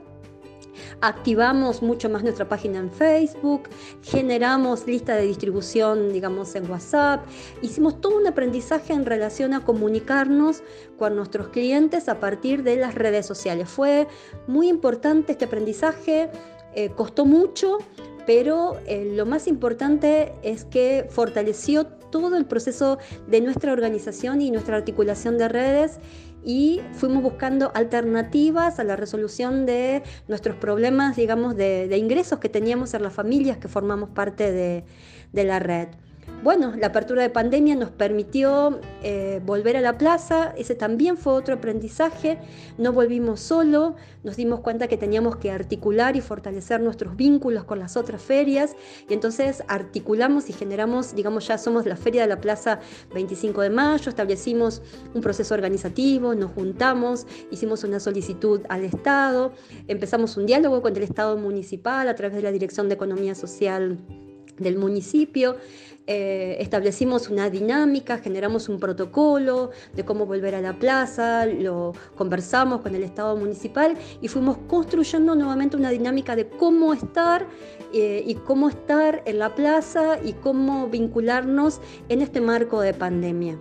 activamos 1.01 1.83
mucho 1.83 2.09
más 2.09 2.23
nuestra 2.23 2.49
página 2.49 2.79
en 2.79 2.91
Facebook, 2.91 3.69
generamos 4.03 4.87
lista 4.87 5.17
de 5.17 5.23
distribución, 5.23 6.13
digamos, 6.13 6.55
en 6.55 6.71
WhatsApp, 6.71 7.27
hicimos 7.63 8.01
todo 8.01 8.17
un 8.17 8.27
aprendizaje 8.27 8.93
en 8.93 9.05
relación 9.05 9.53
a 9.53 9.65
comunicarnos 9.65 10.63
con 10.97 11.17
nuestros 11.17 11.49
clientes 11.49 12.09
a 12.09 12.21
partir 12.21 12.63
de 12.63 12.77
las 12.77 12.95
redes 12.95 13.27
sociales. 13.27 13.69
Fue 13.69 14.07
muy 14.47 14.69
importante 14.69 15.33
este 15.33 15.45
aprendizaje, 15.45 16.31
eh, 16.75 16.91
costó 16.91 17.27
mucho, 17.27 17.79
pero 18.27 18.79
eh, 18.87 19.13
lo 19.15 19.27
más 19.27 19.47
importante 19.47 20.35
es 20.43 20.65
que 20.65 21.07
fortaleció 21.11 21.98
todo 22.11 22.37
el 22.37 22.47
proceso 22.47 22.99
de 23.27 23.41
nuestra 23.41 23.73
organización 23.73 24.41
y 24.41 24.51
nuestra 24.51 24.77
articulación 24.77 25.39
de 25.39 25.49
redes 25.49 25.99
y 26.45 26.81
fuimos 26.93 27.23
buscando 27.23 27.73
alternativas 27.75 28.79
a 28.79 28.85
la 28.85 28.97
resolución 28.97 29.67
de 29.67 30.03
nuestros 30.29 30.57
problemas, 30.57 31.17
digamos, 31.17 31.57
de, 31.57 31.95
ingresos 31.97 32.39
que 32.39 32.49
teníamos 32.49 32.95
en 32.95 33.03
las 33.03 33.13
familias 33.13 33.59
que 33.59 33.69
formamos 33.69 34.11
parte 34.11 34.53
de 34.53 35.45
la 35.45 35.59
red. 35.59 35.89
Bueno, 36.41 36.73
la 36.77 36.87
apertura 36.87 37.23
de 37.23 37.31
pandemia 37.31 37.75
nos 37.75 37.91
permitió 37.91 38.79
eh, 39.03 39.41
volver 39.45 39.77
a 39.77 39.81
la 39.81 39.99
plaza, 39.99 40.55
ese 40.57 40.77
también 40.77 41.17
fue 41.17 41.33
otro 41.33 41.57
aprendizaje, 41.57 42.39
no 42.79 42.93
volvimos 42.93 43.41
solo, 43.41 43.97
nos 44.23 44.37
dimos 44.37 44.61
cuenta 44.61 44.87
que 44.87 44.97
teníamos 44.97 45.37
que 45.37 45.51
articular 45.51 46.15
y 46.15 46.21
fortalecer 46.21 46.81
nuestros 46.81 47.17
vínculos 47.17 47.65
con 47.65 47.81
las 47.81 47.97
otras 47.97 48.23
ferias. 48.23 48.77
Y 49.09 49.15
entonces 49.15 49.65
articulamos 49.67 50.49
y 50.49 50.53
generamos, 50.53 51.13
digamos, 51.17 51.49
ya 51.49 51.59
somos 51.59 51.87
la 51.87 51.97
Feria 51.97 52.23
de 52.23 52.29
la 52.29 52.41
Plaza 52.41 52.79
25 53.13 53.63
de 53.63 53.71
Mayo, 53.71 54.09
establecimos 54.09 54.81
un 55.15 55.21
proceso 55.21 55.55
organizativo, 55.55 56.37
nos 56.37 56.53
juntamos, 56.53 57.27
hicimos 57.51 57.83
una 57.83 57.99
solicitud 57.99 58.61
al 58.69 58.85
Estado, 58.85 59.53
empezamos 59.89 60.37
un 60.37 60.47
diálogo 60.47 60.83
con 60.83 60.95
el 60.95 61.03
Estado 61.03 61.37
municipal 61.37 62.09
a 62.09 62.15
través 62.15 62.37
de 62.37 62.43
la 62.43 62.53
Dirección 62.53 62.89
de 62.89 62.95
Economía 62.95 63.35
Social 63.35 63.99
del 64.59 64.77
municipio 64.77 65.57
eh, 66.11 66.57
establecimos 66.61 67.29
una 67.29 67.51
dinámica, 67.51 68.17
generamos 68.17 68.71
un 68.71 68.81
protocolo 68.81 69.73
de 69.93 70.07
cómo 70.07 70.25
volver 70.25 70.55
a 70.55 70.63
la 70.63 70.73
plaza, 70.73 71.45
lo 71.45 71.93
conversamos 72.17 72.81
con 72.81 72.95
el 72.95 73.03
Estado 73.03 73.37
municipal 73.37 73.95
y 74.23 74.29
fuimos 74.29 74.57
construyendo 74.69 75.35
nuevamente 75.35 75.77
una 75.77 75.91
dinámica 75.91 76.35
de 76.35 76.49
cómo 76.49 76.95
estar 76.95 77.47
eh, 77.93 78.23
y 78.27 78.37
cómo 78.37 78.71
estar 78.71 79.23
en 79.27 79.39
la 79.39 79.55
plaza 79.55 80.19
y 80.25 80.33
cómo 80.33 80.89
vincularnos 80.89 81.83
en 82.09 82.23
este 82.23 82.41
marco 82.41 82.81
de 82.81 82.95
pandemia. 82.95 83.59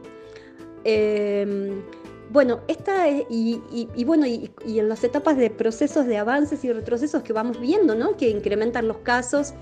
Em, 0.85 1.81
bueno, 2.29 2.59
esta 2.67 3.09
y, 3.09 4.03
bueno, 4.05 4.25
y, 4.25 4.51
en 4.65 4.89
las 4.89 5.03
etapas 5.03 5.37
de 5.37 5.49
procesos 5.49 6.05
de 6.07 6.17
avances 6.17 6.63
y 6.65 6.71
retrocesos 6.71 7.23
que 7.23 7.31
vamos 7.31 7.59
viendo, 7.59 7.95
¿no? 7.95 8.17
que 8.17 8.29
incrementan 8.29 8.87
los 8.87 8.97
casos 8.97 9.53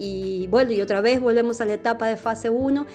y 0.00 0.46
bueno, 0.46 0.72
y 0.72 0.80
otra 0.80 1.02
vez 1.02 1.20
volvemos 1.20 1.60
a 1.60 1.66
la 1.66 1.74
etapa 1.74 2.08
de 2.08 2.16
fase 2.16 2.48
1. 2.48 2.86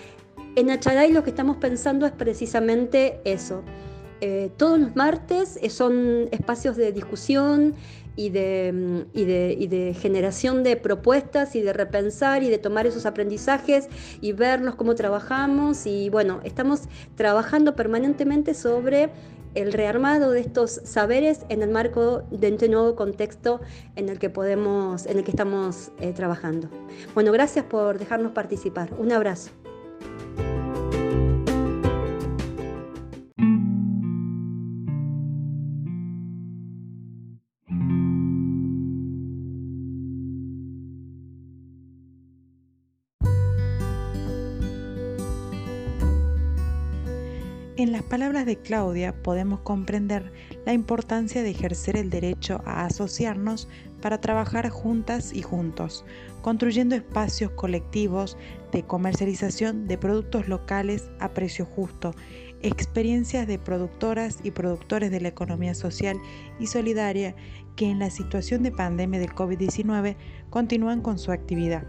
En 0.56 0.72
Acharay 0.72 1.12
lo 1.12 1.24
que 1.24 1.30
estamos 1.30 1.58
pensando 1.58 2.08
es 2.08 2.12
precisamente 2.12 3.22
eso. 3.26 3.62
Eh, 4.22 4.50
todos 4.58 4.80
los 4.80 4.96
martes 4.96 5.60
eh, 5.62 5.70
son 5.70 6.28
espacios 6.32 6.76
de 6.78 6.92
discusión 6.92 7.76
y 8.16 8.30
de, 8.30 9.06
y, 9.14 9.26
de, 9.26 9.56
y 9.60 9.68
de, 9.68 9.94
generación 9.94 10.64
de 10.64 10.78
propuestas 10.78 11.56
y 11.56 11.62
de 11.62 11.74
repensar 11.74 12.42
y 12.42 12.50
de 12.50 12.58
tomar 12.58 12.88
esos 12.88 13.06
aprendizajes 13.06 13.88
y 14.22 14.32
verlos 14.32 14.74
cómo 14.74 14.96
trabajamos. 14.96 15.86
Y 15.86 16.10
bueno, 16.10 16.40
estamos 16.44 16.84
trabajando 17.16 17.76
permanentemente 17.76 18.56
sobre 18.56 19.10
el 19.56 19.74
rearmado 19.74 20.32
de 20.32 20.42
estos 20.42 20.82
saberes 20.84 21.46
en 21.50 21.64
el 21.64 21.72
marco 21.72 22.24
de 22.30 22.50
este 22.50 22.70
nuevo 22.70 22.96
contexto 22.96 23.62
en 23.96 24.10
el 24.10 24.20
que 24.20 24.30
podemos, 24.30 25.06
en 25.06 25.18
el 25.18 25.24
que 25.24 25.32
estamos 25.32 25.92
eh, 26.00 26.14
trabajando. 26.14 26.70
Bueno, 27.14 27.32
gracias 27.32 27.66
por 27.66 27.98
dejarnos 27.98 28.34
participar. 28.34 28.94
Un 28.98 29.12
abrazo. 29.12 29.52
En 47.78 47.92
las 47.92 48.04
palabras 48.04 48.46
de 48.46 48.56
Claudia 48.56 49.14
podemos 49.22 49.60
comprender 49.60 50.32
la 50.66 50.72
importancia 50.72 51.44
de 51.44 51.50
ejercer 51.50 51.98
el 51.98 52.10
derecho 52.10 52.62
a 52.66 52.86
asociarnos 52.86 53.68
para 54.02 54.22
trabajar 54.22 54.70
juntas 54.70 55.34
y 55.34 55.42
juntos, 55.42 56.06
construyendo 56.42 56.96
espacios 56.96 57.52
colectivos 57.52 58.38
de 58.72 58.84
comercialización 58.84 59.88
de 59.88 59.98
productos 59.98 60.48
locales 60.48 61.10
a 61.20 61.34
precio 61.34 61.66
justo, 61.66 62.16
experiencias 62.62 63.46
de 63.46 63.60
productoras 63.60 64.40
y 64.42 64.52
productores 64.52 65.12
de 65.12 65.20
la 65.20 65.28
economía 65.28 65.76
social 65.76 66.18
y 66.62 66.68
solidaria 66.68 67.36
que 67.76 67.90
en 67.90 68.00
la 68.00 68.10
situación 68.10 68.64
de 68.64 68.72
pandemia 68.72 69.20
del 69.20 69.32
COVID-19 69.32 70.16
continúan 70.50 71.02
con 71.02 71.20
su 71.20 71.34
actividad. 71.34 71.86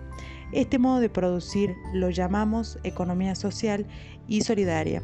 Este 0.51 0.80
modo 0.80 0.99
de 0.99 1.11
producir 1.11 1.76
lo 1.93 2.11
llamamos 2.11 2.80
economía 2.82 3.37
social 3.37 3.87
y 4.26 4.41
solidaria. 4.41 5.01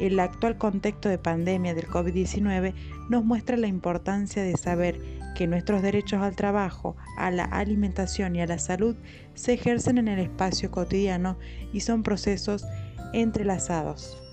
El 0.00 0.18
actual 0.18 0.58
contexto 0.58 1.08
de 1.08 1.18
pandemia 1.18 1.74
del 1.74 1.86
COVID-19 1.86 2.74
nos 3.08 3.24
muestra 3.24 3.56
la 3.56 3.68
importancia 3.68 4.42
de 4.42 4.56
saber 4.56 5.00
que 5.34 5.46
nuestros 5.46 5.82
derechos 5.82 6.20
al 6.20 6.36
trabajo, 6.36 6.96
a 7.16 7.30
la 7.30 7.44
alimentación 7.44 8.34
y 8.36 8.40
a 8.40 8.46
la 8.46 8.58
salud 8.58 8.96
se 9.34 9.54
ejercen 9.54 9.98
en 9.98 10.08
el 10.08 10.20
espacio 10.20 10.70
cotidiano 10.70 11.38
y 11.72 11.80
son 11.80 12.02
procesos 12.02 12.64
entrelazados. 13.12 14.23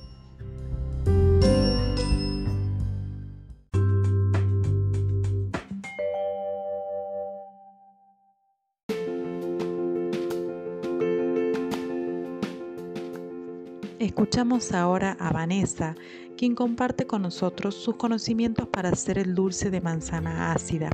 Escuchamos 14.32 14.72
ahora 14.72 15.18
a 15.20 15.34
Vanessa, 15.34 15.94
quien 16.38 16.56
comparte 16.56 17.06
con 17.06 17.22
nosotros 17.22 17.76
sus 17.76 17.98
conocimientos 17.98 18.66
para 18.66 18.88
hacer 18.88 19.18
el 19.18 19.36
dulce 19.36 19.70
de 19.70 19.82
manzana 19.82 20.54
ácida, 20.54 20.90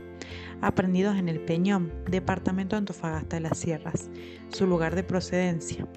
aprendidos 0.60 1.18
en 1.18 1.30
el 1.30 1.40
Peñón, 1.42 1.94
departamento 2.10 2.76
de 2.76 2.80
Antofagasta 2.80 3.36
de 3.36 3.44
las 3.44 3.60
Sierras, 3.60 4.10
su 4.50 4.66
lugar 4.66 4.96
de 4.96 5.04
procedencia. 5.04 5.88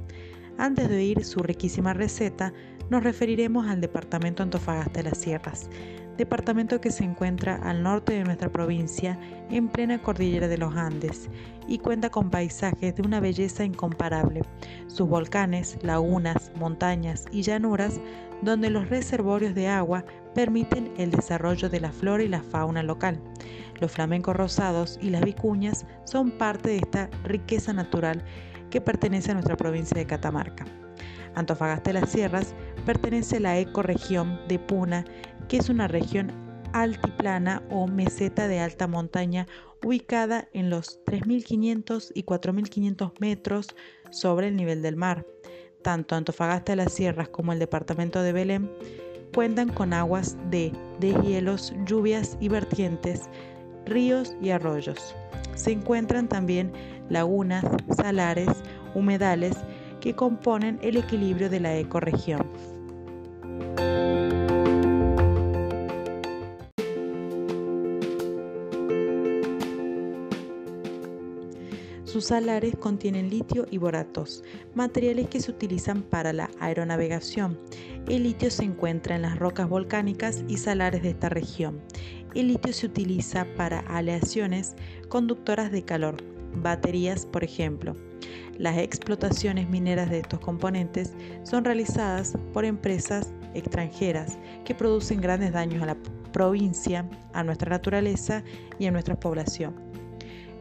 Antes 0.59 0.91
de 0.91 0.97
oír 0.97 1.25
su 1.25 1.41
riquísima 1.43 1.95
receta, 1.95 2.53
nos 2.91 3.03
referiremos 3.03 3.67
al 3.69 3.81
departamento 3.81 4.43
Antofagasta 4.43 5.03
de 5.03 5.09
las 5.09 5.17
Sierras, 5.17 5.71
departamento 6.21 6.83
que 6.83 6.91
se 6.91 7.03
encuentra 7.03 7.57
al 7.57 7.83
norte 7.83 8.13
de 8.13 8.25
nuestra 8.25 8.51
provincia, 8.51 9.19
en 9.51 9.69
plena 9.69 10.03
cordillera 10.03 10.49
de 10.49 10.59
los 10.59 10.77
Andes, 10.77 11.31
y 11.67 11.79
cuenta 11.79 12.11
con 12.11 12.29
paisajes 12.29 12.95
de 12.95 13.03
una 13.03 13.21
belleza 13.21 13.65
incomparable. 13.65 14.43
Sus 14.87 15.09
volcanes, 15.09 15.79
lagunas, 15.83 16.53
montañas 16.57 17.25
y 17.33 17.41
llanuras, 17.41 18.01
donde 18.43 18.69
los 18.69 18.91
reservorios 18.91 19.55
de 19.55 19.69
agua 19.69 20.05
permiten 20.35 20.93
el 20.99 21.11
desarrollo 21.11 21.71
de 21.71 21.81
la 21.81 21.91
flora 21.91 22.23
y 22.23 22.29
la 22.29 22.43
fauna 22.43 22.83
local. 22.83 23.19
Los 23.81 23.93
flamencos 23.93 24.37
rosados 24.37 24.99
y 25.01 25.09
las 25.09 25.23
vicuñas 25.23 25.87
son 26.05 26.33
parte 26.33 26.69
de 26.69 26.77
esta 26.77 27.09
riqueza 27.25 27.73
natural 27.73 28.23
que 28.69 28.83
pertenece 28.83 29.31
a 29.31 29.35
nuestra 29.35 29.57
provincia 29.57 29.97
de 29.97 30.07
Catamarca. 30.07 30.67
Antofagasta 31.35 31.93
de 31.93 32.01
las 32.01 32.11
Sierras 32.11 32.55
pertenece 32.81 33.37
a 33.37 33.41
la 33.41 33.59
ecorregión 33.59 34.41
de 34.49 34.59
Puna 34.59 35.05
que 35.49 35.59
es 35.59 35.69
una 35.69 35.89
región 35.89 36.33
altiplana 36.73 37.63
o 37.71 37.87
meseta 37.87 38.49
de 38.49 38.61
alta 38.61 38.87
montaña 38.87 39.47
ubicada 39.83 40.49
en 40.53 40.71
los 40.71 41.01
3.500 41.05 42.13
y 42.15 42.25
4.500 42.25 43.13
metros 43.19 43.69
sobre 44.11 44.49
el 44.49 44.57
nivel 44.57 44.83
del 44.83 44.97
mar. 44.97 45.27
Tanto 45.83 46.15
Antofagasta 46.15 46.73
de 46.73 46.77
las 46.77 46.93
Sierras 46.93 47.29
como 47.29 47.53
el 47.53 47.59
departamento 47.59 48.23
de 48.23 48.33
Belén 48.33 48.71
cuentan 49.35 49.71
con 49.71 49.93
aguas 49.93 50.37
de 50.51 50.73
deshielos, 50.99 51.73
lluvias 51.87 52.37
y 52.41 52.49
vertientes, 52.49 53.29
ríos 53.87 54.37
y 54.43 54.51
arroyos. 54.51 55.15
Se 55.55 55.73
encuentran 55.73 56.29
también 56.29 56.73
lagunas, 57.09 57.65
salares, 57.97 58.49
humedales 58.95 59.57
que 60.01 60.15
componen 60.15 60.79
el 60.83 60.97
equilibrio 60.97 61.51
de 61.51 61.61
la 61.61 61.77
ecorregión. 61.77 62.47
Sus 72.21 72.27
salares 72.27 72.77
contienen 72.77 73.31
litio 73.31 73.65
y 73.71 73.79
boratos, 73.79 74.45
materiales 74.75 75.29
que 75.29 75.41
se 75.41 75.51
utilizan 75.51 76.03
para 76.03 76.35
la 76.35 76.51
aeronavegación. 76.61 77.59
El 78.11 78.25
litio 78.25 78.51
se 78.51 78.63
encuentra 78.63 79.17
en 79.17 79.23
las 79.23 79.39
rocas 79.39 79.71
volcánicas 79.71 80.45
y 80.47 80.59
salares 80.59 81.03
de 81.03 81.09
esta 81.09 81.31
región. 81.31 81.81
El 82.35 82.49
litio 82.49 82.75
se 82.75 82.85
utiliza 82.85 83.47
para 83.57 83.79
aleaciones 83.79 84.77
conductoras 85.09 85.73
de 85.73 85.83
calor, 85.83 86.17
baterías 86.57 87.25
por 87.25 87.43
ejemplo. 87.43 87.97
Las 88.59 88.77
explotaciones 88.77 89.71
mineras 89.71 90.11
de 90.11 90.19
estos 90.19 90.41
componentes 90.41 91.15
son 91.45 91.65
realizadas 91.65 92.37
por 92.53 92.67
empresas 92.67 93.33
extranjeras 93.55 94.37
que 94.67 94.75
producen 94.75 95.23
grandes 95.23 95.55
daños 95.55 95.83
a 95.83 95.87
la 95.87 95.97
provincia, 96.35 97.09
a 97.33 97.43
nuestra 97.45 97.71
naturaleza 97.71 98.45
y 98.79 98.85
a 98.85 98.91
nuestra 98.91 99.19
población. 99.19 99.90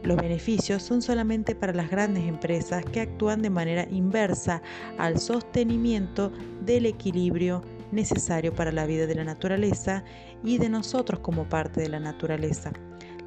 Los 0.02 0.16
beneficios 0.16 0.82
son 0.82 1.02
solamente 1.02 1.54
para 1.54 1.74
las 1.74 1.90
grandes 1.90 2.24
empresas 2.24 2.84
que 2.86 3.02
actúan 3.02 3.42
de 3.42 3.50
manera 3.50 3.86
inversa 3.90 4.62
al 4.96 5.18
sostenimiento 5.18 6.32
del 6.64 6.86
equilibrio 6.86 7.62
necesario 7.92 8.54
para 8.54 8.72
la 8.72 8.86
vida 8.86 9.06
de 9.06 9.14
la 9.14 9.24
naturaleza 9.24 10.02
y 10.42 10.56
de 10.56 10.70
nosotros 10.70 11.20
como 11.20 11.48
parte 11.48 11.82
de 11.82 11.90
la 11.90 12.00
naturaleza. 12.00 12.72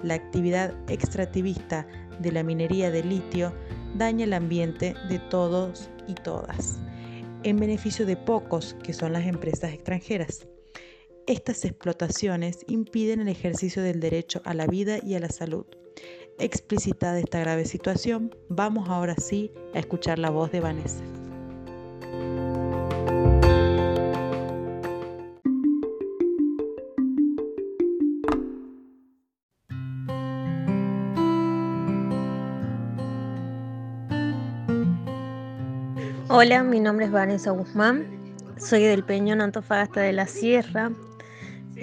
La 0.01 0.15
actividad 0.15 0.74
extractivista 0.89 1.88
de 2.19 2.32
la 2.32 2.43
minería 2.43 2.89
de 2.89 3.03
litio 3.03 3.53
daña 3.95 4.26
el 4.26 4.34
ambiente 4.34 4.95
de 5.09 5.19
todos 5.19 5.91
y 6.07 6.15
todas, 6.15 6.80
en 7.43 7.57
beneficio 7.57 8.05
de 8.05 8.17
pocos, 8.17 8.76
que 8.84 8.93
son 8.93 9.13
las 9.13 9.28
empresas 9.28 9.74
extranjeras. 9.74 10.47
Estas 11.28 11.65
explotaciones 11.65 12.65
impiden 12.67 13.21
el 13.21 13.28
ejercicio 13.28 13.84
del 13.84 13.99
derecho 13.99 14.41
a 14.43 14.55
la 14.55 14.65
vida 14.65 14.97
y 15.03 15.13
a 15.13 15.19
la 15.19 15.30
salud 15.30 15.65
explicitada 16.44 17.20
esta 17.20 17.39
grave 17.39 17.66
situación, 17.66 18.36
vamos 18.50 18.89
ahora 18.89 19.16
sí 19.16 19.52
a 19.74 19.80
escuchar 19.80 20.20
la 20.20 20.30
voz 20.30 20.52
de 20.52 20.60
Vanessa. 20.60 21.04
Hola, 36.30 36.64
mi 36.64 36.80
nombre 36.80 37.06
es 37.06 37.12
Vanessa 37.12 37.52
Guzmán, 37.52 38.06
soy 38.58 38.84
del 38.84 39.04
Peñón 39.04 39.39
Antofagasta 39.39 40.02
de 40.02 40.14
la 40.14 40.28
Sierra, 40.28 40.91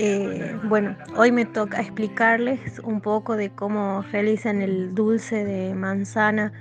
eh, 0.02 0.58
bueno, 0.64 0.96
hoy 1.14 1.30
me 1.30 1.44
toca 1.44 1.78
explicarles 1.78 2.78
un 2.78 3.02
poco 3.02 3.36
de 3.36 3.50
cómo 3.50 4.02
realizan 4.10 4.62
el 4.62 4.94
dulce 4.94 5.44
de 5.44 5.74
manzana 5.74 6.52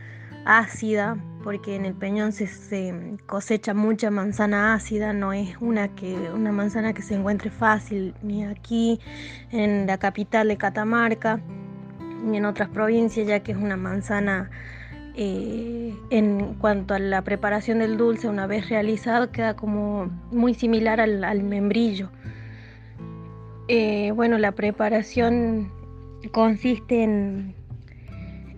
ácida, 0.45 1.17
porque 1.41 1.77
en 1.77 1.85
el 1.85 1.93
peñón 1.93 2.33
se, 2.33 3.17
cosecha 3.27 3.73
mucha 3.73 4.11
manzana 4.11 4.73
ácida, 4.73 5.13
no 5.13 5.31
es 5.31 5.55
una, 5.61 5.87
que, 5.95 6.15
una 6.33 6.51
manzana 6.51 6.93
que 6.93 7.01
se 7.01 7.15
encuentre 7.15 7.49
fácil 7.49 8.13
ni 8.21 8.43
aquí 8.43 8.99
en 9.51 9.87
la 9.87 9.97
capital 9.97 10.49
de 10.49 10.57
Catamarca 10.57 11.39
ni 12.21 12.37
en 12.37 12.45
otras 12.45 12.67
provincias, 12.67 13.25
ya 13.25 13.39
que 13.39 13.53
es 13.53 13.57
una 13.57 13.77
manzana 13.77 14.49
eh, 15.15 15.95
en 16.09 16.55
cuanto 16.55 16.93
a 16.93 16.99
la 16.99 17.21
preparación 17.21 17.79
del 17.79 17.95
dulce, 17.95 18.27
una 18.27 18.47
vez 18.47 18.67
realizado, 18.67 19.31
queda 19.31 19.55
como 19.55 20.11
muy 20.29 20.53
similar 20.55 20.99
al 20.99 21.43
membrillo. 21.43 22.09
Eh, 23.71 24.11
bueno, 24.15 24.39
la 24.39 24.53
preparación 24.53 25.71
consiste 26.31 27.03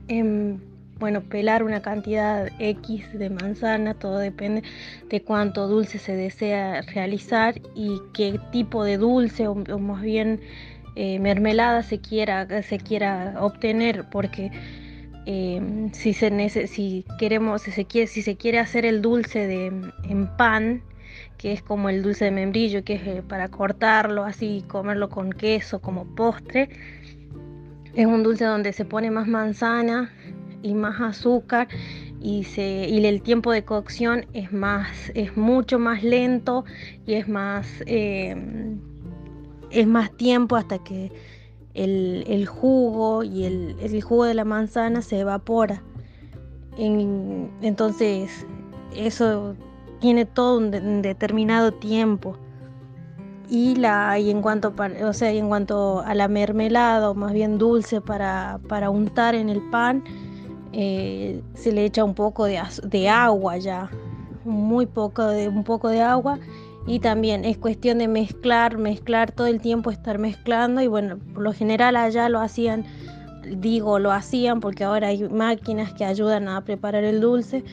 en, 0.08 0.62
bueno, 1.00 1.20
pelar 1.20 1.64
una 1.64 1.82
cantidad 1.82 2.48
X 2.60 3.20
de 3.20 3.30
manzana, 3.30 3.94
todo 3.94 4.20
depende 4.20 4.64
de 5.10 5.22
cuánto 5.22 5.68
dulce 5.68 6.00
se 6.00 6.16
desea 6.16 6.82
realizar 6.94 7.56
y 7.76 8.00
qué 8.14 8.40
tipo 8.54 8.86
de 8.86 8.96
dulce 8.96 9.50
o, 9.50 9.56
más 9.56 10.02
bien 10.02 10.40
eh, 10.96 11.20
mermelada 11.20 11.84
se 11.84 12.00
quiera, 12.00 12.48
se 12.64 12.78
quiera 12.78 13.36
obtener, 13.42 14.06
porque 14.10 14.50
eh, 15.26 15.90
si, 15.92 16.14
se, 16.14 16.68
si 16.68 17.06
queremos, 17.20 17.64
si 17.64 17.72
se 17.72 17.84
quiere, 17.84 18.08
si 18.08 18.22
se 18.22 18.38
quiere 18.38 18.60
hacer 18.60 18.86
el 18.86 19.02
dulce 19.02 19.46
de, 19.46 19.66
en 20.08 20.38
pan, 20.38 20.82
que 21.42 21.52
es 21.54 21.64
como 21.64 21.90
el 21.90 22.04
dulce 22.04 22.26
de 22.26 22.32
membrillo, 22.32 22.84
que 22.84 22.94
es 22.94 23.08
eh, 23.08 23.24
para 23.28 23.48
cortarlo 23.48 24.24
así, 24.24 24.64
comerlo 24.68 25.10
con 25.10 25.34
queso 25.34 25.82
como 25.82 26.06
postre. 26.06 26.70
Es 27.96 28.06
un 28.06 28.22
dulce 28.22 28.46
donde 28.46 28.74
se 28.74 28.86
pone 28.86 29.10
más 29.10 29.28
manzana 29.28 30.14
y 30.62 30.76
más 30.76 31.02
azúcar 31.02 31.68
y, 32.20 32.44
se, 32.44 32.88
y 32.88 33.04
el 33.04 33.24
tiempo 33.24 33.52
de 33.52 33.66
cocción 33.66 34.28
es, 34.34 34.54
más, 34.54 35.12
es 35.16 35.36
mucho 35.36 35.80
más 35.80 36.04
lento 36.04 36.64
y 37.08 37.16
es 37.16 37.28
más, 37.28 37.68
eh, 37.88 38.36
es 39.72 39.88
más 39.88 40.16
tiempo 40.16 40.56
hasta 40.56 40.78
que 40.84 41.12
el, 41.74 42.46
jugo 42.46 43.24
y 43.24 43.46
el, 43.46 44.02
jugo 44.04 44.26
de 44.26 44.36
la 44.36 44.46
manzana 44.46 45.02
se 45.02 45.22
evapora. 45.22 45.82
entonces 46.78 48.46
eso 48.96 49.56
tiene 50.02 50.26
todo 50.26 50.58
un, 50.58 51.02
determinado 51.02 51.72
tiempo. 51.72 52.38
y, 53.50 53.76
la, 53.76 54.20
y 54.20 54.30
en, 54.30 54.42
cuanto, 54.42 54.74
o 55.06 55.14
sea, 55.14 55.32
en 55.32 55.48
cuanto 55.48 56.02
a 56.02 56.14
la 56.16 56.28
mermelada, 56.28 57.10
o 57.10 57.16
más 57.16 57.32
bien 57.34 57.58
dulce 57.58 58.02
para, 58.02 58.60
para 58.68 58.90
untar 58.90 59.36
en 59.36 59.50
el 59.50 59.62
pan, 59.70 60.04
eh, 60.74 61.44
se 61.54 61.72
le 61.72 61.86
echa 61.86 62.04
un 62.04 62.16
poco 62.16 62.46
de, 62.46 62.62
de, 62.84 63.10
agua 63.10 63.58
ya, 63.58 63.90
muy 64.46 64.86
poco 64.86 65.28
de, 65.28 65.48
un 65.48 65.64
poco 65.64 65.90
de 65.90 66.02
agua. 66.02 66.40
Y 66.88 67.00
también 67.00 67.46
es 67.46 67.58
cuestión 67.58 68.00
de 68.00 68.08
mezclar, 68.08 68.78
mezclar 68.78 69.32
todo 69.32 69.48
el 69.48 69.62
tiempo, 69.62 69.92
estar 69.92 70.18
mezclando. 70.18 70.82
Y 70.82 70.88
bueno, 70.88 71.20
por 71.34 71.44
lo 71.44 71.54
general 71.54 71.96
allá 71.96 72.28
lo 72.30 72.40
hacían, 72.40 72.86
digo 73.58 74.00
lo 74.00 74.12
hacían 74.12 74.60
porque 74.62 74.84
ahora 74.84 75.10
hay 75.10 75.30
máquinas 75.30 75.94
que 75.94 76.06
ayudan 76.06 76.48
a 76.48 76.62
preparar 76.64 77.04
el 77.04 77.22
dulce. 77.22 77.64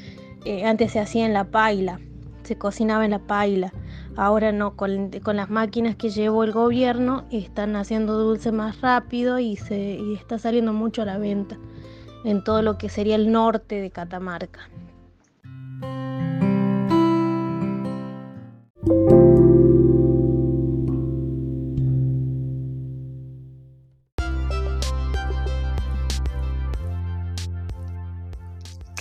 Eh, 0.44 0.64
antes 0.64 0.92
se 0.92 1.00
hacía 1.00 1.24
en 1.24 1.32
la 1.32 1.44
paila, 1.44 2.00
se 2.48 2.56
cocinaba 2.56 3.04
en 3.04 3.10
la 3.10 3.18
paila. 3.18 3.72
Ahora 4.16 4.52
no, 4.52 4.74
con, 4.74 5.10
las 5.22 5.50
máquinas 5.50 5.96
que 5.96 6.08
llevó 6.08 6.44
el 6.44 6.52
gobierno 6.52 7.24
están 7.30 7.76
haciendo 7.76 8.18
dulce 8.18 8.52
más 8.52 8.80
rápido 8.80 9.38
y, 9.38 9.56
se, 9.56 10.14
está 10.14 10.38
saliendo 10.38 10.72
mucho 10.72 11.02
a 11.02 11.04
la 11.04 11.18
venta 11.18 11.58
en 12.24 12.42
todo 12.42 12.62
lo 12.62 12.78
que 12.78 12.88
sería 12.88 13.16
el 13.16 13.30
norte 13.30 13.80
de 13.80 13.90
Catamarca. 13.90 14.60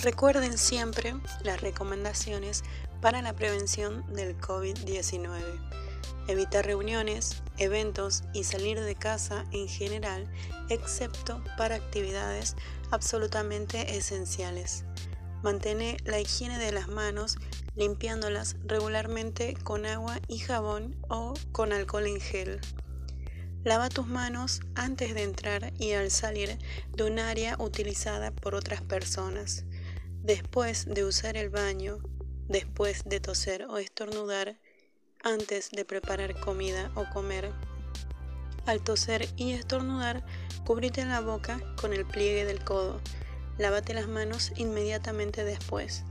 Recuerden 0.02 0.56
siempre 0.58 1.14
las 1.42 1.60
recomendaciones 1.60 2.62
para 3.00 3.22
la 3.22 3.34
prevención 3.34 4.04
del 4.12 4.38
COVID-19. 4.38 5.40
Evitar 6.26 6.66
reuniones, 6.66 7.42
eventos 7.56 8.24
y 8.32 8.44
salir 8.44 8.80
de 8.80 8.94
casa 8.94 9.44
en 9.52 9.68
general, 9.68 10.30
excepto 10.68 11.42
para 11.56 11.76
actividades 11.76 12.56
absolutamente 12.90 13.96
esenciales. 13.96 14.84
Mantener 15.42 15.96
la 16.04 16.20
higiene 16.20 16.58
de 16.58 16.72
las 16.72 16.88
manos 16.88 17.38
limpiándolas 17.76 18.56
regularmente 18.64 19.54
con 19.62 19.86
agua 19.86 20.20
y 20.26 20.38
jabón 20.38 20.96
o 21.08 21.34
con 21.52 21.72
alcohol 21.72 22.06
en 22.06 22.20
gel. 22.20 22.60
Lava 23.64 23.88
tus 23.88 24.06
manos 24.06 24.60
antes 24.74 25.14
de 25.14 25.22
entrar 25.22 25.72
y 25.78 25.92
al 25.92 26.10
salir 26.10 26.58
de 26.96 27.04
un 27.04 27.18
área 27.18 27.56
utilizada 27.58 28.32
por 28.32 28.54
otras 28.54 28.82
personas. 28.82 29.64
Después 30.22 30.86
de 30.86 31.04
usar 31.04 31.36
el 31.36 31.50
baño, 31.50 31.98
después 32.48 33.02
de 33.04 33.20
toser 33.20 33.64
o 33.64 33.78
estornudar, 33.78 34.56
antes 35.22 35.70
de 35.70 35.84
preparar 35.84 36.38
comida 36.40 36.90
o 36.94 37.04
comer. 37.12 37.52
Al 38.66 38.82
toser 38.82 39.28
y 39.36 39.52
estornudar, 39.52 40.24
cubrite 40.64 41.04
la 41.04 41.20
boca 41.20 41.60
con 41.80 41.92
el 41.92 42.04
pliegue 42.04 42.44
del 42.44 42.62
codo. 42.64 43.00
Lávate 43.56 43.94
las 43.94 44.08
manos 44.08 44.52
inmediatamente 44.56 45.44
después. 45.44 46.04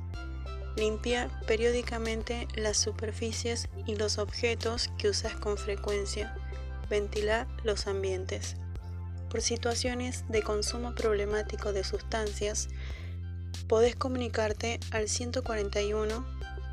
Limpia 0.76 1.30
periódicamente 1.48 2.48
las 2.56 2.78
superficies 2.78 3.70
y 3.86 3.96
los 3.96 4.18
objetos 4.18 4.90
que 4.98 5.10
usas 5.10 5.34
con 5.34 5.58
frecuencia. 5.58 6.36
Ventila 6.90 7.48
los 7.64 7.88
ambientes. 7.88 8.56
Por 9.30 9.42
situaciones 9.42 10.24
de 10.30 10.44
consumo 10.44 10.94
problemático 10.94 11.74
de 11.74 11.84
sustancias, 11.84 12.70
podés 13.68 13.96
comunicarte 13.96 14.80
al 14.92 15.10
141 15.10 16.24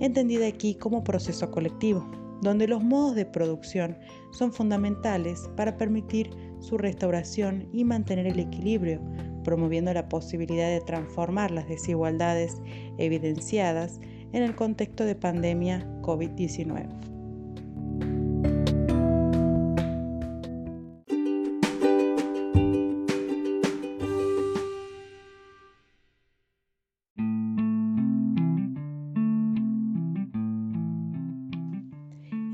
entendida 0.00 0.46
aquí 0.46 0.74
como 0.74 1.04
proceso 1.04 1.50
colectivo, 1.50 2.08
donde 2.40 2.68
los 2.68 2.82
modos 2.82 3.14
de 3.14 3.26
producción 3.26 3.98
son 4.32 4.52
fundamentales 4.52 5.50
para 5.56 5.76
permitir 5.76 6.30
su 6.60 6.78
restauración 6.78 7.68
y 7.72 7.84
mantener 7.84 8.26
el 8.26 8.38
equilibrio, 8.38 9.00
promoviendo 9.44 9.92
la 9.92 10.08
posibilidad 10.08 10.68
de 10.68 10.80
transformar 10.80 11.50
las 11.50 11.68
desigualdades 11.68 12.60
evidenciadas 12.98 14.00
en 14.32 14.42
el 14.42 14.54
contexto 14.54 15.04
de 15.04 15.14
pandemia 15.14 15.86
COVID-19. 16.02 17.08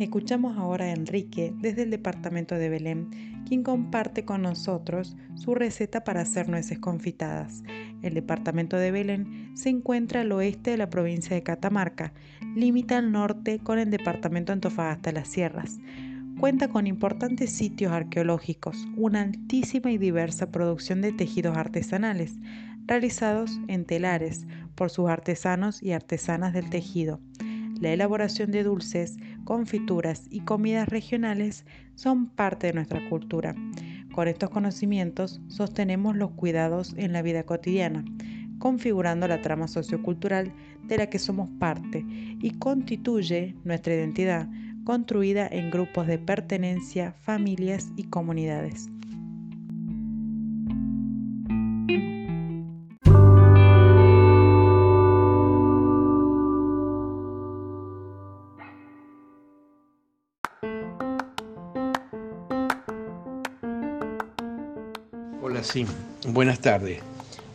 Escuchamos 0.04 0.56
ahora 0.58 0.84
a 0.84 0.92
Enrique 0.92 1.52
desde 1.58 1.82
el 1.82 1.90
departamento 1.90 2.54
de 2.54 2.68
Belén, 2.68 3.33
quien 3.44 3.62
comparte 3.62 4.24
con 4.24 4.42
nosotros 4.42 5.16
su 5.34 5.54
receta 5.54 6.04
para 6.04 6.22
hacer 6.22 6.48
nueces 6.48 6.78
confitadas. 6.78 7.62
El 8.02 8.14
departamento 8.14 8.76
de 8.76 8.90
Belén 8.90 9.50
se 9.54 9.68
encuentra 9.68 10.22
al 10.22 10.32
oeste 10.32 10.72
de 10.72 10.76
la 10.76 10.90
provincia 10.90 11.34
de 11.34 11.42
Catamarca, 11.42 12.12
limita 12.54 12.98
al 12.98 13.12
norte 13.12 13.58
con 13.58 13.78
el 13.78 13.90
departamento 13.90 14.50
de 14.50 14.54
Antofagasta 14.54 15.12
Las 15.12 15.28
Sierras. 15.28 15.78
Cuenta 16.38 16.68
con 16.68 16.86
importantes 16.86 17.52
sitios 17.52 17.92
arqueológicos, 17.92 18.88
una 18.96 19.22
altísima 19.22 19.92
y 19.92 19.98
diversa 19.98 20.50
producción 20.50 21.00
de 21.00 21.12
tejidos 21.12 21.56
artesanales, 21.56 22.34
realizados 22.86 23.60
en 23.68 23.84
telares 23.84 24.46
por 24.74 24.90
sus 24.90 25.08
artesanos 25.08 25.82
y 25.82 25.92
artesanas 25.92 26.52
del 26.52 26.68
tejido 26.70 27.20
la 27.80 27.92
elaboración 27.92 28.50
de 28.50 28.62
dulces, 28.62 29.16
confituras 29.44 30.26
y 30.30 30.40
comidas 30.40 30.88
regionales 30.88 31.64
son 31.94 32.26
parte 32.26 32.68
de 32.68 32.72
nuestra 32.72 33.08
cultura. 33.08 33.54
Con 34.12 34.28
estos 34.28 34.50
conocimientos 34.50 35.40
sostenemos 35.48 36.16
los 36.16 36.30
cuidados 36.32 36.94
en 36.96 37.12
la 37.12 37.22
vida 37.22 37.44
cotidiana, 37.44 38.04
configurando 38.58 39.28
la 39.28 39.40
trama 39.42 39.68
sociocultural 39.68 40.52
de 40.84 40.98
la 40.98 41.08
que 41.08 41.18
somos 41.18 41.48
parte 41.58 42.04
y 42.06 42.50
constituye 42.58 43.54
nuestra 43.64 43.94
identidad 43.94 44.48
construida 44.84 45.48
en 45.50 45.70
grupos 45.70 46.06
de 46.06 46.18
pertenencia, 46.18 47.14
familias 47.22 47.88
y 47.96 48.04
comunidades. 48.04 48.88
Buenas 66.28 66.60
tardes. 66.60 67.00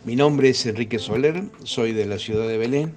Mi 0.04 0.16
nombre 0.16 0.48
es 0.48 0.66
Enrique 0.66 0.98
Soler, 0.98 1.44
soy 1.62 1.92
de 1.92 2.06
la 2.06 2.18
ciudad 2.18 2.48
de 2.48 2.58
Belén 2.58 2.92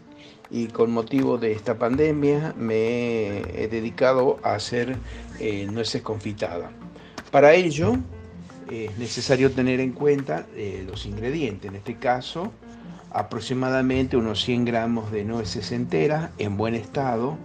y 0.49 0.68
con 0.68 0.91
motivo 0.91 1.38
de 1.38 1.51
esta 1.51 1.78
pandemia 1.78 2.55
me 2.57 3.41
he 3.61 3.68
dedicado 3.70 4.39
a 4.41 4.55
hacer 4.55 4.97
eh, 5.39 5.68
nueces 5.72 6.01
confitadas. 6.01 6.72
Para 7.30 7.53
ello 7.53 7.95
es 8.72 8.97
necesario 8.97 9.51
tener 9.51 9.80
en 9.82 9.91
cuenta 9.91 10.47
eh, 10.55 10.84
los 10.88 11.05
ingredientes, 11.05 11.70
en 11.70 11.76
este 11.76 11.95
caso 11.97 12.51
aproximadamente 13.11 14.18
unos 14.18 14.41
100 14.43 14.66
gramos 14.66 15.11
de 15.11 15.26
nueces 15.26 15.72
enteras 15.72 16.32
en 16.39 16.57
buen 16.57 16.74
estado, 16.74 17.38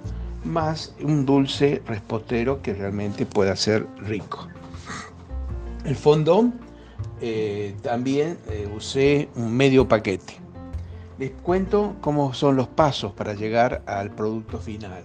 más 0.43 0.95
un 1.03 1.27
dulce 1.27 1.83
respostero 1.87 2.63
que 2.63 2.73
realmente 2.73 3.27
pueda 3.27 3.55
ser 3.57 3.87
rico. 3.99 4.49
El 5.85 5.97
fondo 5.97 6.51
eh, 7.21 7.75
también 7.83 8.39
eh, 8.49 8.69
usé 8.75 9.29
un 9.37 9.57
medio 9.57 9.89
paquete. 9.89 10.35
Les 11.19 11.31
cuento 11.31 11.97
cómo 12.01 12.33
son 12.33 12.57
los 12.57 12.69
pasos 12.69 13.13
para 13.13 13.35
llegar 13.35 13.83
al 13.87 14.11
producto 14.11 14.59
final. 14.59 15.03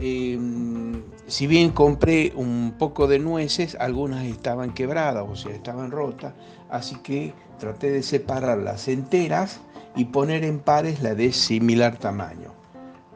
Em, 0.00 1.02
si 1.26 1.46
bien 1.46 1.70
compré 1.70 2.32
un 2.34 2.74
poco 2.78 3.06
de 3.06 3.18
nueces, 3.18 3.76
algunas 3.80 4.24
estaban 4.24 4.72
quebradas, 4.72 5.24
o 5.28 5.36
sea, 5.36 5.54
estaban 5.54 5.90
rotas, 5.90 6.34
así 6.70 6.96
que 6.96 7.32
traté 7.58 7.90
de 7.90 8.02
separarlas 8.02 8.88
enteras 8.88 9.60
y 9.96 10.06
poner 10.06 10.44
en 10.44 10.58
pares 10.58 11.02
la 11.02 11.14
de 11.14 11.32
similar 11.32 11.96
tamaño. 11.98 12.52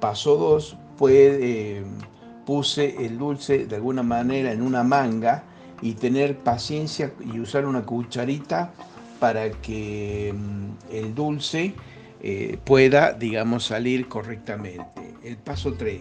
Paso 0.01 0.37
2, 0.37 0.77
pues 0.97 1.85
puse 2.45 3.05
el 3.05 3.19
dulce 3.19 3.67
de 3.67 3.77
alguna 3.77 4.03
manera 4.03 4.53
en 4.53 4.63
una 4.63 4.83
manga 4.83 5.45
y 5.83 5.95
tener 5.95 6.39
paciencia 6.39 7.13
y 7.33 7.41
usar 7.41 7.67
una 7.67 7.83
cucharita 7.83 8.73
para 9.19 9.51
que 9.51 10.33
mm, 10.35 10.95
el 10.95 11.15
dulce 11.15 11.75
eh, 12.23 12.59
pueda, 12.65 13.13
digamos, 13.13 13.67
salir 13.67 14.09
correctamente. 14.09 15.15
El 15.25 15.37
paso 15.37 15.75
3. 15.75 16.01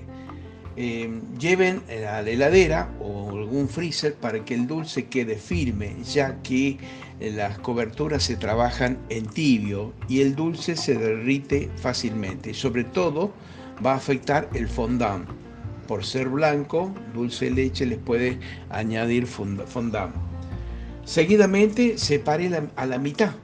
Eh, 0.78 1.20
lleven 1.38 1.82
a 1.90 2.22
la 2.22 2.30
heladera 2.30 2.90
o 3.02 3.32
algún 3.32 3.68
freezer 3.68 4.14
para 4.14 4.46
que 4.46 4.54
el 4.54 4.68
dulce 4.68 5.08
quede 5.08 5.36
firme, 5.36 5.96
ya 6.04 6.42
que 6.42 6.78
las 7.20 7.60
coberturas 7.60 8.24
se 8.24 8.38
trabajan 8.38 8.98
en 9.10 9.26
tibio 9.26 9.94
y 10.08 10.22
el 10.22 10.36
dulce 10.36 10.76
se 10.76 10.96
derrite 10.96 11.70
fácilmente. 11.76 12.54
Sobre 12.54 12.86
todo 12.86 13.34
va 13.86 13.94
a 13.94 13.98
afectar 13.98 14.50
el 14.54 14.70
fondant 14.70 15.28
por 15.92 16.06
ser 16.06 16.30
blanco, 16.30 16.96
dulce 17.14 17.52
leche 17.52 17.86
les 17.86 17.98
puede 17.98 18.40
añadir 18.70 19.28
fondant. 19.28 20.16
Seguidamente 21.04 21.98
separe 21.98 22.50
a 22.78 22.86
la 22.86 22.98
mitad. 22.98 23.36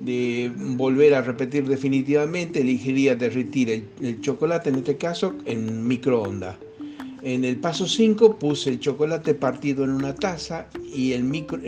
De 0.00 0.50
volver 0.56 1.14
a 1.14 1.22
repetir 1.22 1.68
definitivamente, 1.68 2.62
elegiría 2.62 3.14
derretir 3.14 3.86
el, 4.00 4.20
chocolate, 4.22 4.70
en 4.70 4.74
este 4.74 4.96
caso, 4.96 5.36
en 5.44 5.86
microondas. 5.86 6.56
En 7.22 7.44
el 7.44 7.58
paso 7.58 7.86
5 7.86 8.36
puse 8.36 8.70
el 8.70 8.80
chocolate 8.80 9.34
partido 9.34 9.84
en 9.84 9.90
una 9.90 10.16
taza 10.16 10.66
y, 10.92 11.12
el 11.12 11.22
micro, 11.22 11.60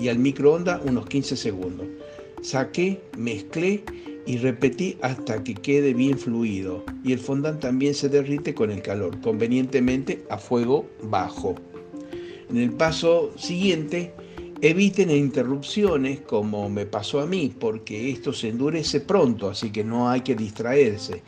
y 0.00 0.06
al 0.06 0.20
microondas 0.20 0.80
unos 0.84 1.06
15 1.06 1.36
segundos. 1.36 1.88
Saqué, 2.40 3.02
mezclé 3.18 3.82
y 4.26 4.38
repetí 4.38 4.96
hasta 5.02 5.42
que 5.42 5.54
quede 5.54 5.94
bien 5.94 6.18
fluido 6.18 6.84
y 7.04 7.12
el 7.12 7.18
fondant 7.18 7.60
también 7.60 7.94
se 7.94 8.08
derrite 8.08 8.54
con 8.54 8.70
el 8.70 8.82
calor, 8.82 9.20
convenientemente 9.20 10.24
a 10.30 10.38
fuego 10.38 10.86
bajo. 11.02 11.56
En 12.48 12.58
el 12.58 12.72
paso 12.72 13.32
siguiente, 13.36 14.14
eviten 14.60 15.10
interrupciones 15.10 16.20
como 16.20 16.68
me 16.68 16.86
pasó 16.86 17.20
a 17.20 17.26
mí, 17.26 17.52
porque 17.58 18.10
esto 18.10 18.32
se 18.32 18.48
endurece 18.48 19.00
pronto, 19.00 19.48
así 19.48 19.70
que 19.70 19.82
no 19.82 20.08
hay 20.08 20.20
que 20.20 20.34
distraerse. 20.34 21.22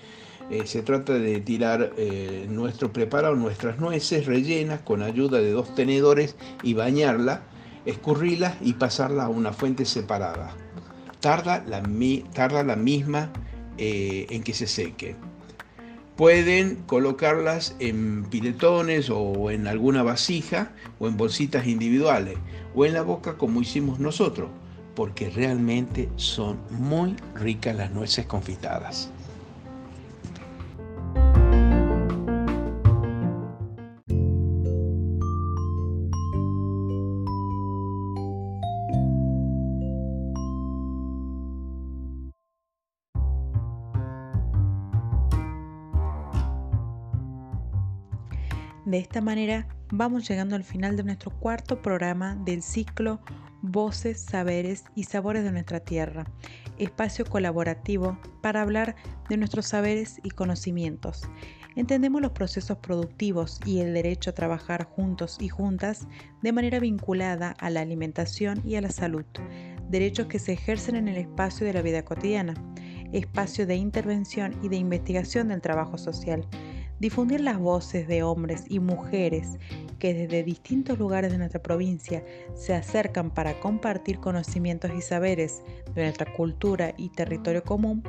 Eh, 0.51 0.67
se 0.67 0.83
trata 0.83 1.15
de 1.15 1.41
tirar 1.41 1.95
eh, 1.97 2.47
nuestro 2.51 2.93
preparado, 2.93 3.35
nuestras 3.35 3.79
nueces 3.81 4.27
rellenas 4.27 4.81
con 4.81 5.03
ayuda 5.03 5.39
de 5.39 5.51
dos 5.51 5.75
tenedores 5.75 6.37
y 6.63 6.75
bañarla, 6.75 7.45
escurrirlas 7.87 8.57
y 8.61 8.75
pasarla 8.75 9.25
a 9.25 9.29
una 9.31 9.55
fuente 9.55 9.87
separada 9.87 10.55
tarda 11.25 11.65
la, 11.67 12.77
misma 12.77 13.33
eh, 13.79 14.27
en 14.29 14.43
que 14.43 14.53
se 14.53 14.67
seque. 14.67 15.17
Pueden 16.17 16.83
colocarlas 16.85 17.77
en 17.79 18.25
piletones 18.25 19.09
o 19.09 19.51
en 19.51 19.67
alguna 19.67 20.03
vasija 20.03 20.73
o 20.99 21.09
en 21.09 21.17
bolsitas 21.17 21.67
individuales 21.67 22.37
o 22.75 22.85
en 22.85 22.93
la 22.93 23.01
boca 23.01 23.39
como 23.39 23.63
hicimos 23.63 24.01
nosotros, 24.01 24.51
porque 24.95 25.31
realmente 25.31 26.11
son 26.17 26.59
muy 26.69 27.17
ricas 27.35 27.75
las 27.75 27.91
nueces 27.91 28.27
confitadas. 28.27 29.11
De 48.95 49.01
esta 49.01 49.21
manera 49.21 49.67
vamos 49.91 50.29
llegando 50.29 50.55
al 50.55 50.63
final 50.63 50.97
de 50.97 51.03
nuestro 51.03 51.33
cuarto 51.33 51.83
programa 51.83 52.37
del 52.45 52.63
ciclo 52.63 53.19
Voces, 53.61 54.21
Saberes 54.21 54.85
y 54.95 55.03
Sabores 55.03 55.43
de 55.43 55.51
nuestra 55.51 55.81
Tierra, 55.81 56.31
espacio 56.79 57.25
colaborativo 57.25 58.17
para 58.41 58.63
hablar 58.63 58.95
de 59.29 59.37
nuestros 59.37 59.67
saberes 59.67 60.21
y 60.23 60.31
conocimientos. 60.31 61.29
Entendemos 61.75 62.23
los 62.23 62.31
procesos 62.31 62.79
productivos 62.79 63.59
y 63.67 63.81
el 63.81 63.95
derecho 63.95 64.31
a 64.31 64.35
trabajar 64.35 64.85
juntos 64.85 65.39
y 65.41 65.49
juntas 65.49 66.07
de 66.43 66.53
manera 66.53 66.79
vinculada 66.79 67.51
a 67.59 67.71
la 67.71 67.81
alimentación 67.81 68.63
y 68.65 68.77
a 68.77 68.81
la 68.81 68.93
salud, 68.93 69.25
derechos 69.91 70.29
que 70.29 70.39
se 70.39 70.53
ejercen 70.53 70.95
en 70.95 71.09
el 71.09 71.17
espacio 71.17 71.67
de 71.67 71.73
la 71.73 71.83
vida 71.83 72.05
cotidiana, 72.05 72.55
espacio 73.13 73.67
de 73.67 73.75
intervención 73.75 74.57
y 74.63 74.69
de 74.69 74.77
investigación 74.77 75.49
del 75.49 75.63
trabajo 75.63 75.99
social 75.99 76.47
difundir 77.05 77.43
las 77.43 77.59
voces 77.59 78.09
de 78.09 78.23
hombres 78.23 78.65
y 78.71 78.79
mujeres 78.79 79.59
que 79.99 80.15
desde 80.15 80.43
distintos 80.43 80.99
lugares 80.99 81.31
de 81.31 81.37
nuestra 81.37 81.61
provincia 81.61 82.25
se 82.55 82.73
acercan 82.73 83.31
para 83.31 83.61
compartir 83.61 84.21
conocimientos 84.21 84.91
y 84.97 85.03
saberes 85.03 85.63
de 85.95 86.05
nuestra 86.05 86.33
cultura 86.33 86.95
y 86.97 87.11
territorio 87.11 87.63
común, 87.63 88.03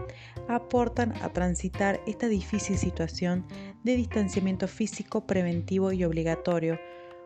aportan 0.47 1.11
a 1.21 1.33
transitar 1.33 1.99
esta 2.07 2.29
difícil 2.29 2.77
situación 2.77 3.45
de 3.83 3.97
distanciamiento 3.97 4.65
físico 4.65 5.27
preventivo 5.27 5.91
y 5.91 6.05
obligatorio 6.05 6.79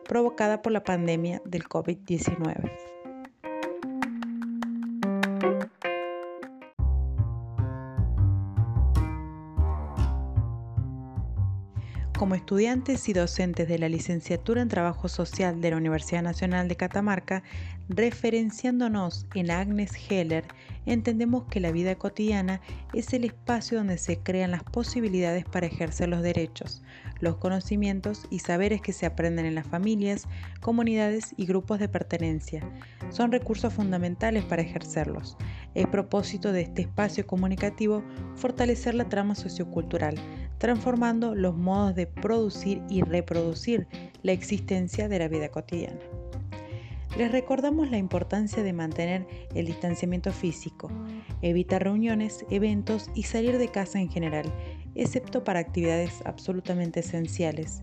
provocada 0.08 0.62
por 0.62 0.72
la 0.72 0.82
pandemia 0.82 1.40
del 1.44 1.62
COVID-19. 1.68 2.89
Como 12.20 12.34
estudiantes 12.34 13.08
y 13.08 13.14
docentes 13.14 13.66
de 13.66 13.78
la 13.78 13.88
licenciatura 13.88 14.60
en 14.60 14.68
Trabajo 14.68 15.08
Social 15.08 15.62
de 15.62 15.70
la 15.70 15.78
Universidad 15.78 16.22
Nacional 16.22 16.68
de 16.68 16.76
Catamarca, 16.76 17.42
referenciándonos 17.88 19.24
en 19.34 19.50
Agnes 19.50 19.92
Heller, 20.10 20.44
entendemos 20.84 21.44
que 21.44 21.60
la 21.60 21.72
vida 21.72 21.94
cotidiana 21.94 22.60
es 22.92 23.14
el 23.14 23.24
espacio 23.24 23.78
donde 23.78 23.96
se 23.96 24.18
crean 24.18 24.50
las 24.50 24.64
posibilidades 24.64 25.46
para 25.46 25.68
ejercer 25.68 26.10
los 26.10 26.20
derechos, 26.20 26.82
los 27.20 27.36
conocimientos 27.36 28.26
y 28.30 28.40
saberes 28.40 28.80
que 28.80 28.92
se 28.92 29.06
aprenden 29.06 29.46
en 29.46 29.54
las 29.54 29.66
familias, 29.66 30.26
comunidades 30.60 31.34
y 31.36 31.46
grupos 31.46 31.78
de 31.78 31.88
pertenencia. 31.88 32.68
Son 33.10 33.30
recursos 33.30 33.72
fundamentales 33.72 34.44
para 34.44 34.62
ejercerlos. 34.62 35.36
Es 35.74 35.86
propósito 35.86 36.52
de 36.52 36.62
este 36.62 36.82
espacio 36.82 37.26
comunicativo 37.26 38.02
fortalecer 38.36 38.94
la 38.94 39.08
trama 39.08 39.34
sociocultural, 39.34 40.16
transformando 40.58 41.34
los 41.34 41.56
modos 41.56 41.94
de 41.94 42.06
producir 42.06 42.82
y 42.88 43.02
reproducir 43.02 43.86
la 44.22 44.32
existencia 44.32 45.08
de 45.08 45.18
la 45.18 45.28
vida 45.28 45.48
cotidiana. 45.50 46.00
Les 47.18 47.32
recordamos 47.32 47.90
la 47.90 47.98
importancia 47.98 48.62
de 48.62 48.72
mantener 48.72 49.26
el 49.54 49.66
distanciamiento 49.66 50.32
físico, 50.32 50.88
evitar 51.42 51.82
reuniones, 51.82 52.46
eventos 52.50 53.10
y 53.14 53.24
salir 53.24 53.58
de 53.58 53.68
casa 53.68 54.00
en 54.00 54.08
general, 54.08 54.46
excepto 54.94 55.44
para 55.44 55.60
actividades 55.60 56.22
absolutamente 56.24 57.00
esenciales. 57.00 57.82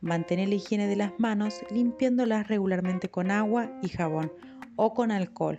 Mantener 0.00 0.48
la 0.48 0.56
higiene 0.56 0.86
de 0.86 0.96
las 0.96 1.12
manos 1.18 1.60
limpiándolas 1.70 2.48
regularmente 2.48 3.08
con 3.08 3.30
agua 3.30 3.70
y 3.82 3.88
jabón 3.88 4.32
o 4.76 4.94
con 4.94 5.10
alcohol 5.10 5.58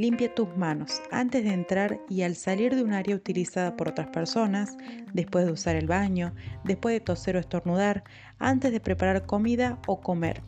Limpia 0.00 0.34
tus 0.34 0.56
manos 0.56 1.02
antes 1.10 1.44
de 1.44 1.52
entrar 1.52 2.00
y 2.08 2.22
al 2.22 2.34
salir 2.34 2.74
de 2.74 2.82
un 2.82 2.94
área 2.94 3.14
utilizada 3.14 3.76
por 3.76 3.88
otras 3.88 4.06
personas, 4.08 4.78
después 5.12 5.44
de 5.44 5.52
usar 5.52 5.76
el 5.76 5.86
baño, 5.86 6.34
después 6.64 6.94
de 6.94 7.00
toser 7.00 7.36
o 7.36 7.38
estornudar, 7.38 8.02
antes 8.38 8.72
de 8.72 8.80
preparar 8.80 9.26
comida 9.26 9.78
o 9.86 10.00
comer. 10.00 10.42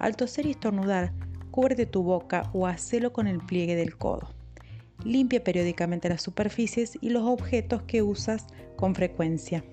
Al 0.00 0.16
toser 0.16 0.44
y 0.44 0.50
estornudar, 0.50 1.14
cúbrete 1.50 1.86
tu 1.86 2.02
boca 2.02 2.50
o 2.52 2.66
hacelo 2.66 3.10
con 3.14 3.26
el 3.26 3.38
pliegue 3.38 3.74
del 3.74 3.96
codo. 3.96 4.34
Limpia 5.04 5.42
periódicamente 5.42 6.08
las 6.08 6.22
superficies 6.22 6.98
y 7.00 7.10
los 7.10 7.22
objetos 7.24 7.82
que 7.82 8.02
usas 8.02 8.46
con 8.76 8.94
frecuencia. 8.94 9.64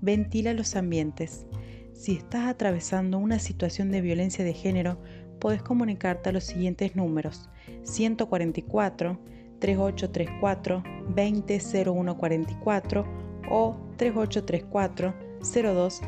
Ventila 0.00 0.54
los 0.54 0.76
ambientes. 0.76 1.46
Si 1.92 2.12
estás 2.16 2.46
atravesando 2.48 3.18
una 3.18 3.38
situación 3.38 3.90
de 3.90 4.00
violencia 4.00 4.44
de 4.44 4.52
género, 4.52 5.00
puedes 5.40 5.62
comunicarte 5.62 6.30
a 6.30 6.32
los 6.32 6.44
siguientes 6.44 6.96
números 6.96 7.48
144 7.84 9.18
3834 9.58 10.82
200144 11.14 13.06
o 13.50 13.76
3834 13.96 15.14
02 15.52 16.00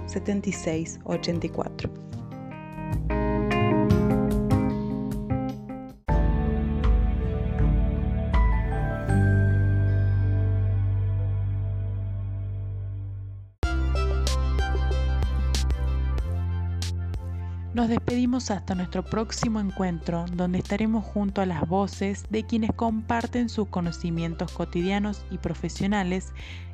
Nos 17.79 17.89
despedimos 17.89 18.51
hasta 18.51 18.74
nuestro 18.74 19.05
próximo 19.05 19.61
encuentro, 19.61 20.26
donde 20.33 20.59
estaremos 20.59 21.05
junto 21.05 21.43
a 21.43 21.47
las 21.47 21.68
voces 21.68 22.24
de 22.29 22.43
quienes 22.43 22.72
comparten 22.72 23.49
sus 23.49 23.68
conocimientos 23.68 24.51
cotidianos 24.51 25.24
y 25.31 25.39
profesionales 25.39 26.33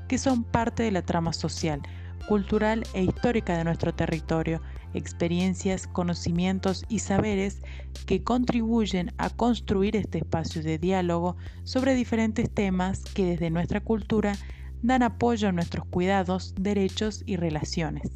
que 0.08 0.16
son 0.16 0.44
parte 0.44 0.82
de 0.82 0.92
la 0.92 1.02
trama 1.02 1.34
social, 1.34 1.82
cultural 2.26 2.84
e 2.94 3.02
histórica 3.04 3.54
de 3.58 3.64
nuestro 3.64 3.92
territorio, 3.94 4.62
experiencias, 4.94 5.86
conocimientos 5.86 6.86
y 6.88 7.00
saberes 7.00 7.60
que 8.06 8.24
contribuyen 8.24 9.12
a 9.18 9.28
construir 9.28 9.96
este 9.96 10.20
espacio 10.20 10.62
de 10.62 10.78
diálogo 10.78 11.36
sobre 11.64 11.94
diferentes 11.94 12.50
temas 12.50 13.04
que 13.12 13.26
desde 13.26 13.50
nuestra 13.50 13.82
cultura 13.82 14.36
dan 14.80 15.02
apoyo 15.02 15.48
a 15.48 15.52
nuestros 15.52 15.84
cuidados, 15.84 16.54
derechos 16.58 17.22
y 17.26 17.36
relaciones 17.36 18.10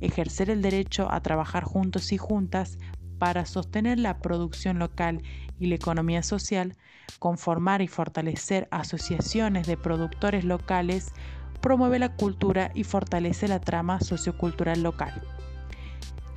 ejercer 0.00 0.50
el 0.50 0.62
derecho 0.62 1.10
a 1.10 1.20
trabajar 1.20 1.64
juntos 1.64 2.12
y 2.12 2.18
juntas 2.18 2.78
para 3.18 3.44
sostener 3.44 3.98
la 3.98 4.18
producción 4.18 4.78
local 4.78 5.22
y 5.58 5.66
la 5.66 5.74
economía 5.74 6.22
social, 6.22 6.76
conformar 7.18 7.82
y 7.82 7.88
fortalecer 7.88 8.66
asociaciones 8.70 9.66
de 9.66 9.76
productores 9.76 10.44
locales, 10.44 11.12
promueve 11.60 11.98
la 11.98 12.16
cultura 12.16 12.70
y 12.74 12.84
fortalece 12.84 13.46
la 13.46 13.60
trama 13.60 14.00
sociocultural 14.00 14.82
local. 14.82 15.22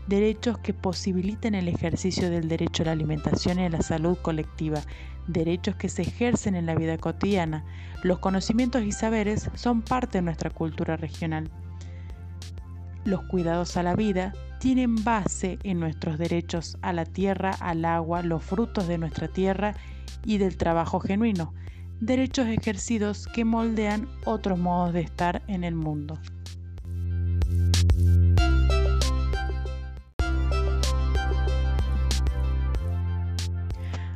Derechos 0.07 0.57
que 0.57 0.74
posibiliten 0.74 1.55
el 1.55 1.70
ejercicio 1.70 2.30
del 2.30 2.49
derecho 2.49 2.84
a 2.84 2.88
la 2.88 2.91
alimentación 2.91 3.59
y 3.59 3.66
a 3.66 3.70
la 3.70 3.82
salud 3.82 4.18
colectiva, 4.22 4.82
derechos 5.28 5.76
que 5.76 5.88
se 5.88 6.01
ejercen 6.01 6.55
en 6.55 6.66
la 6.66 6.76
vida 6.76 6.97
cotidiana. 6.97 7.64
Los 8.03 8.20
conocimientos 8.20 8.84
y 8.84 8.91
saberes 8.91 9.49
son 9.55 9.82
parte 9.82 10.18
de 10.18 10.24
nuestra 10.24 10.49
cultura 10.49 10.97
regional. 10.97 11.49
Los 13.06 13.24
cuidados 13.24 13.76
a 13.76 13.84
la 13.84 13.95
vida 13.95 14.34
tienen 14.60 15.04
base 15.04 15.60
en 15.64 15.80
nuestros 15.80 16.18
derechos 16.18 16.78
a 16.82 16.93
la 16.93 17.04
tierra, 17.04 17.51
al 17.60 17.84
agua, 17.84 18.22
los 18.22 18.43
frutos 18.43 18.88
de 18.88 18.97
nuestra 18.97 19.28
tierra 19.28 19.76
y 20.24 20.38
del 20.38 20.56
trabajo 20.56 21.01
genuino, 21.01 21.54
derechos 21.99 22.47
ejercidos 22.47 23.28
que 23.28 23.43
moldean 23.43 24.08
otros 24.24 24.58
modos 24.58 24.93
de 24.93 25.01
estar 25.01 25.41
en 25.47 25.66
el 25.66 25.76
mundo. 25.76 26.18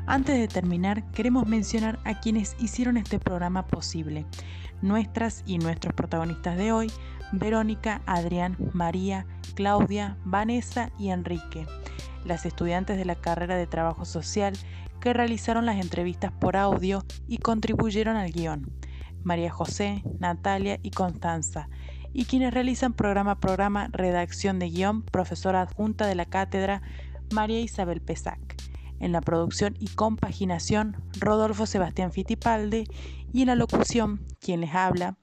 Antes 0.05 0.39
de 0.39 0.47
terminar, 0.47 1.03
queremos 1.11 1.45
mencionar 1.45 1.99
a 2.05 2.21
quienes 2.21 2.55
hicieron 2.57 2.95
este 2.95 3.19
programa 3.19 3.67
posible. 3.67 4.25
Nuestras 4.81 5.43
y 5.45 5.57
nuestros 5.57 5.93
protagonistas 5.93 6.55
de 6.55 6.71
hoy 6.71 6.89
Verónica, 7.32 8.01
Adrián, 8.05 8.57
María, 8.73 9.25
Claudia, 9.55 10.17
Vanessa 10.23 10.91
y 10.97 11.09
Enrique, 11.09 11.65
las 12.25 12.45
estudiantes 12.45 12.97
de 12.97 13.05
la 13.05 13.15
carrera 13.15 13.55
de 13.55 13.67
Trabajo 13.67 14.05
Social 14.05 14.53
que 14.99 15.13
realizaron 15.13 15.65
las 15.65 15.80
entrevistas 15.80 16.32
por 16.32 16.57
audio 16.57 17.03
y 17.28 17.38
contribuyeron 17.38 18.15
al 18.15 18.32
guion, 18.32 18.71
María 19.23 19.51
José, 19.51 20.03
Natalia 20.19 20.80
y 20.82 20.91
Constanza, 20.91 21.69
y 22.13 22.25
quienes 22.25 22.53
realizan 22.53 22.93
programa 22.93 23.32
a 23.32 23.39
programa 23.39 23.89
redacción 23.91 24.59
de 24.59 24.69
guion, 24.69 25.03
profesora 25.03 25.61
adjunta 25.61 26.07
de 26.07 26.15
la 26.15 26.25
cátedra 26.25 26.82
María 27.32 27.59
Isabel 27.59 28.01
Pesac. 28.01 28.55
En 28.99 29.11
la 29.11 29.21
producción 29.21 29.75
y 29.80 29.88
compaginación, 29.89 30.97
Rodolfo 31.19 31.67
Sebastián 31.67 32.11
Fitipalde 32.11 32.86
y 33.32 33.41
en 33.41 33.47
la 33.47 33.55
locución, 33.55 34.25
quien 34.39 34.61
les 34.61 34.73
habla, 34.73 35.17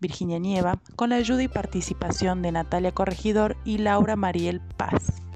Virginia 0.00 0.38
Nieva, 0.38 0.80
con 0.96 1.10
la 1.10 1.16
ayuda 1.16 1.42
y 1.42 1.48
participación 1.48 2.42
de 2.42 2.52
Natalia 2.52 2.92
Corregidor 2.92 3.56
y 3.64 3.78
Laura 3.78 4.16
Mariel 4.16 4.60
Paz. 4.76 5.27